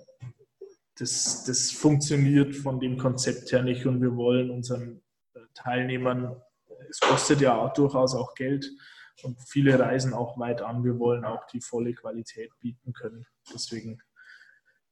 das, 0.98 1.44
das 1.44 1.70
funktioniert 1.70 2.54
von 2.54 2.78
dem 2.78 2.98
Konzept 2.98 3.50
her 3.52 3.62
nicht 3.62 3.86
und 3.86 4.00
wir 4.00 4.14
wollen 4.16 4.50
unseren 4.50 5.02
äh, 5.34 5.40
Teilnehmern, 5.54 6.40
es 6.88 7.00
kostet 7.00 7.40
ja 7.40 7.68
durchaus 7.70 8.14
auch 8.14 8.34
Geld 8.34 8.70
und 9.22 9.40
viele 9.48 9.78
reisen 9.78 10.12
auch 10.12 10.38
weit 10.38 10.60
an. 10.62 10.84
Wir 10.84 10.98
wollen 10.98 11.24
auch 11.24 11.46
die 11.46 11.60
volle 11.60 11.94
Qualität 11.94 12.50
bieten 12.60 12.92
können. 12.92 13.26
Deswegen 13.52 14.00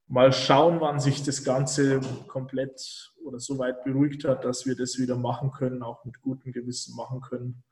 mal 0.07 0.31
schauen, 0.31 0.79
wann 0.81 0.99
sich 0.99 1.23
das 1.23 1.43
Ganze 1.43 2.01
komplett 2.27 3.11
oder 3.23 3.39
so 3.39 3.57
weit 3.57 3.83
beruhigt 3.83 4.25
hat, 4.25 4.45
dass 4.45 4.65
wir 4.65 4.75
das 4.75 4.99
wieder 4.99 5.15
machen 5.15 5.51
können, 5.51 5.81
auch 5.81 6.03
mit 6.05 6.21
gutem 6.21 6.51
Gewissen 6.51 6.95
machen 6.95 7.21
können. 7.21 7.63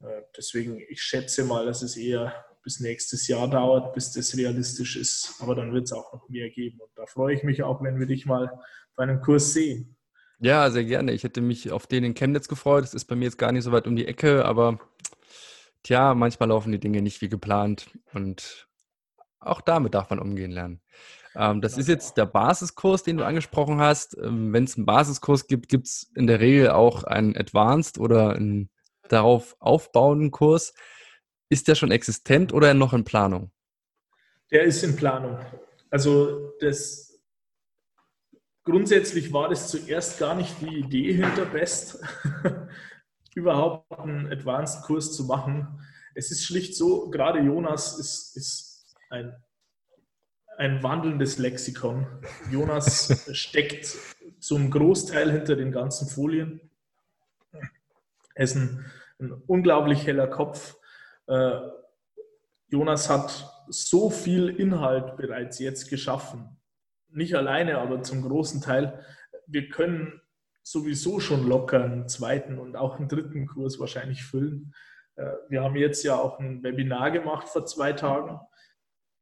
Äh, 0.00 0.22
deswegen, 0.36 0.80
ich 0.88 1.00
schätze 1.00 1.44
mal, 1.44 1.64
dass 1.66 1.82
es 1.82 1.96
eher 1.96 2.34
bis 2.62 2.80
nächstes 2.80 3.26
Jahr 3.28 3.48
dauert, 3.48 3.92
bis 3.94 4.12
das 4.12 4.36
realistisch 4.36 4.96
ist. 4.96 5.36
Aber 5.40 5.54
dann 5.54 5.72
wird 5.72 5.84
es 5.84 5.92
auch 5.92 6.12
noch 6.12 6.28
mehr 6.28 6.50
geben. 6.50 6.80
Und 6.80 6.90
da 6.94 7.06
freue 7.06 7.34
ich 7.34 7.42
mich 7.42 7.62
auch, 7.62 7.82
wenn 7.82 7.98
wir 7.98 8.06
dich 8.06 8.26
mal 8.26 8.60
bei 8.94 9.04
einem 9.04 9.20
Kurs 9.20 9.52
sehen. 9.52 9.96
Ja, 10.38 10.70
sehr 10.70 10.84
gerne. 10.84 11.12
Ich 11.12 11.22
hätte 11.22 11.40
mich 11.40 11.70
auf 11.70 11.86
den 11.86 12.04
in 12.04 12.14
Chemnitz 12.14 12.48
gefreut. 12.48 12.84
Das 12.84 12.94
ist 12.94 13.04
bei 13.04 13.14
mir 13.14 13.24
jetzt 13.26 13.38
gar 13.38 13.52
nicht 13.52 13.64
so 13.64 13.72
weit 13.72 13.86
um 13.86 13.96
die 13.96 14.06
Ecke, 14.06 14.44
aber 14.44 14.78
tja, 15.82 16.14
manchmal 16.14 16.48
laufen 16.48 16.72
die 16.72 16.80
Dinge 16.80 17.02
nicht 17.02 17.20
wie 17.20 17.28
geplant. 17.28 17.90
Und 18.12 18.68
auch 19.38 19.60
damit 19.60 19.94
darf 19.94 20.10
man 20.10 20.18
umgehen 20.18 20.50
lernen. 20.50 20.80
Ähm, 21.34 21.60
das 21.60 21.78
ist 21.78 21.88
jetzt 21.88 22.16
der 22.16 22.26
Basiskurs, 22.26 23.02
den 23.02 23.16
du 23.16 23.24
angesprochen 23.24 23.80
hast. 23.80 24.16
Ähm, 24.18 24.52
Wenn 24.52 24.64
es 24.64 24.76
einen 24.76 24.86
Basiskurs 24.86 25.46
gibt, 25.46 25.68
gibt 25.68 25.86
es 25.86 26.10
in 26.14 26.26
der 26.26 26.40
Regel 26.40 26.70
auch 26.70 27.04
einen 27.04 27.36
Advanced 27.36 27.98
oder 27.98 28.34
einen 28.34 28.70
darauf 29.08 29.56
aufbauenden 29.58 30.30
Kurs. 30.30 30.74
Ist 31.48 31.68
der 31.68 31.74
schon 31.74 31.90
existent 31.90 32.52
oder 32.52 32.74
noch 32.74 32.92
in 32.92 33.04
Planung? 33.04 33.50
Der 34.50 34.62
ist 34.64 34.82
in 34.82 34.96
Planung. 34.96 35.38
Also 35.90 36.52
das 36.60 37.22
grundsätzlich 38.64 39.32
war 39.32 39.48
das 39.48 39.68
zuerst 39.68 40.18
gar 40.18 40.34
nicht 40.34 40.60
die 40.60 40.78
Idee 40.78 41.12
hinter 41.14 41.46
Best, 41.46 42.02
überhaupt 43.34 43.90
einen 43.98 44.30
Advanced-Kurs 44.30 45.16
zu 45.16 45.24
machen. 45.24 45.80
Es 46.14 46.30
ist 46.30 46.44
schlicht 46.44 46.76
so, 46.76 47.08
gerade 47.10 47.40
Jonas 47.40 47.98
ist, 47.98 48.36
ist 48.36 48.96
ein 49.10 49.34
ein 50.56 50.82
wandelndes 50.82 51.38
Lexikon. 51.38 52.06
Jonas 52.50 53.28
steckt 53.36 53.96
zum 54.38 54.70
Großteil 54.70 55.30
hinter 55.30 55.56
den 55.56 55.72
ganzen 55.72 56.08
Folien. 56.08 56.60
Er 58.34 58.44
ist 58.44 58.56
ein, 58.56 58.84
ein 59.20 59.32
unglaublich 59.46 60.06
heller 60.06 60.26
Kopf. 60.26 60.76
Äh, 61.26 61.60
Jonas 62.68 63.08
hat 63.08 63.48
so 63.68 64.10
viel 64.10 64.48
Inhalt 64.48 65.16
bereits 65.16 65.58
jetzt 65.58 65.88
geschaffen. 65.88 66.56
Nicht 67.08 67.34
alleine, 67.34 67.78
aber 67.78 68.02
zum 68.02 68.22
großen 68.22 68.60
Teil. 68.60 69.04
Wir 69.46 69.68
können 69.68 70.20
sowieso 70.62 71.20
schon 71.20 71.46
locker 71.46 71.84
einen 71.84 72.08
zweiten 72.08 72.58
und 72.58 72.76
auch 72.76 72.98
einen 72.98 73.08
dritten 73.08 73.46
Kurs 73.46 73.78
wahrscheinlich 73.78 74.24
füllen. 74.24 74.74
Äh, 75.16 75.32
wir 75.48 75.62
haben 75.62 75.76
jetzt 75.76 76.02
ja 76.04 76.16
auch 76.16 76.38
ein 76.38 76.62
Webinar 76.62 77.10
gemacht 77.10 77.48
vor 77.48 77.66
zwei 77.66 77.92
Tagen. 77.92 78.40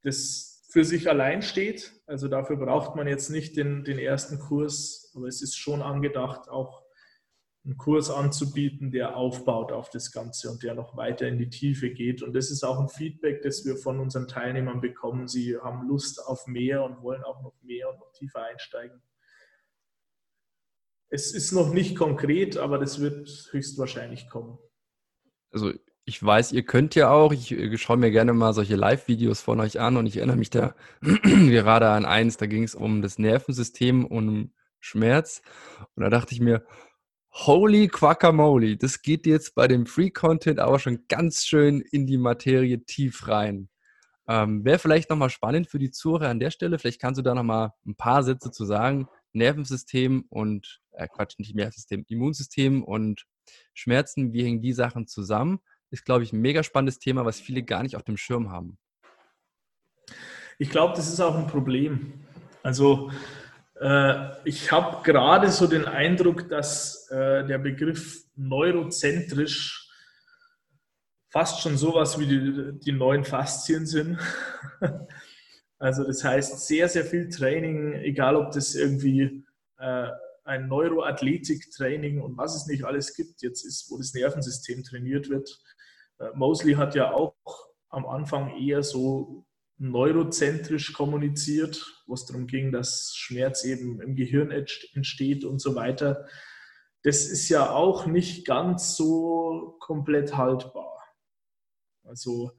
Das 0.03 0.49
für 0.70 0.84
sich 0.84 1.08
allein 1.08 1.42
steht. 1.42 1.92
Also 2.06 2.28
dafür 2.28 2.56
braucht 2.56 2.94
man 2.94 3.08
jetzt 3.08 3.28
nicht 3.28 3.56
den, 3.56 3.84
den 3.84 3.98
ersten 3.98 4.38
Kurs, 4.38 5.12
aber 5.14 5.26
es 5.26 5.42
ist 5.42 5.56
schon 5.56 5.82
angedacht, 5.82 6.48
auch 6.48 6.84
einen 7.64 7.76
Kurs 7.76 8.08
anzubieten, 8.08 8.90
der 8.90 9.16
aufbaut 9.16 9.72
auf 9.72 9.90
das 9.90 10.12
Ganze 10.12 10.50
und 10.50 10.62
der 10.62 10.74
noch 10.74 10.96
weiter 10.96 11.28
in 11.28 11.38
die 11.38 11.50
Tiefe 11.50 11.90
geht. 11.90 12.22
Und 12.22 12.32
das 12.34 12.50
ist 12.50 12.64
auch 12.64 12.78
ein 12.78 12.88
Feedback, 12.88 13.42
das 13.42 13.66
wir 13.66 13.76
von 13.76 14.00
unseren 14.00 14.28
Teilnehmern 14.28 14.80
bekommen. 14.80 15.28
Sie 15.28 15.58
haben 15.58 15.86
Lust 15.86 16.24
auf 16.24 16.46
mehr 16.46 16.84
und 16.84 17.02
wollen 17.02 17.22
auch 17.22 17.42
noch 17.42 17.60
mehr 17.62 17.90
und 17.90 17.98
noch 17.98 18.12
tiefer 18.12 18.44
einsteigen. 18.44 19.02
Es 21.10 21.34
ist 21.34 21.52
noch 21.52 21.74
nicht 21.74 21.96
konkret, 21.96 22.56
aber 22.56 22.78
das 22.78 23.00
wird 23.00 23.48
höchstwahrscheinlich 23.50 24.30
kommen. 24.30 24.58
Also 25.50 25.72
ich 26.11 26.20
weiß, 26.20 26.50
ihr 26.50 26.64
könnt 26.64 26.96
ja 26.96 27.11
auch, 27.11 27.32
ich, 27.32 27.52
ich 27.52 27.72
äh, 27.72 27.78
schaue 27.78 27.96
mir 27.96 28.11
gerne 28.11 28.32
mal 28.32 28.52
solche 28.52 28.74
Live-Videos 28.74 29.40
von 29.40 29.61
euch 29.61 29.78
an 29.78 29.96
und 29.96 30.06
ich 30.06 30.16
erinnere 30.16 30.36
mich 30.36 30.50
da 30.50 30.74
gerade 31.00 31.88
an 31.88 32.04
eins, 32.04 32.36
da 32.36 32.46
ging 32.46 32.64
es 32.64 32.74
um 32.74 33.00
das 33.00 33.18
Nervensystem 33.18 34.04
und 34.04 34.28
um 34.28 34.52
Schmerz. 34.80 35.40
Und 35.94 36.02
da 36.02 36.11
dachte 36.11 36.34
ich 36.34 36.40
mir, 36.40 36.64
Holy 37.30 37.86
Quackamole, 37.86 38.76
das 38.76 39.02
geht 39.02 39.24
jetzt 39.24 39.54
bei 39.54 39.68
dem 39.68 39.86
Free 39.86 40.11
Content 40.11 40.58
aber 40.58 40.80
schon 40.80 41.04
ganz 41.06 41.44
schön 41.44 41.80
in 41.80 42.08
die 42.08 42.18
Materie 42.18 42.84
tief 42.84 43.28
rein. 43.28 43.68
Ähm, 44.26 44.64
Wäre 44.64 44.80
vielleicht 44.80 45.11
nochmal 45.11 45.30
spannend 45.30 45.68
für 45.68 45.78
die 45.78 45.92
Zuhörer 45.92 46.28
an 46.28 46.40
der 46.40 46.50
Stelle. 46.50 46.80
Vielleicht 46.80 47.00
kannst 47.00 47.18
du 47.18 47.22
da 47.22 47.36
nochmal 47.36 47.70
ein 47.86 47.94
paar 47.94 48.24
Sätze 48.24 48.50
zu 48.50 48.64
sagen. 48.64 49.06
Nervensystem 49.32 50.24
und, 50.28 50.80
äh, 50.90 51.06
Quatsch, 51.06 51.38
nicht 51.38 51.54
Nervensystem, 51.54 52.04
Immunsystem 52.08 52.82
und 52.82 53.26
Schmerzen, 53.74 54.32
wie 54.32 54.42
hängen 54.42 54.61
die 54.61 54.72
Sachen 54.72 55.06
zusammen? 55.06 55.61
Ist, 55.91 56.05
glaube 56.05 56.22
ich, 56.22 56.32
ein 56.32 56.41
mega 56.41 56.62
spannendes 56.62 56.99
Thema, 56.99 57.24
was 57.24 57.41
viele 57.41 57.62
gar 57.62 57.82
nicht 57.82 57.97
auf 57.97 58.03
dem 58.03 58.16
Schirm 58.16 58.51
haben. 58.51 58.78
Ich 60.59 60.70
glaube, 60.70 60.95
das 60.95 61.09
ist 61.09 61.20
auch 61.20 61.36
ein 61.36 61.47
Problem. 61.47 62.12
Also 62.62 63.11
äh, 63.80 64.28
ich 64.45 64.70
habe 64.70 65.03
gerade 65.03 65.51
so 65.51 65.66
den 65.66 65.86
Eindruck, 65.86 66.49
dass 66.49 67.09
äh, 67.11 67.45
der 67.47 67.59
Begriff 67.59 68.24
neurozentrisch 68.36 69.88
fast 71.30 71.62
schon 71.62 71.76
sowas 71.76 72.18
wie 72.18 72.26
die, 72.26 72.78
die 72.80 72.93
neuen 72.93 73.24
Faszien 73.24 73.86
sind. 73.86 74.18
also 75.78 76.05
das 76.05 76.22
heißt, 76.22 76.66
sehr, 76.66 76.88
sehr 76.88 77.05
viel 77.05 77.28
Training, 77.28 77.95
egal 77.95 78.36
ob 78.36 78.53
das 78.53 78.74
irgendwie 78.74 79.45
äh, 79.78 80.09
ein 80.45 80.68
Neuroathletik-Training 80.68 82.20
und 82.20 82.36
was 82.36 82.57
es 82.57 82.66
nicht 82.66 82.84
alles 82.84 83.14
gibt, 83.14 83.43
jetzt 83.43 83.64
ist, 83.64 83.91
wo 83.91 83.99
das 83.99 84.12
Nervensystem 84.12 84.82
trainiert 84.82 85.28
wird. 85.30 85.61
Mosley 86.34 86.74
hat 86.74 86.94
ja 86.94 87.12
auch 87.12 87.34
am 87.88 88.06
Anfang 88.06 88.56
eher 88.56 88.82
so 88.82 89.46
neurozentrisch 89.78 90.92
kommuniziert, 90.92 92.02
wo 92.06 92.14
es 92.14 92.26
darum 92.26 92.46
ging, 92.46 92.70
dass 92.70 93.14
Schmerz 93.14 93.64
eben 93.64 94.00
im 94.02 94.14
Gehirn 94.14 94.50
entsteht 94.50 95.44
und 95.44 95.58
so 95.58 95.74
weiter. 95.74 96.26
Das 97.02 97.24
ist 97.24 97.48
ja 97.48 97.70
auch 97.70 98.06
nicht 98.06 98.46
ganz 98.46 98.94
so 98.94 99.76
komplett 99.80 100.36
haltbar. 100.36 101.02
Also 102.04 102.52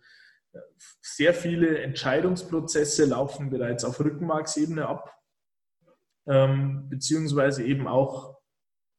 sehr 1.02 1.34
viele 1.34 1.78
Entscheidungsprozesse 1.80 3.06
laufen 3.06 3.50
bereits 3.50 3.84
auf 3.84 4.00
Rückenmarksebene 4.00 4.88
ab, 4.88 5.16
ähm, 6.26 6.90
beziehungsweise 6.90 7.64
eben 7.64 7.88
auch 7.88 8.38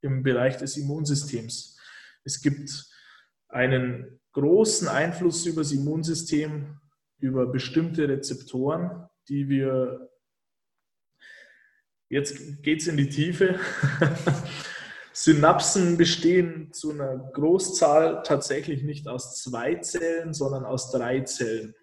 im 0.01 0.23
Bereich 0.23 0.57
des 0.57 0.77
Immunsystems. 0.77 1.79
Es 2.25 2.41
gibt 2.41 2.71
einen 3.49 4.22
großen 4.33 4.89
Einfluss 4.89 5.47
über 5.47 5.63
das 5.63 5.73
Immunsystem 5.73 6.79
über 7.19 7.47
bestimmte 7.47 8.09
Rezeptoren, 8.09 9.09
die 9.29 9.49
wir, 9.49 10.11
jetzt 12.09 12.63
geht 12.63 12.81
es 12.81 12.89
in 12.89 12.97
die 12.97 13.09
Tiefe, 13.09 13.61
Synapsen 15.13 15.99
bestehen 15.99 16.73
zu 16.73 16.91
einer 16.91 17.19
Großzahl 17.33 18.23
tatsächlich 18.23 18.83
nicht 18.83 19.09
aus 19.09 19.41
zwei 19.43 19.77
Zellen, 19.77 20.33
sondern 20.33 20.65
aus 20.65 20.91
drei 20.91 21.21
Zellen. 21.21 21.75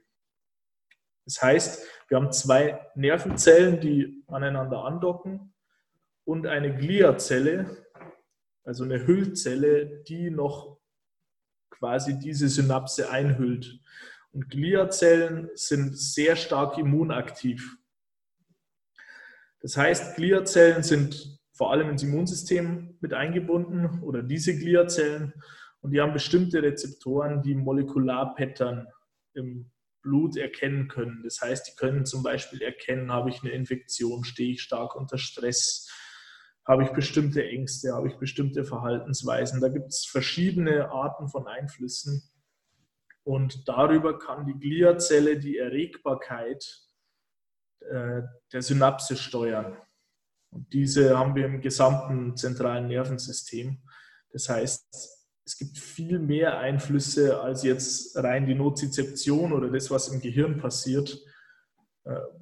Das 1.25 1.41
heißt, 1.41 1.85
wir 2.07 2.17
haben 2.17 2.31
zwei 2.31 2.85
Nervenzellen, 2.95 3.79
die 3.79 4.23
aneinander 4.27 4.83
andocken 4.83 5.53
und 6.25 6.47
eine 6.47 6.75
Gliazelle, 6.75 7.85
also 8.63 8.83
eine 8.83 9.05
Hüllzelle, 9.05 10.03
die 10.03 10.31
noch 10.31 10.78
quasi 11.79 12.19
diese 12.19 12.47
Synapse 12.47 13.09
einhüllt. 13.09 13.79
Und 14.31 14.49
Gliazellen 14.49 15.49
sind 15.55 15.97
sehr 15.97 16.35
stark 16.35 16.77
immunaktiv. 16.77 17.77
Das 19.61 19.75
heißt, 19.75 20.15
Gliazellen 20.15 20.83
sind 20.83 21.39
vor 21.51 21.71
allem 21.71 21.89
ins 21.89 22.03
Immunsystem 22.03 22.97
mit 23.01 23.13
eingebunden 23.13 24.01
oder 24.03 24.23
diese 24.23 24.57
Gliazellen 24.57 25.33
und 25.81 25.91
die 25.91 25.99
haben 25.99 26.13
bestimmte 26.13 26.61
Rezeptoren, 26.61 27.41
die 27.41 27.55
Molekularpattern 27.55 28.87
im 29.33 29.71
Blut 30.01 30.37
erkennen 30.37 30.87
können. 30.87 31.21
Das 31.23 31.41
heißt, 31.41 31.67
die 31.67 31.75
können 31.75 32.05
zum 32.05 32.23
Beispiel 32.23 32.61
erkennen, 32.61 33.11
habe 33.11 33.29
ich 33.29 33.41
eine 33.41 33.51
Infektion, 33.51 34.23
stehe 34.23 34.53
ich 34.53 34.61
stark 34.61 34.95
unter 34.95 35.17
Stress, 35.17 35.89
habe 36.69 36.83
ich 36.83 36.91
bestimmte 36.91 37.43
Ängste, 37.43 37.93
habe 37.95 38.09
ich 38.09 38.17
bestimmte 38.17 38.63
Verhaltensweisen. 38.63 39.59
Da 39.59 39.69
gibt 39.69 39.87
es 39.87 40.05
verschiedene 40.05 40.91
Arten 40.91 41.27
von 41.27 41.47
Einflüssen. 41.47 42.21
Und 43.23 43.67
darüber 43.67 44.19
kann 44.19 44.45
die 44.45 44.53
Gliazelle 44.53 45.39
die 45.39 45.57
Erregbarkeit 45.57 46.63
äh, 47.79 48.21
der 48.53 48.61
Synapse 48.61 49.17
steuern. 49.17 49.77
Und 50.51 50.71
diese 50.71 51.17
haben 51.17 51.33
wir 51.33 51.47
im 51.47 51.59
gesamten 51.61 52.37
zentralen 52.37 52.87
Nervensystem. 52.87 53.81
Das 54.31 54.47
heißt, 54.47 54.87
es 55.43 55.57
gibt 55.57 55.79
viel 55.79 56.19
mehr 56.19 56.59
Einflüsse 56.59 57.41
als 57.41 57.63
jetzt 57.63 58.15
rein 58.15 58.45
die 58.45 58.53
Nozizeption 58.53 59.53
oder 59.53 59.71
das, 59.71 59.89
was 59.89 60.09
im 60.09 60.21
Gehirn 60.21 60.59
passiert, 60.59 61.19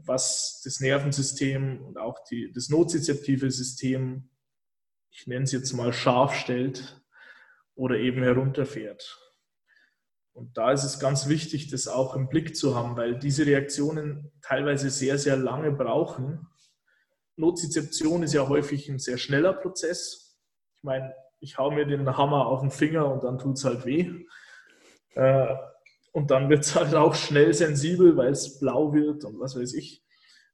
was 0.03 0.61
das 0.63 0.80
Nervensystem 0.80 1.82
und 1.82 1.97
auch 1.97 2.24
die, 2.30 2.51
das 2.53 2.70
nozizeptive 2.70 3.51
System, 3.51 4.30
ich 5.11 5.28
nenne 5.28 5.43
es 5.43 5.51
jetzt 5.51 5.74
mal 5.74 5.93
scharf 5.93 6.36
stellt 6.36 7.01
oder 7.76 7.97
eben 7.97 8.24
herunterfährt. 8.24 9.20
Und 10.34 10.55
da 10.55 10.72
ist 10.72 10.84
es 10.84 10.99
ganz 10.99 11.28
wichtig, 11.28 11.72
das 11.72 11.88
auch 11.88 12.15
im 12.15 12.30
Blick 12.30 12.55
zu 12.55 12.76
haben, 12.76 12.95
weil 12.95 13.18
diese 13.18 13.45
Reaktionen 13.45 14.32
teilweise 14.41 14.91
sehr, 14.91 15.18
sehr 15.18 15.36
lange 15.36 15.72
brauchen. 15.72 16.47
Nozizeption 17.38 18.22
ist 18.22 18.34
ja 18.34 18.47
häufig 18.47 18.88
ein 18.88 18.99
sehr 18.99 19.18
schneller 19.18 19.53
Prozess. 19.53 20.39
Ich 20.76 20.84
meine, 20.84 21.13
ich 21.39 21.57
hau 21.57 21.72
mir 21.72 21.86
den 21.86 22.18
Hammer 22.18 22.45
auf 22.45 22.61
den 22.61 22.70
Finger 22.70 23.11
und 23.11 23.24
dann 23.24 23.39
tut 23.39 23.57
es 23.57 23.65
halt 23.65 23.86
weh. 23.86 24.26
Äh, 25.15 25.55
und 26.18 26.32
dann 26.32 26.49
wird 26.49 26.65
es 26.65 26.74
halt 26.74 26.95
auch 26.95 27.13
schnell 27.13 27.53
sensibel, 27.53 28.18
weil 28.18 28.32
es 28.32 28.57
blau 28.57 28.91
wird 28.91 29.24
und 29.24 29.39
was 29.39 29.55
weiß 29.55 29.76
ich. 29.76 30.03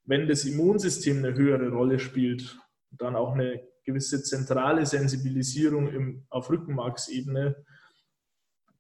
Wenn 0.03 0.27
das 0.27 0.43
Immunsystem 0.43 1.19
eine 1.19 1.35
höhere 1.35 1.69
Rolle 1.69 1.99
spielt, 1.99 2.59
dann 2.91 3.15
auch 3.15 3.31
eine 3.31 3.65
gewisse 3.85 4.21
zentrale 4.21 4.85
Sensibilisierung 4.85 5.87
im, 5.87 6.25
auf 6.29 6.49
Rückenmarksebene, 6.49 7.63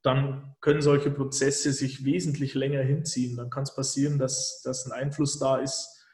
dann 0.01 0.57
können 0.59 0.81
solche 0.81 1.09
Prozesse 1.09 1.71
sich 1.71 2.03
wesentlich 2.03 2.53
länger 2.53 2.81
hinziehen. 2.81 3.37
Dann 3.37 3.49
kann 3.49 3.63
es 3.63 3.73
passieren, 3.73 4.19
dass, 4.19 4.61
dass 4.65 4.85
ein 4.85 4.91
Einfluss 4.91 5.39
da 5.39 5.59
ist, 5.59 6.05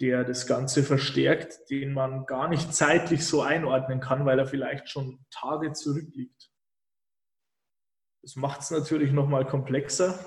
der 0.00 0.24
das 0.24 0.46
Ganze 0.46 0.82
verstärkt, 0.82 1.68
den 1.68 1.92
man 1.92 2.24
gar 2.24 2.48
nicht 2.48 2.74
zeitlich 2.74 3.26
so 3.26 3.42
einordnen 3.42 4.00
kann, 4.00 4.24
weil 4.24 4.38
er 4.38 4.46
vielleicht 4.46 4.88
schon 4.88 5.26
Tage 5.30 5.74
zurückliegt. 5.74 6.53
Das 8.24 8.36
macht 8.36 8.62
es 8.62 8.70
natürlich 8.70 9.12
nochmal 9.12 9.46
komplexer, 9.46 10.18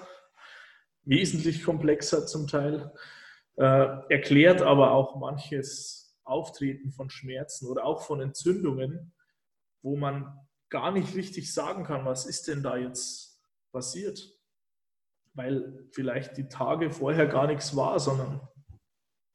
wesentlich 1.04 1.64
komplexer 1.64 2.28
zum 2.28 2.46
Teil, 2.46 2.94
äh, 3.56 3.88
erklärt 4.10 4.62
aber 4.62 4.92
auch 4.92 5.16
manches 5.16 6.16
Auftreten 6.24 6.92
von 6.92 7.10
Schmerzen 7.10 7.66
oder 7.66 7.86
auch 7.86 8.04
von 8.04 8.22
Entzündungen, 8.22 9.16
wo 9.82 9.98
man 9.98 10.32
gar 10.70 10.92
nicht 10.92 11.16
richtig 11.16 11.52
sagen 11.52 11.86
kann, 11.86 12.06
was 12.06 12.28
ist 12.28 12.48
denn 12.48 12.62
da 12.62 12.78
jetzt 12.78 13.42
passiert. 13.72 14.22
Weil 15.34 15.88
vielleicht 15.92 16.38
die 16.38 16.50
Tage 16.50 16.92
vorher 16.92 17.26
gar 17.26 17.48
nichts 17.48 17.76
war, 17.76 18.00
sondern 18.00 18.48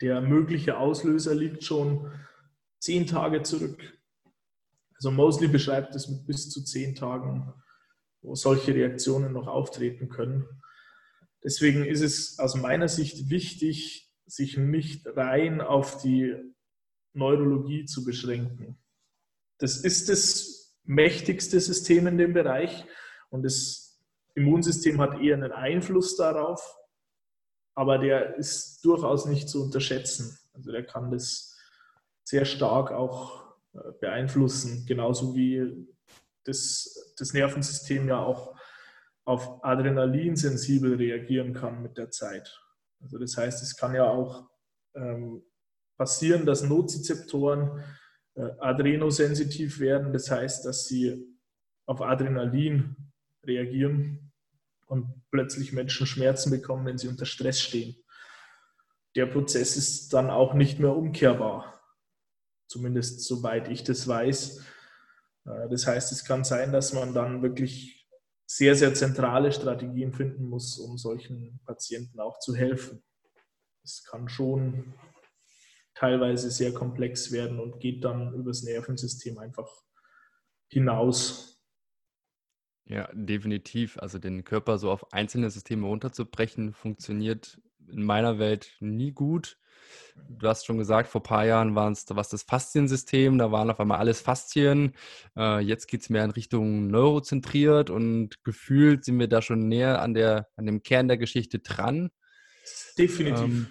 der 0.01 0.21
mögliche 0.21 0.79
Auslöser 0.79 1.35
liegt 1.35 1.65
schon 1.65 2.13
zehn 2.79 3.09
Tage 3.09 3.43
zurück. 3.43 3.99
Also 4.95 5.11
Mosley 5.11 5.49
beschreibt 5.49 5.97
es 5.97 6.09
mit 6.09 6.29
bis 6.29 6.49
zu 6.49 6.63
zehn 6.63 6.95
Tagen, 6.95 7.53
wo 8.23 8.35
solche 8.35 8.75
Reaktionen 8.75 9.33
noch 9.33 9.49
auftreten 9.49 10.09
können. 10.09 10.49
Deswegen 11.45 11.85
ist 11.85 12.01
es 12.01 12.39
aus 12.39 12.55
meiner 12.55 12.89
Sicht 12.89 13.29
wichtig, 13.31 14.11
sich 14.27 14.57
nicht 14.57 15.07
rein 15.17 15.61
auf 15.61 16.01
die 16.01 16.35
Neurologie 17.13 17.85
zu 17.85 18.05
beschränken. 18.05 18.79
Das 19.59 19.77
ist 19.77 20.09
es 20.09 20.79
mächtigste 20.85 21.61
System 21.61 22.07
in 22.07 22.19
dem 22.19 22.33
Bereich 22.33 22.85
und 23.31 23.43
das 23.43 24.01
Immunsystem 24.35 25.01
hat 25.01 25.21
eher 25.21 25.37
einen 25.37 25.53
Einfluss 25.53 26.17
darauf, 26.17 26.77
aber 27.75 27.99
der 27.99 28.37
ist 28.37 28.85
durchaus 28.85 29.27
nicht 29.27 29.49
zu 29.49 29.63
unterschätzen. 29.63 30.39
Also 30.53 30.73
der 30.73 30.85
kann 30.85 31.11
das 31.11 31.57
sehr 32.25 32.45
stark 32.45 32.93
auch 32.93 33.55
äh, 33.75 33.79
beeinflussen, 34.01 34.87
genauso 34.87 35.35
wie 35.35 35.87
das, 36.45 37.15
das 37.19 37.33
Nervensystem 37.33 38.09
ja 38.09 38.19
auch 38.19 38.57
auf 39.25 39.65
Adrenalin 39.65 40.37
sensibel 40.37 40.97
reagieren 40.97 41.55
kann 41.55 41.83
mit 41.83 41.97
der 41.97 42.11
Zeit. 42.11 42.61
Also 43.01 43.19
das 43.19 43.37
heißt, 43.37 43.63
es 43.63 43.77
kann 43.77 43.95
ja 43.95 44.05
auch 44.05 44.49
ähm, 44.95 45.43
passieren, 45.97 46.47
dass 46.47 46.63
Nozizeptoren 46.63 47.83
äh, 48.35 48.49
adrenosensitiv 48.59 49.79
werden. 49.81 50.13
Das 50.13 50.31
heißt, 50.31 50.65
dass 50.65 50.87
sie 50.87 51.25
auf 51.87 52.01
Adrenalin 52.01 52.97
reagieren 53.45 54.33
und 54.87 55.23
plötzlich 55.31 55.73
Menschen 55.73 56.07
Schmerzen 56.07 56.51
bekommen, 56.51 56.87
wenn 56.87 56.99
sie 56.99 57.09
unter 57.09 57.27
Stress 57.27 57.61
stehen. 57.61 57.97
Der 59.15 59.27
Prozess 59.27 59.77
ist 59.77 60.13
dann 60.13 60.31
auch 60.31 60.55
nicht 60.55 60.79
mehr 60.79 60.97
umkehrbar, 60.97 61.81
zumindest 62.67 63.23
soweit 63.23 63.69
ich 63.69 63.85
das 63.85 64.09
weiß. 64.09 64.65
Äh, 65.45 65.69
das 65.69 65.87
heißt, 65.87 66.13
es 66.13 66.25
kann 66.25 66.45
sein, 66.45 66.73
dass 66.73 66.93
man 66.93 67.15
dann 67.15 67.43
wirklich 67.43 68.09
sehr, 68.47 68.75
sehr 68.75 68.95
zentrale 68.95 69.53
Strategien 69.53 70.13
finden 70.13 70.45
muss, 70.45 70.79
um 70.79 70.99
solchen 70.99 71.61
Patienten 71.65 72.21
auch 72.21 72.39
zu 72.39 72.55
helfen. 72.55 73.03
Es 73.83 74.05
kann 74.05 74.29
schon 74.29 74.95
teilweise 75.95 76.51
sehr 76.51 76.73
komplex 76.73 77.33
werden 77.33 77.61
und 77.61 77.81
geht 77.81 78.05
dann 78.05 78.35
übers 78.35 78.63
Nervensystem 78.63 79.39
einfach 79.39 79.69
hinaus. 80.69 81.63
Ja, 82.85 83.09
definitiv. 83.13 83.99
Also 83.99 84.19
den 84.19 84.45
Körper 84.45 84.79
so 84.79 84.91
auf 84.91 85.13
einzelne 85.13 85.51
Systeme 85.51 85.87
runterzubrechen, 85.87 86.75
funktioniert 86.75 87.61
in 87.89 88.03
meiner 88.03 88.39
Welt 88.39 88.77
nie 88.81 89.13
gut. 89.13 89.59
Du 90.29 90.49
hast 90.49 90.67
schon 90.67 90.79
gesagt, 90.79 91.09
vor 91.09 91.21
ein 91.21 91.25
paar 91.25 91.47
Jahren 91.47 91.75
war 91.75 91.91
es 91.91 92.05
das 92.05 92.43
Fasziensystem, 92.43 93.39
da 93.39 93.53
waren 93.53 93.71
auf 93.71 93.81
einmal 93.81 93.99
alles 93.99 94.21
Faszien. 94.21 94.95
Äh, 95.37 95.61
jetzt 95.61 95.87
geht 95.87 96.03
es 96.03 96.11
mehr 96.11 96.25
in 96.25 96.31
Richtung 96.31 96.89
neurozentriert 96.89 97.91
und 97.91 98.43
gefühlt 98.45 99.05
sind 99.05 99.19
wir 99.19 99.29
da 99.29 99.43
schon 99.43 99.69
näher 99.69 100.03
an, 100.03 100.15
der, 100.15 100.49
an 100.57 100.67
dem 100.67 100.83
Kern 100.83 101.09
der 101.09 101.19
Geschichte 101.19 101.59
dran. 101.59 102.11
Definitiv. 102.99 103.45
Ähm, 103.45 103.67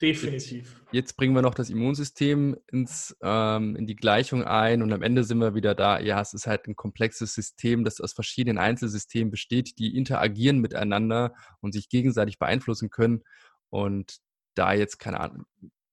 Definitiv. 0.00 0.80
Jetzt 0.92 1.18
bringen 1.18 1.34
wir 1.34 1.42
noch 1.42 1.54
das 1.54 1.68
Immunsystem 1.68 2.56
ins, 2.72 3.14
ähm, 3.22 3.76
in 3.76 3.86
die 3.86 3.96
Gleichung 3.96 4.44
ein 4.44 4.82
und 4.82 4.90
am 4.94 5.02
Ende 5.02 5.24
sind 5.24 5.38
wir 5.38 5.54
wieder 5.54 5.74
da. 5.74 6.00
Ja, 6.00 6.22
es 6.22 6.32
ist 6.32 6.46
halt 6.46 6.66
ein 6.66 6.74
komplexes 6.74 7.34
System, 7.34 7.84
das 7.84 8.00
aus 8.00 8.14
verschiedenen 8.14 8.56
Einzelsystemen 8.56 9.30
besteht, 9.30 9.78
die 9.78 9.94
interagieren 9.94 10.58
miteinander 10.58 11.34
und 11.60 11.72
sich 11.72 11.90
gegenseitig 11.90 12.38
beeinflussen 12.38 12.88
können. 12.88 13.22
Und 13.68 14.20
da 14.60 14.72
jetzt, 14.72 14.98
keine 14.98 15.20
Ahnung, 15.20 15.46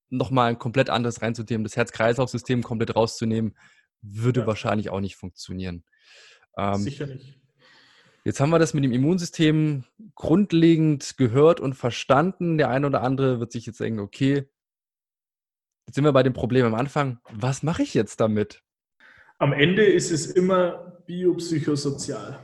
nochmal 0.09 0.49
ein 0.49 0.59
komplett 0.59 0.89
anderes 0.89 1.21
reinzunehmen, 1.21 1.63
das 1.63 1.75
Herz-Kreislauf-System 1.75 2.63
komplett 2.63 2.95
rauszunehmen, 2.95 3.57
würde 4.01 4.41
ja. 4.41 4.47
wahrscheinlich 4.47 4.89
auch 4.89 4.99
nicht 4.99 5.15
funktionieren. 5.15 5.83
Ähm, 6.57 6.75
Sicher 6.75 7.07
nicht. 7.07 7.39
Jetzt 8.23 8.41
haben 8.41 8.49
wir 8.49 8.59
das 8.59 8.73
mit 8.73 8.83
dem 8.83 8.91
Immunsystem 8.91 9.85
grundlegend 10.15 11.15
gehört 11.17 11.61
und 11.61 11.75
verstanden. 11.75 12.57
Der 12.57 12.69
eine 12.69 12.87
oder 12.87 13.01
andere 13.01 13.39
wird 13.39 13.53
sich 13.53 13.65
jetzt 13.65 13.79
denken, 13.79 14.01
okay, 14.01 14.49
jetzt 15.85 15.95
sind 15.95 16.03
wir 16.03 16.11
bei 16.11 16.23
dem 16.23 16.33
Problem 16.33 16.65
am 16.65 16.75
Anfang. 16.75 17.19
Was 17.29 17.63
mache 17.63 17.83
ich 17.83 17.93
jetzt 17.93 18.19
damit? 18.19 18.63
Am 19.37 19.53
Ende 19.53 19.85
ist 19.85 20.11
es 20.11 20.25
immer 20.25 21.01
biopsychosozial. 21.05 22.43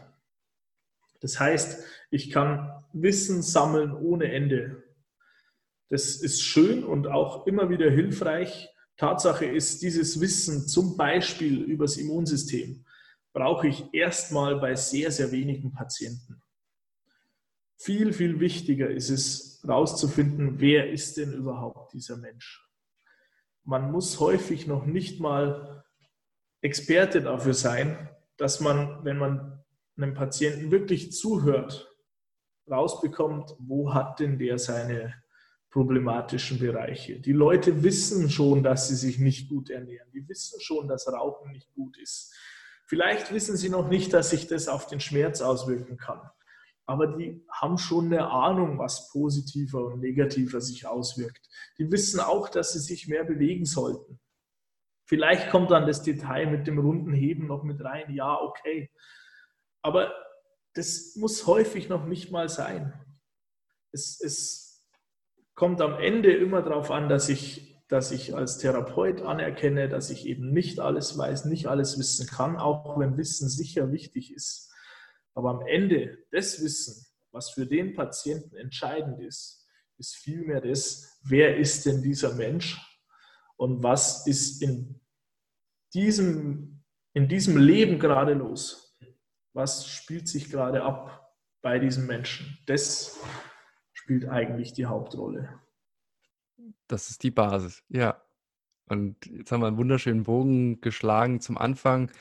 Das 1.19 1.39
heißt, 1.39 1.84
ich 2.11 2.30
kann 2.30 2.84
Wissen 2.93 3.41
sammeln 3.41 3.91
ohne 3.91 4.32
Ende. 4.32 4.84
Das 5.94 6.16
ist 6.16 6.41
schön 6.41 6.84
und 6.84 7.06
auch 7.06 7.46
immer 7.46 7.70
wieder 7.70 7.88
hilfreich. 7.91 8.68
Tatsache 8.98 9.46
ist, 9.46 9.84
dieses 9.84 10.20
Wissen 10.20 10.68
zum 10.68 10.98
Beispiel 10.98 11.62
über 11.62 11.86
das 11.86 11.98
Immunsystem 11.98 12.84
brauche 13.32 13.68
ich 13.68 13.94
erstmal 13.94 14.60
bei 14.60 14.74
sehr, 14.74 15.12
sehr 15.12 15.32
wenigen 15.32 15.72
Patienten. 15.72 16.41
Viel, 17.78 18.12
viel 18.12 18.39
wichtiger 18.39 18.89
ist 18.89 19.12
es, 19.12 19.62
herauszufinden, 19.62 20.60
wer 20.60 20.89
ist 20.89 21.18
denn 21.18 21.32
überhaupt 21.32 21.94
dieser 21.94 22.18
Mensch. 22.18 22.68
Man 23.64 23.91
muss 23.91 24.20
häufig 24.20 24.66
noch 24.66 24.88
nicht 24.88 25.20
mal 25.20 25.86
Experte 26.62 27.22
dafür 27.22 27.54
sein, 27.54 28.10
dass 28.38 28.60
man, 28.60 29.06
wenn 29.06 29.20
man 29.20 29.64
einem 29.96 30.16
Patienten 30.16 30.72
wirklich 30.72 31.12
zuhört, 31.12 31.96
rausbekommt, 32.68 33.54
wo 33.60 33.94
hat 33.94 34.20
denn 34.20 34.39
der 34.39 34.58
seine 34.58 35.22
problematischen 35.74 36.59
Bereiche. 36.59 37.19
Die 37.19 37.32
Leute 37.32 37.82
wissen 37.82 38.30
schon, 38.30 38.61
dass 38.61 38.89
sie 38.89 38.95
sich 38.95 39.17
nicht 39.17 39.49
gut 39.49 39.71
ernähren. 39.71 40.07
Die 40.13 40.30
wissen 40.30 40.61
schon, 40.61 40.88
dass 40.88 41.11
Rauchen 41.11 41.51
nicht 41.51 41.74
gut 41.74 41.97
ist. 41.97 42.32
Vielleicht 42.86 43.34
wissen 43.34 43.57
sie 43.57 43.69
noch 43.69 43.89
nicht, 43.89 44.13
dass 44.13 44.30
sich 44.30 44.45
das 44.45 44.67
auf 44.67 44.86
den 44.86 44.99
Schmerz 44.99 45.41
auswirken 45.41 45.97
kann. 45.97 46.21
Aber 46.86 47.17
die 47.17 47.43
haben 47.51 47.80
schon 47.80 48.05
eine 48.05 48.30
Ahnung, 48.30 48.78
was 48.78 49.09
positiver 49.09 49.84
und 49.86 50.01
negativer 50.01 50.61
sich 50.61 50.86
auswirkt. 50.86 51.49
Die 51.80 51.91
wissen 51.91 52.19
auch, 52.19 52.49
dass 52.49 52.74
sie 52.74 52.80
sich 52.80 53.07
mehr 53.07 53.24
bewegen 53.24 53.65
sollten. 53.65 54.19
Vielleicht 55.07 55.49
kommt 55.49 55.71
dann 55.71 55.88
das 55.88 56.03
Detail 56.03 56.51
mit 56.51 56.67
dem 56.67 56.78
runden 56.78 57.13
Heben 57.13 57.47
noch 57.47 57.63
mit 57.63 57.84
rein. 57.84 58.13
Ja, 58.13 58.39
okay. 58.39 58.91
Aber 59.82 60.13
das 60.76 61.15
muss 61.15 61.47
häufig 61.47 61.89
noch 61.89 62.05
nicht 62.05 62.30
mal 62.30 62.47
sein. 62.47 62.93
Es, 63.91 64.21
es 64.21 64.62
kommt 65.56 65.82
am 65.82 65.99
Ende 65.99 66.34
immer 66.34 66.62
darauf 66.62 66.91
an, 66.91 67.10
dass 67.10 67.30
ich 67.30 67.74
dass 67.93 68.12
ich 68.12 68.34
als 68.34 68.58
Therapeut 68.58 69.22
anerkenne, 69.22 69.88
dass 69.88 70.10
ich 70.10 70.26
eben 70.26 70.51
nicht 70.51 70.80
alles 70.80 71.16
weiß, 71.16 71.45
nicht 71.45 71.68
alles 71.68 71.99
wissen 71.99 72.26
kann, 72.26 72.58
auch 72.58 72.97
wenn 72.97 73.18
Wissen 73.18 73.49
sicher 73.49 73.91
wichtig 73.91 74.34
ist. 74.34 74.74
Aber 75.36 75.51
am 75.51 75.62
Ende 75.68 76.18
das 76.32 76.60
Wissen, 76.64 77.06
was 77.32 77.51
für 77.51 77.68
den 77.68 77.93
Patienten 77.93 78.56
entscheidend 78.56 79.20
ist, 79.22 79.68
ist 79.99 80.16
vielmehr 80.16 80.60
das, 80.60 81.20
wer 81.24 81.58
ist 81.58 81.86
denn 81.86 82.01
dieser 82.01 82.34
Mensch 82.34 82.82
und 83.58 83.84
was 83.84 84.26
ist 84.26 84.64
in 84.64 84.99
diesem, 85.93 86.84
in 87.14 87.28
diesem 87.28 87.58
Leben 87.58 87.99
gerade 87.99 88.34
los? 88.34 88.97
Was 89.54 89.88
spielt 89.88 90.28
sich 90.28 90.49
gerade 90.49 90.82
ab 90.82 91.32
bei 91.62 91.78
diesem 91.78 92.08
Menschen? 92.08 92.58
Das 92.66 93.20
spielt 94.04 94.28
eigentlich 94.28 94.74
die 94.74 94.86
Hauptrolle. 94.86 95.62
Das 96.88 97.10
ist 97.10 97.24
die 97.24 97.32
Basis, 97.32 97.84
ja. 97.88 98.22
Und 98.88 99.26
jetzt 99.26 99.51
haben 99.51 99.62
wir 99.62 99.68
einen 99.68 99.78
wunderschönen 99.78 100.24
Bogen 100.24 100.82
geschlagen 100.82 101.39
zum 101.39 101.58
Anfang. 101.58 102.12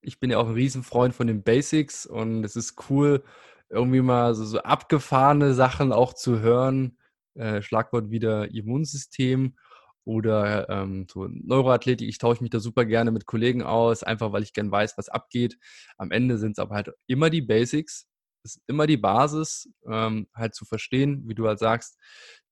Ich 0.00 0.18
bin 0.18 0.30
ja 0.30 0.38
auch 0.38 0.48
ein 0.48 0.54
Riesenfreund 0.54 1.14
von 1.14 1.28
den 1.28 1.44
Basics 1.44 2.04
und 2.04 2.42
es 2.44 2.56
ist 2.56 2.90
cool, 2.90 3.22
irgendwie 3.68 4.00
mal 4.00 4.34
so, 4.34 4.44
so 4.44 4.58
abgefahrene 4.58 5.54
Sachen 5.54 5.92
auch 5.92 6.14
zu 6.14 6.40
hören. 6.40 6.98
Äh, 7.34 7.62
Schlagwort 7.62 8.10
wieder 8.10 8.52
Immunsystem 8.52 9.56
oder 10.04 10.68
ähm, 10.68 11.06
so 11.08 11.28
Neuroathletik. 11.28 12.08
Ich 12.08 12.18
tausche 12.18 12.42
mich 12.42 12.50
da 12.50 12.58
super 12.58 12.84
gerne 12.84 13.12
mit 13.12 13.26
Kollegen 13.26 13.62
aus, 13.62 14.02
einfach 14.02 14.32
weil 14.32 14.42
ich 14.42 14.52
gern 14.52 14.72
weiß, 14.72 14.98
was 14.98 15.08
abgeht. 15.08 15.58
Am 15.96 16.10
Ende 16.10 16.38
sind 16.38 16.52
es 16.52 16.58
aber 16.58 16.74
halt 16.74 16.90
immer 17.06 17.30
die 17.30 17.42
Basics. 17.42 18.09
Ist 18.42 18.60
immer 18.66 18.86
die 18.86 18.96
Basis, 18.96 19.68
ähm, 19.86 20.28
halt 20.34 20.54
zu 20.54 20.64
verstehen, 20.64 21.28
wie 21.28 21.34
du 21.34 21.46
halt 21.46 21.58
sagst, 21.58 21.98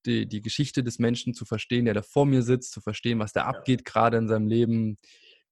die, 0.07 0.27
die 0.27 0.43
Geschichte 0.43 0.85
des 0.85 0.99
Menschen 0.99 1.35
zu 1.35 1.45
verstehen, 1.45 1.85
der 1.85 1.95
da 1.95 2.03
vor 2.03 2.27
mir 2.27 2.43
sitzt, 2.43 2.73
zu 2.73 2.81
verstehen, 2.81 3.19
was 3.19 3.33
da 3.33 3.45
abgeht, 3.45 3.85
gerade 3.85 4.17
in 4.17 4.29
seinem 4.29 4.49
Leben. 4.49 4.99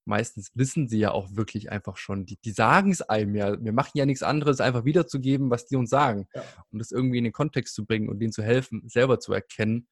Meistens 0.04 0.52
wissen 0.54 0.88
sie 0.88 0.98
ja 0.98 1.10
auch 1.10 1.34
wirklich 1.34 1.72
einfach 1.72 1.96
schon. 1.96 2.26
Die, 2.26 2.36
die 2.36 2.52
sagen 2.52 2.92
es 2.92 3.02
einem 3.02 3.34
ja. 3.34 3.60
Wir 3.60 3.72
machen 3.72 3.92
ja 3.94 4.06
nichts 4.06 4.22
anderes, 4.22 4.60
einfach 4.60 4.84
wiederzugeben, 4.84 5.50
was 5.50 5.66
die 5.66 5.76
uns 5.76 5.90
sagen. 5.90 6.28
Ja. 6.34 6.44
Und 6.70 6.78
das 6.78 6.92
irgendwie 6.92 7.18
in 7.18 7.24
den 7.24 7.32
Kontext 7.32 7.74
zu 7.74 7.84
bringen 7.84 8.08
und 8.08 8.20
denen 8.20 8.32
zu 8.32 8.42
helfen, 8.42 8.88
selber 8.88 9.18
zu 9.18 9.32
erkennen. 9.32 9.88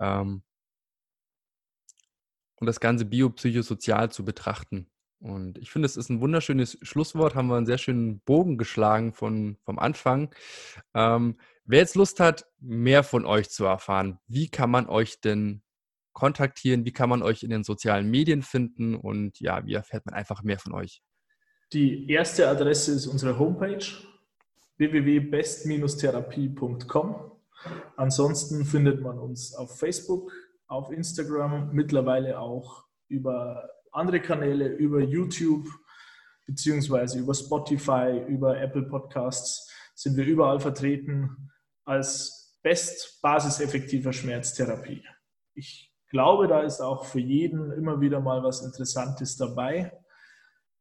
Ähm, 0.00 0.42
und 2.56 2.66
das 2.66 2.80
Ganze 2.80 3.04
biopsychosozial 3.04 4.10
zu 4.10 4.24
betrachten. 4.24 4.90
Und 5.20 5.58
ich 5.58 5.70
finde, 5.70 5.86
es 5.86 5.96
ist 5.96 6.10
ein 6.10 6.20
wunderschönes 6.20 6.78
Schlusswort, 6.82 7.34
haben 7.34 7.48
wir 7.48 7.56
einen 7.56 7.66
sehr 7.66 7.78
schönen 7.78 8.20
Bogen 8.20 8.56
geschlagen 8.56 9.12
von, 9.12 9.56
vom 9.64 9.78
Anfang. 9.78 10.32
Ähm, 10.94 11.38
wer 11.64 11.80
jetzt 11.80 11.96
Lust 11.96 12.20
hat, 12.20 12.46
mehr 12.60 13.02
von 13.02 13.26
euch 13.26 13.50
zu 13.50 13.64
erfahren, 13.64 14.18
wie 14.28 14.48
kann 14.48 14.70
man 14.70 14.88
euch 14.88 15.20
denn 15.20 15.62
kontaktieren? 16.12 16.84
Wie 16.84 16.92
kann 16.92 17.08
man 17.08 17.22
euch 17.22 17.42
in 17.42 17.50
den 17.50 17.64
sozialen 17.64 18.10
Medien 18.10 18.42
finden? 18.42 18.94
Und 18.96 19.40
ja, 19.40 19.64
wie 19.66 19.74
erfährt 19.74 20.06
man 20.06 20.14
einfach 20.14 20.42
mehr 20.42 20.58
von 20.58 20.72
euch? 20.72 21.02
Die 21.72 22.10
erste 22.10 22.48
Adresse 22.48 22.92
ist 22.92 23.06
unsere 23.06 23.38
Homepage 23.38 23.84
www.best-therapie.com. 24.78 27.32
Ansonsten 27.96 28.64
findet 28.64 29.02
man 29.02 29.18
uns 29.18 29.54
auf 29.54 29.78
Facebook, 29.78 30.32
auf 30.66 30.90
Instagram, 30.90 31.70
mittlerweile 31.72 32.38
auch 32.38 32.86
über 33.08 33.68
andere 33.92 34.20
Kanäle 34.20 34.68
über 34.68 35.00
YouTube 35.00 35.68
beziehungsweise 36.46 37.18
über 37.18 37.34
Spotify, 37.34 38.24
über 38.26 38.58
Apple 38.58 38.84
Podcasts 38.84 39.70
sind 39.94 40.16
wir 40.16 40.24
überall 40.24 40.60
vertreten 40.60 41.50
als 41.84 42.58
best 42.62 43.20
basiseffektiver 43.20 44.12
Schmerztherapie. 44.12 45.04
Ich 45.54 45.92
glaube, 46.08 46.48
da 46.48 46.62
ist 46.62 46.80
auch 46.80 47.04
für 47.04 47.20
jeden 47.20 47.72
immer 47.72 48.00
wieder 48.00 48.20
mal 48.20 48.42
was 48.42 48.62
Interessantes 48.62 49.36
dabei. 49.36 49.92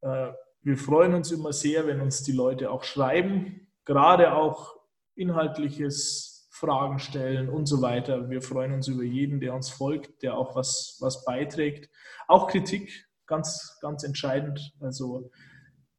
Äh, 0.01 0.31
wir 0.61 0.77
freuen 0.77 1.13
uns 1.13 1.31
immer 1.31 1.51
sehr, 1.51 1.87
wenn 1.87 2.01
uns 2.01 2.23
die 2.23 2.31
Leute 2.31 2.71
auch 2.71 2.83
schreiben, 2.83 3.67
gerade 3.85 4.33
auch 4.33 4.75
inhaltliches 5.15 6.36
Fragen 6.57 6.97
stellen 6.97 7.49
und 7.49 7.67
so 7.67 7.81
weiter. 7.81 8.29
Wir 8.29 8.41
freuen 8.41 8.73
uns 8.73 8.87
über 8.87 9.03
jeden, 9.03 9.39
der 9.39 9.53
uns 9.53 9.69
folgt, 9.69 10.23
der 10.23 10.35
auch 10.35 10.55
was, 10.55 10.97
was 10.99 11.23
beiträgt. 11.23 11.89
Auch 12.27 12.47
Kritik, 12.47 13.07
ganz, 13.27 13.77
ganz 13.81 14.03
entscheidend. 14.03 14.73
Also 14.79 15.29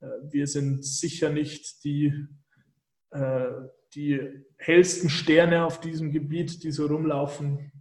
äh, 0.00 0.06
wir 0.30 0.48
sind 0.48 0.84
sicher 0.84 1.30
nicht 1.30 1.84
die, 1.84 2.12
äh, 3.11 3.50
die 3.94 4.44
hellsten 4.56 5.09
Sterne 5.11 5.64
auf 5.64 5.80
diesem 5.80 6.11
Gebiet, 6.11 6.64
die 6.64 6.72
so 6.72 6.86
rumlaufen. 6.86 7.72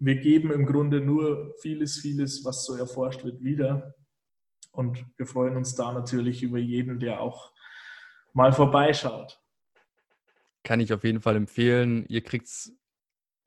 Wir 0.00 0.16
geben 0.16 0.50
im 0.50 0.66
Grunde 0.66 1.00
nur 1.00 1.54
vieles, 1.60 1.98
vieles, 1.98 2.44
was 2.44 2.64
so 2.64 2.74
erforscht 2.74 3.24
wird, 3.24 3.42
wieder. 3.44 3.94
Und 4.72 5.06
wir 5.16 5.26
freuen 5.26 5.56
uns 5.56 5.76
da 5.76 5.92
natürlich 5.92 6.42
über 6.42 6.58
jeden, 6.58 6.98
der 6.98 7.20
auch 7.20 7.52
mal 8.34 8.52
vorbeischaut. 8.52 9.40
Kann 10.66 10.80
ich 10.80 10.92
auf 10.92 11.04
jeden 11.04 11.20
Fall 11.20 11.36
empfehlen. 11.36 12.04
Ihr 12.08 12.22
kriegt 12.22 12.48
es 12.48 12.72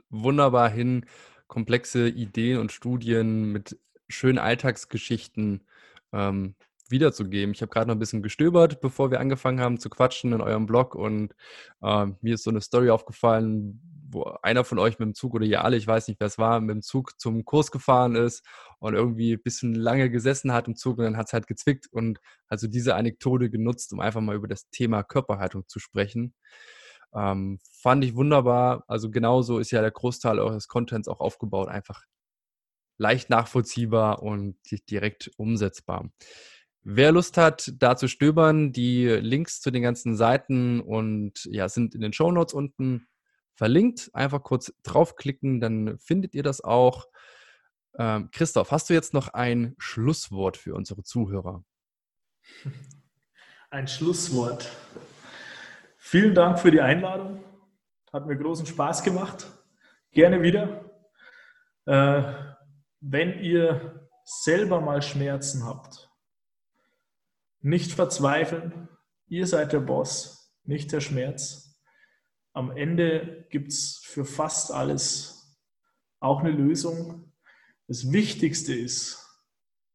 wunderbar 0.09 0.69
hin, 0.69 1.05
komplexe 1.47 2.07
Ideen 2.07 2.59
und 2.59 2.71
Studien 2.71 3.51
mit 3.51 3.77
schönen 4.07 4.37
Alltagsgeschichten 4.37 5.67
ähm, 6.13 6.55
wiederzugeben. 6.87 7.53
Ich 7.53 7.61
habe 7.61 7.71
gerade 7.71 7.87
noch 7.87 7.95
ein 7.95 7.99
bisschen 7.99 8.23
gestöbert, 8.23 8.79
bevor 8.79 9.11
wir 9.11 9.19
angefangen 9.19 9.59
haben 9.59 9.81
zu 9.81 9.89
quatschen 9.89 10.31
in 10.31 10.39
eurem 10.39 10.65
Blog 10.65 10.95
und 10.95 11.35
äh, 11.81 12.05
mir 12.21 12.35
ist 12.35 12.45
so 12.45 12.51
eine 12.51 12.61
Story 12.61 12.89
aufgefallen, 12.89 13.81
wo 14.09 14.23
einer 14.41 14.63
von 14.63 14.79
euch 14.79 14.97
mit 14.97 15.07
dem 15.07 15.13
Zug 15.13 15.33
oder 15.33 15.45
ihr 15.45 15.65
alle, 15.65 15.75
ich 15.75 15.87
weiß 15.87 16.07
nicht, 16.07 16.21
wer 16.21 16.27
es 16.27 16.37
war, 16.37 16.61
mit 16.61 16.73
dem 16.73 16.81
Zug 16.81 17.19
zum 17.19 17.43
Kurs 17.43 17.69
gefahren 17.69 18.15
ist 18.15 18.45
und 18.79 18.93
irgendwie 18.93 19.33
ein 19.33 19.43
bisschen 19.43 19.75
lange 19.75 20.09
gesessen 20.09 20.53
hat 20.53 20.69
im 20.69 20.77
Zug 20.77 20.99
und 20.99 21.03
dann 21.03 21.17
hat 21.17 21.27
es 21.27 21.33
halt 21.33 21.47
gezwickt 21.47 21.87
und 21.91 22.21
also 22.47 22.67
diese 22.67 22.95
Anekdote 22.95 23.49
genutzt, 23.49 23.91
um 23.91 23.99
einfach 23.99 24.21
mal 24.21 24.37
über 24.37 24.47
das 24.47 24.69
Thema 24.69 25.03
Körperhaltung 25.03 25.67
zu 25.67 25.79
sprechen. 25.79 26.33
Ähm, 27.13 27.59
fand 27.71 28.03
ich 28.03 28.15
wunderbar. 28.15 28.83
Also 28.87 29.09
genauso 29.09 29.59
ist 29.59 29.71
ja 29.71 29.81
der 29.81 29.91
Großteil 29.91 30.39
eures 30.39 30.67
Contents 30.67 31.07
auch 31.07 31.19
aufgebaut, 31.19 31.69
einfach 31.69 32.03
leicht 32.97 33.29
nachvollziehbar 33.29 34.21
und 34.21 34.57
direkt 34.89 35.31
umsetzbar. 35.37 36.11
Wer 36.81 37.11
Lust 37.11 37.37
hat, 37.37 37.73
da 37.77 37.97
zu 37.97 38.07
stöbern, 38.07 38.71
die 38.71 39.05
Links 39.05 39.61
zu 39.61 39.71
den 39.71 39.83
ganzen 39.83 40.15
Seiten 40.15 40.79
und 40.79 41.45
ja, 41.45 41.67
sind 41.67 41.95
in 41.95 42.01
den 42.01 42.13
Show 42.13 42.31
Notes 42.31 42.53
unten 42.53 43.07
verlinkt. 43.55 44.09
Einfach 44.13 44.43
kurz 44.43 44.73
draufklicken, 44.83 45.59
dann 45.59 45.99
findet 45.99 46.33
ihr 46.35 46.43
das 46.43 46.61
auch. 46.61 47.07
Ähm, 47.97 48.29
Christoph, 48.31 48.71
hast 48.71 48.89
du 48.89 48.93
jetzt 48.93 49.13
noch 49.13 49.29
ein 49.29 49.75
Schlusswort 49.77 50.57
für 50.57 50.73
unsere 50.73 51.03
Zuhörer? 51.03 51.63
Ein 53.69 53.87
Schlusswort. 53.87 54.71
Vielen 56.11 56.33
Dank 56.33 56.57
für 56.57 56.71
die 56.71 56.81
Einladung. 56.81 57.43
Hat 58.11 58.25
mir 58.25 58.35
großen 58.35 58.65
Spaß 58.65 59.03
gemacht. 59.03 59.45
Gerne 60.09 60.41
wieder. 60.41 60.91
Äh, 61.85 62.33
wenn 62.99 63.37
ihr 63.43 64.09
selber 64.23 64.81
mal 64.81 65.03
Schmerzen 65.03 65.67
habt, 65.67 66.09
nicht 67.59 67.91
verzweifeln. 67.91 68.89
Ihr 69.27 69.45
seid 69.45 69.71
der 69.71 69.81
Boss, 69.81 70.51
nicht 70.63 70.91
der 70.91 70.99
Schmerz. 70.99 71.79
Am 72.53 72.75
Ende 72.75 73.45
gibt 73.51 73.67
es 73.67 74.01
für 74.03 74.25
fast 74.25 74.71
alles 74.71 75.59
auch 76.19 76.39
eine 76.39 76.49
Lösung. 76.49 77.31
Das 77.85 78.11
Wichtigste 78.11 78.73
ist 78.73 79.23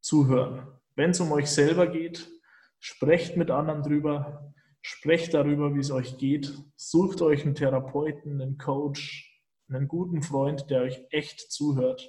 zuhören. 0.00 0.78
Wenn 0.94 1.10
es 1.10 1.18
um 1.18 1.32
euch 1.32 1.50
selber 1.50 1.88
geht, 1.88 2.30
sprecht 2.78 3.36
mit 3.36 3.50
anderen 3.50 3.82
drüber, 3.82 4.54
sprecht 4.84 5.32
darüber, 5.32 5.74
wie 5.74 5.80
es 5.80 5.90
euch 5.90 6.18
geht, 6.18 6.52
sucht 6.76 7.22
euch 7.22 7.42
einen 7.44 7.54
Therapeuten, 7.54 8.40
einen 8.40 8.58
Coach, 8.58 9.42
einen 9.68 9.88
guten 9.88 10.22
Freund, 10.22 10.68
der 10.68 10.82
euch 10.82 11.00
echt 11.08 11.50
zuhört. 11.50 12.06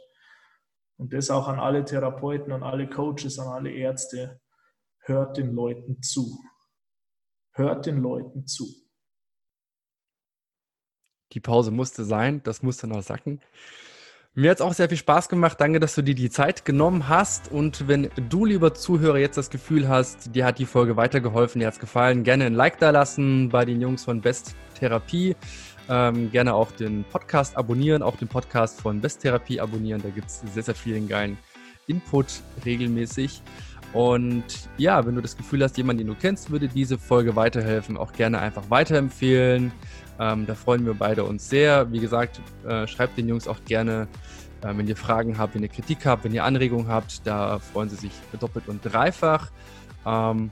Und 0.97 1.13
das 1.13 1.29
auch 1.29 1.47
an 1.47 1.57
alle 1.57 1.85
Therapeuten, 1.85 2.51
an 2.51 2.63
alle 2.63 2.89
Coaches, 2.89 3.39
an 3.39 3.47
alle 3.47 3.71
Ärzte 3.71 4.41
hört 4.99 5.37
den 5.37 5.53
Leuten 5.53 6.01
zu. 6.01 6.37
Hört 7.53 7.85
den 7.85 8.01
Leuten 8.01 8.45
zu. 8.45 8.67
Die 11.31 11.39
Pause 11.39 11.71
musste 11.71 12.03
sein, 12.03 12.43
das 12.43 12.61
musste 12.61 12.87
noch 12.87 13.03
sacken. 13.03 13.41
Mir 14.37 14.51
hat 14.51 14.57
es 14.57 14.61
auch 14.61 14.73
sehr 14.73 14.89
viel 14.89 14.97
Spaß 14.97 15.29
gemacht. 15.29 15.61
Danke, 15.61 15.79
dass 15.79 15.95
du 15.95 16.01
dir 16.01 16.13
die 16.13 16.29
Zeit 16.29 16.65
genommen 16.65 17.07
hast. 17.07 17.49
Und 17.49 17.87
wenn 17.87 18.09
du, 18.29 18.43
lieber 18.43 18.73
Zuhörer, 18.73 19.17
jetzt 19.17 19.37
das 19.37 19.49
Gefühl 19.49 19.87
hast, 19.87 20.35
dir 20.35 20.43
hat 20.43 20.59
die 20.59 20.65
Folge 20.65 20.97
weitergeholfen, 20.97 21.61
dir 21.61 21.67
hat 21.67 21.75
es 21.75 21.79
gefallen, 21.79 22.25
gerne 22.25 22.43
ein 22.43 22.53
Like 22.53 22.77
da 22.79 22.89
lassen 22.89 23.47
bei 23.47 23.63
den 23.63 23.79
Jungs 23.79 24.03
von 24.03 24.19
Best 24.19 24.53
Therapie. 24.77 25.37
Ähm, 25.87 26.31
gerne 26.31 26.53
auch 26.53 26.73
den 26.73 27.05
Podcast 27.05 27.55
abonnieren, 27.55 28.03
auch 28.03 28.17
den 28.17 28.27
Podcast 28.27 28.81
von 28.81 28.99
Best 28.99 29.21
Therapie 29.21 29.61
abonnieren. 29.61 30.01
Da 30.03 30.09
gibt 30.09 30.27
es 30.27 30.41
sehr, 30.53 30.63
sehr 30.63 30.75
vielen 30.75 31.07
geilen 31.07 31.37
Input 31.87 32.41
regelmäßig. 32.65 33.41
Und 33.93 34.43
ja, 34.77 35.05
wenn 35.05 35.15
du 35.15 35.21
das 35.21 35.37
Gefühl 35.37 35.63
hast, 35.63 35.77
jemand, 35.77 36.01
den 36.01 36.07
du 36.07 36.15
kennst, 36.15 36.51
würde 36.51 36.67
diese 36.67 36.97
Folge 36.97 37.37
weiterhelfen, 37.37 37.95
auch 37.95 38.11
gerne 38.11 38.39
einfach 38.39 38.69
weiterempfehlen. 38.69 39.71
Ähm, 40.19 40.45
da 40.45 40.55
freuen 40.55 40.85
wir 40.85 40.93
beide 40.93 41.23
uns 41.23 41.49
sehr. 41.49 41.91
Wie 41.91 41.99
gesagt, 41.99 42.41
äh, 42.65 42.87
schreibt 42.87 43.17
den 43.17 43.27
Jungs 43.27 43.47
auch 43.47 43.63
gerne, 43.65 44.07
äh, 44.61 44.75
wenn 44.75 44.87
ihr 44.87 44.95
Fragen 44.95 45.37
habt, 45.37 45.55
wenn 45.55 45.63
ihr 45.63 45.69
Kritik 45.69 46.05
habt, 46.05 46.23
wenn 46.23 46.33
ihr 46.33 46.43
Anregungen 46.43 46.87
habt. 46.87 47.25
Da 47.25 47.59
freuen 47.59 47.89
sie 47.89 47.97
sich 47.97 48.11
doppelt 48.39 48.67
und 48.67 48.81
dreifach. 48.81 49.51
Ähm, 50.05 50.51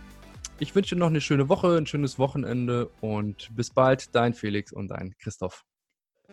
ich 0.59 0.75
wünsche 0.75 0.95
noch 0.95 1.07
eine 1.07 1.21
schöne 1.21 1.49
Woche, 1.49 1.77
ein 1.77 1.87
schönes 1.87 2.19
Wochenende 2.19 2.89
und 3.01 3.49
bis 3.55 3.71
bald, 3.71 4.13
dein 4.15 4.33
Felix 4.33 4.71
und 4.71 4.89
dein 4.89 5.15
Christoph. 5.17 5.63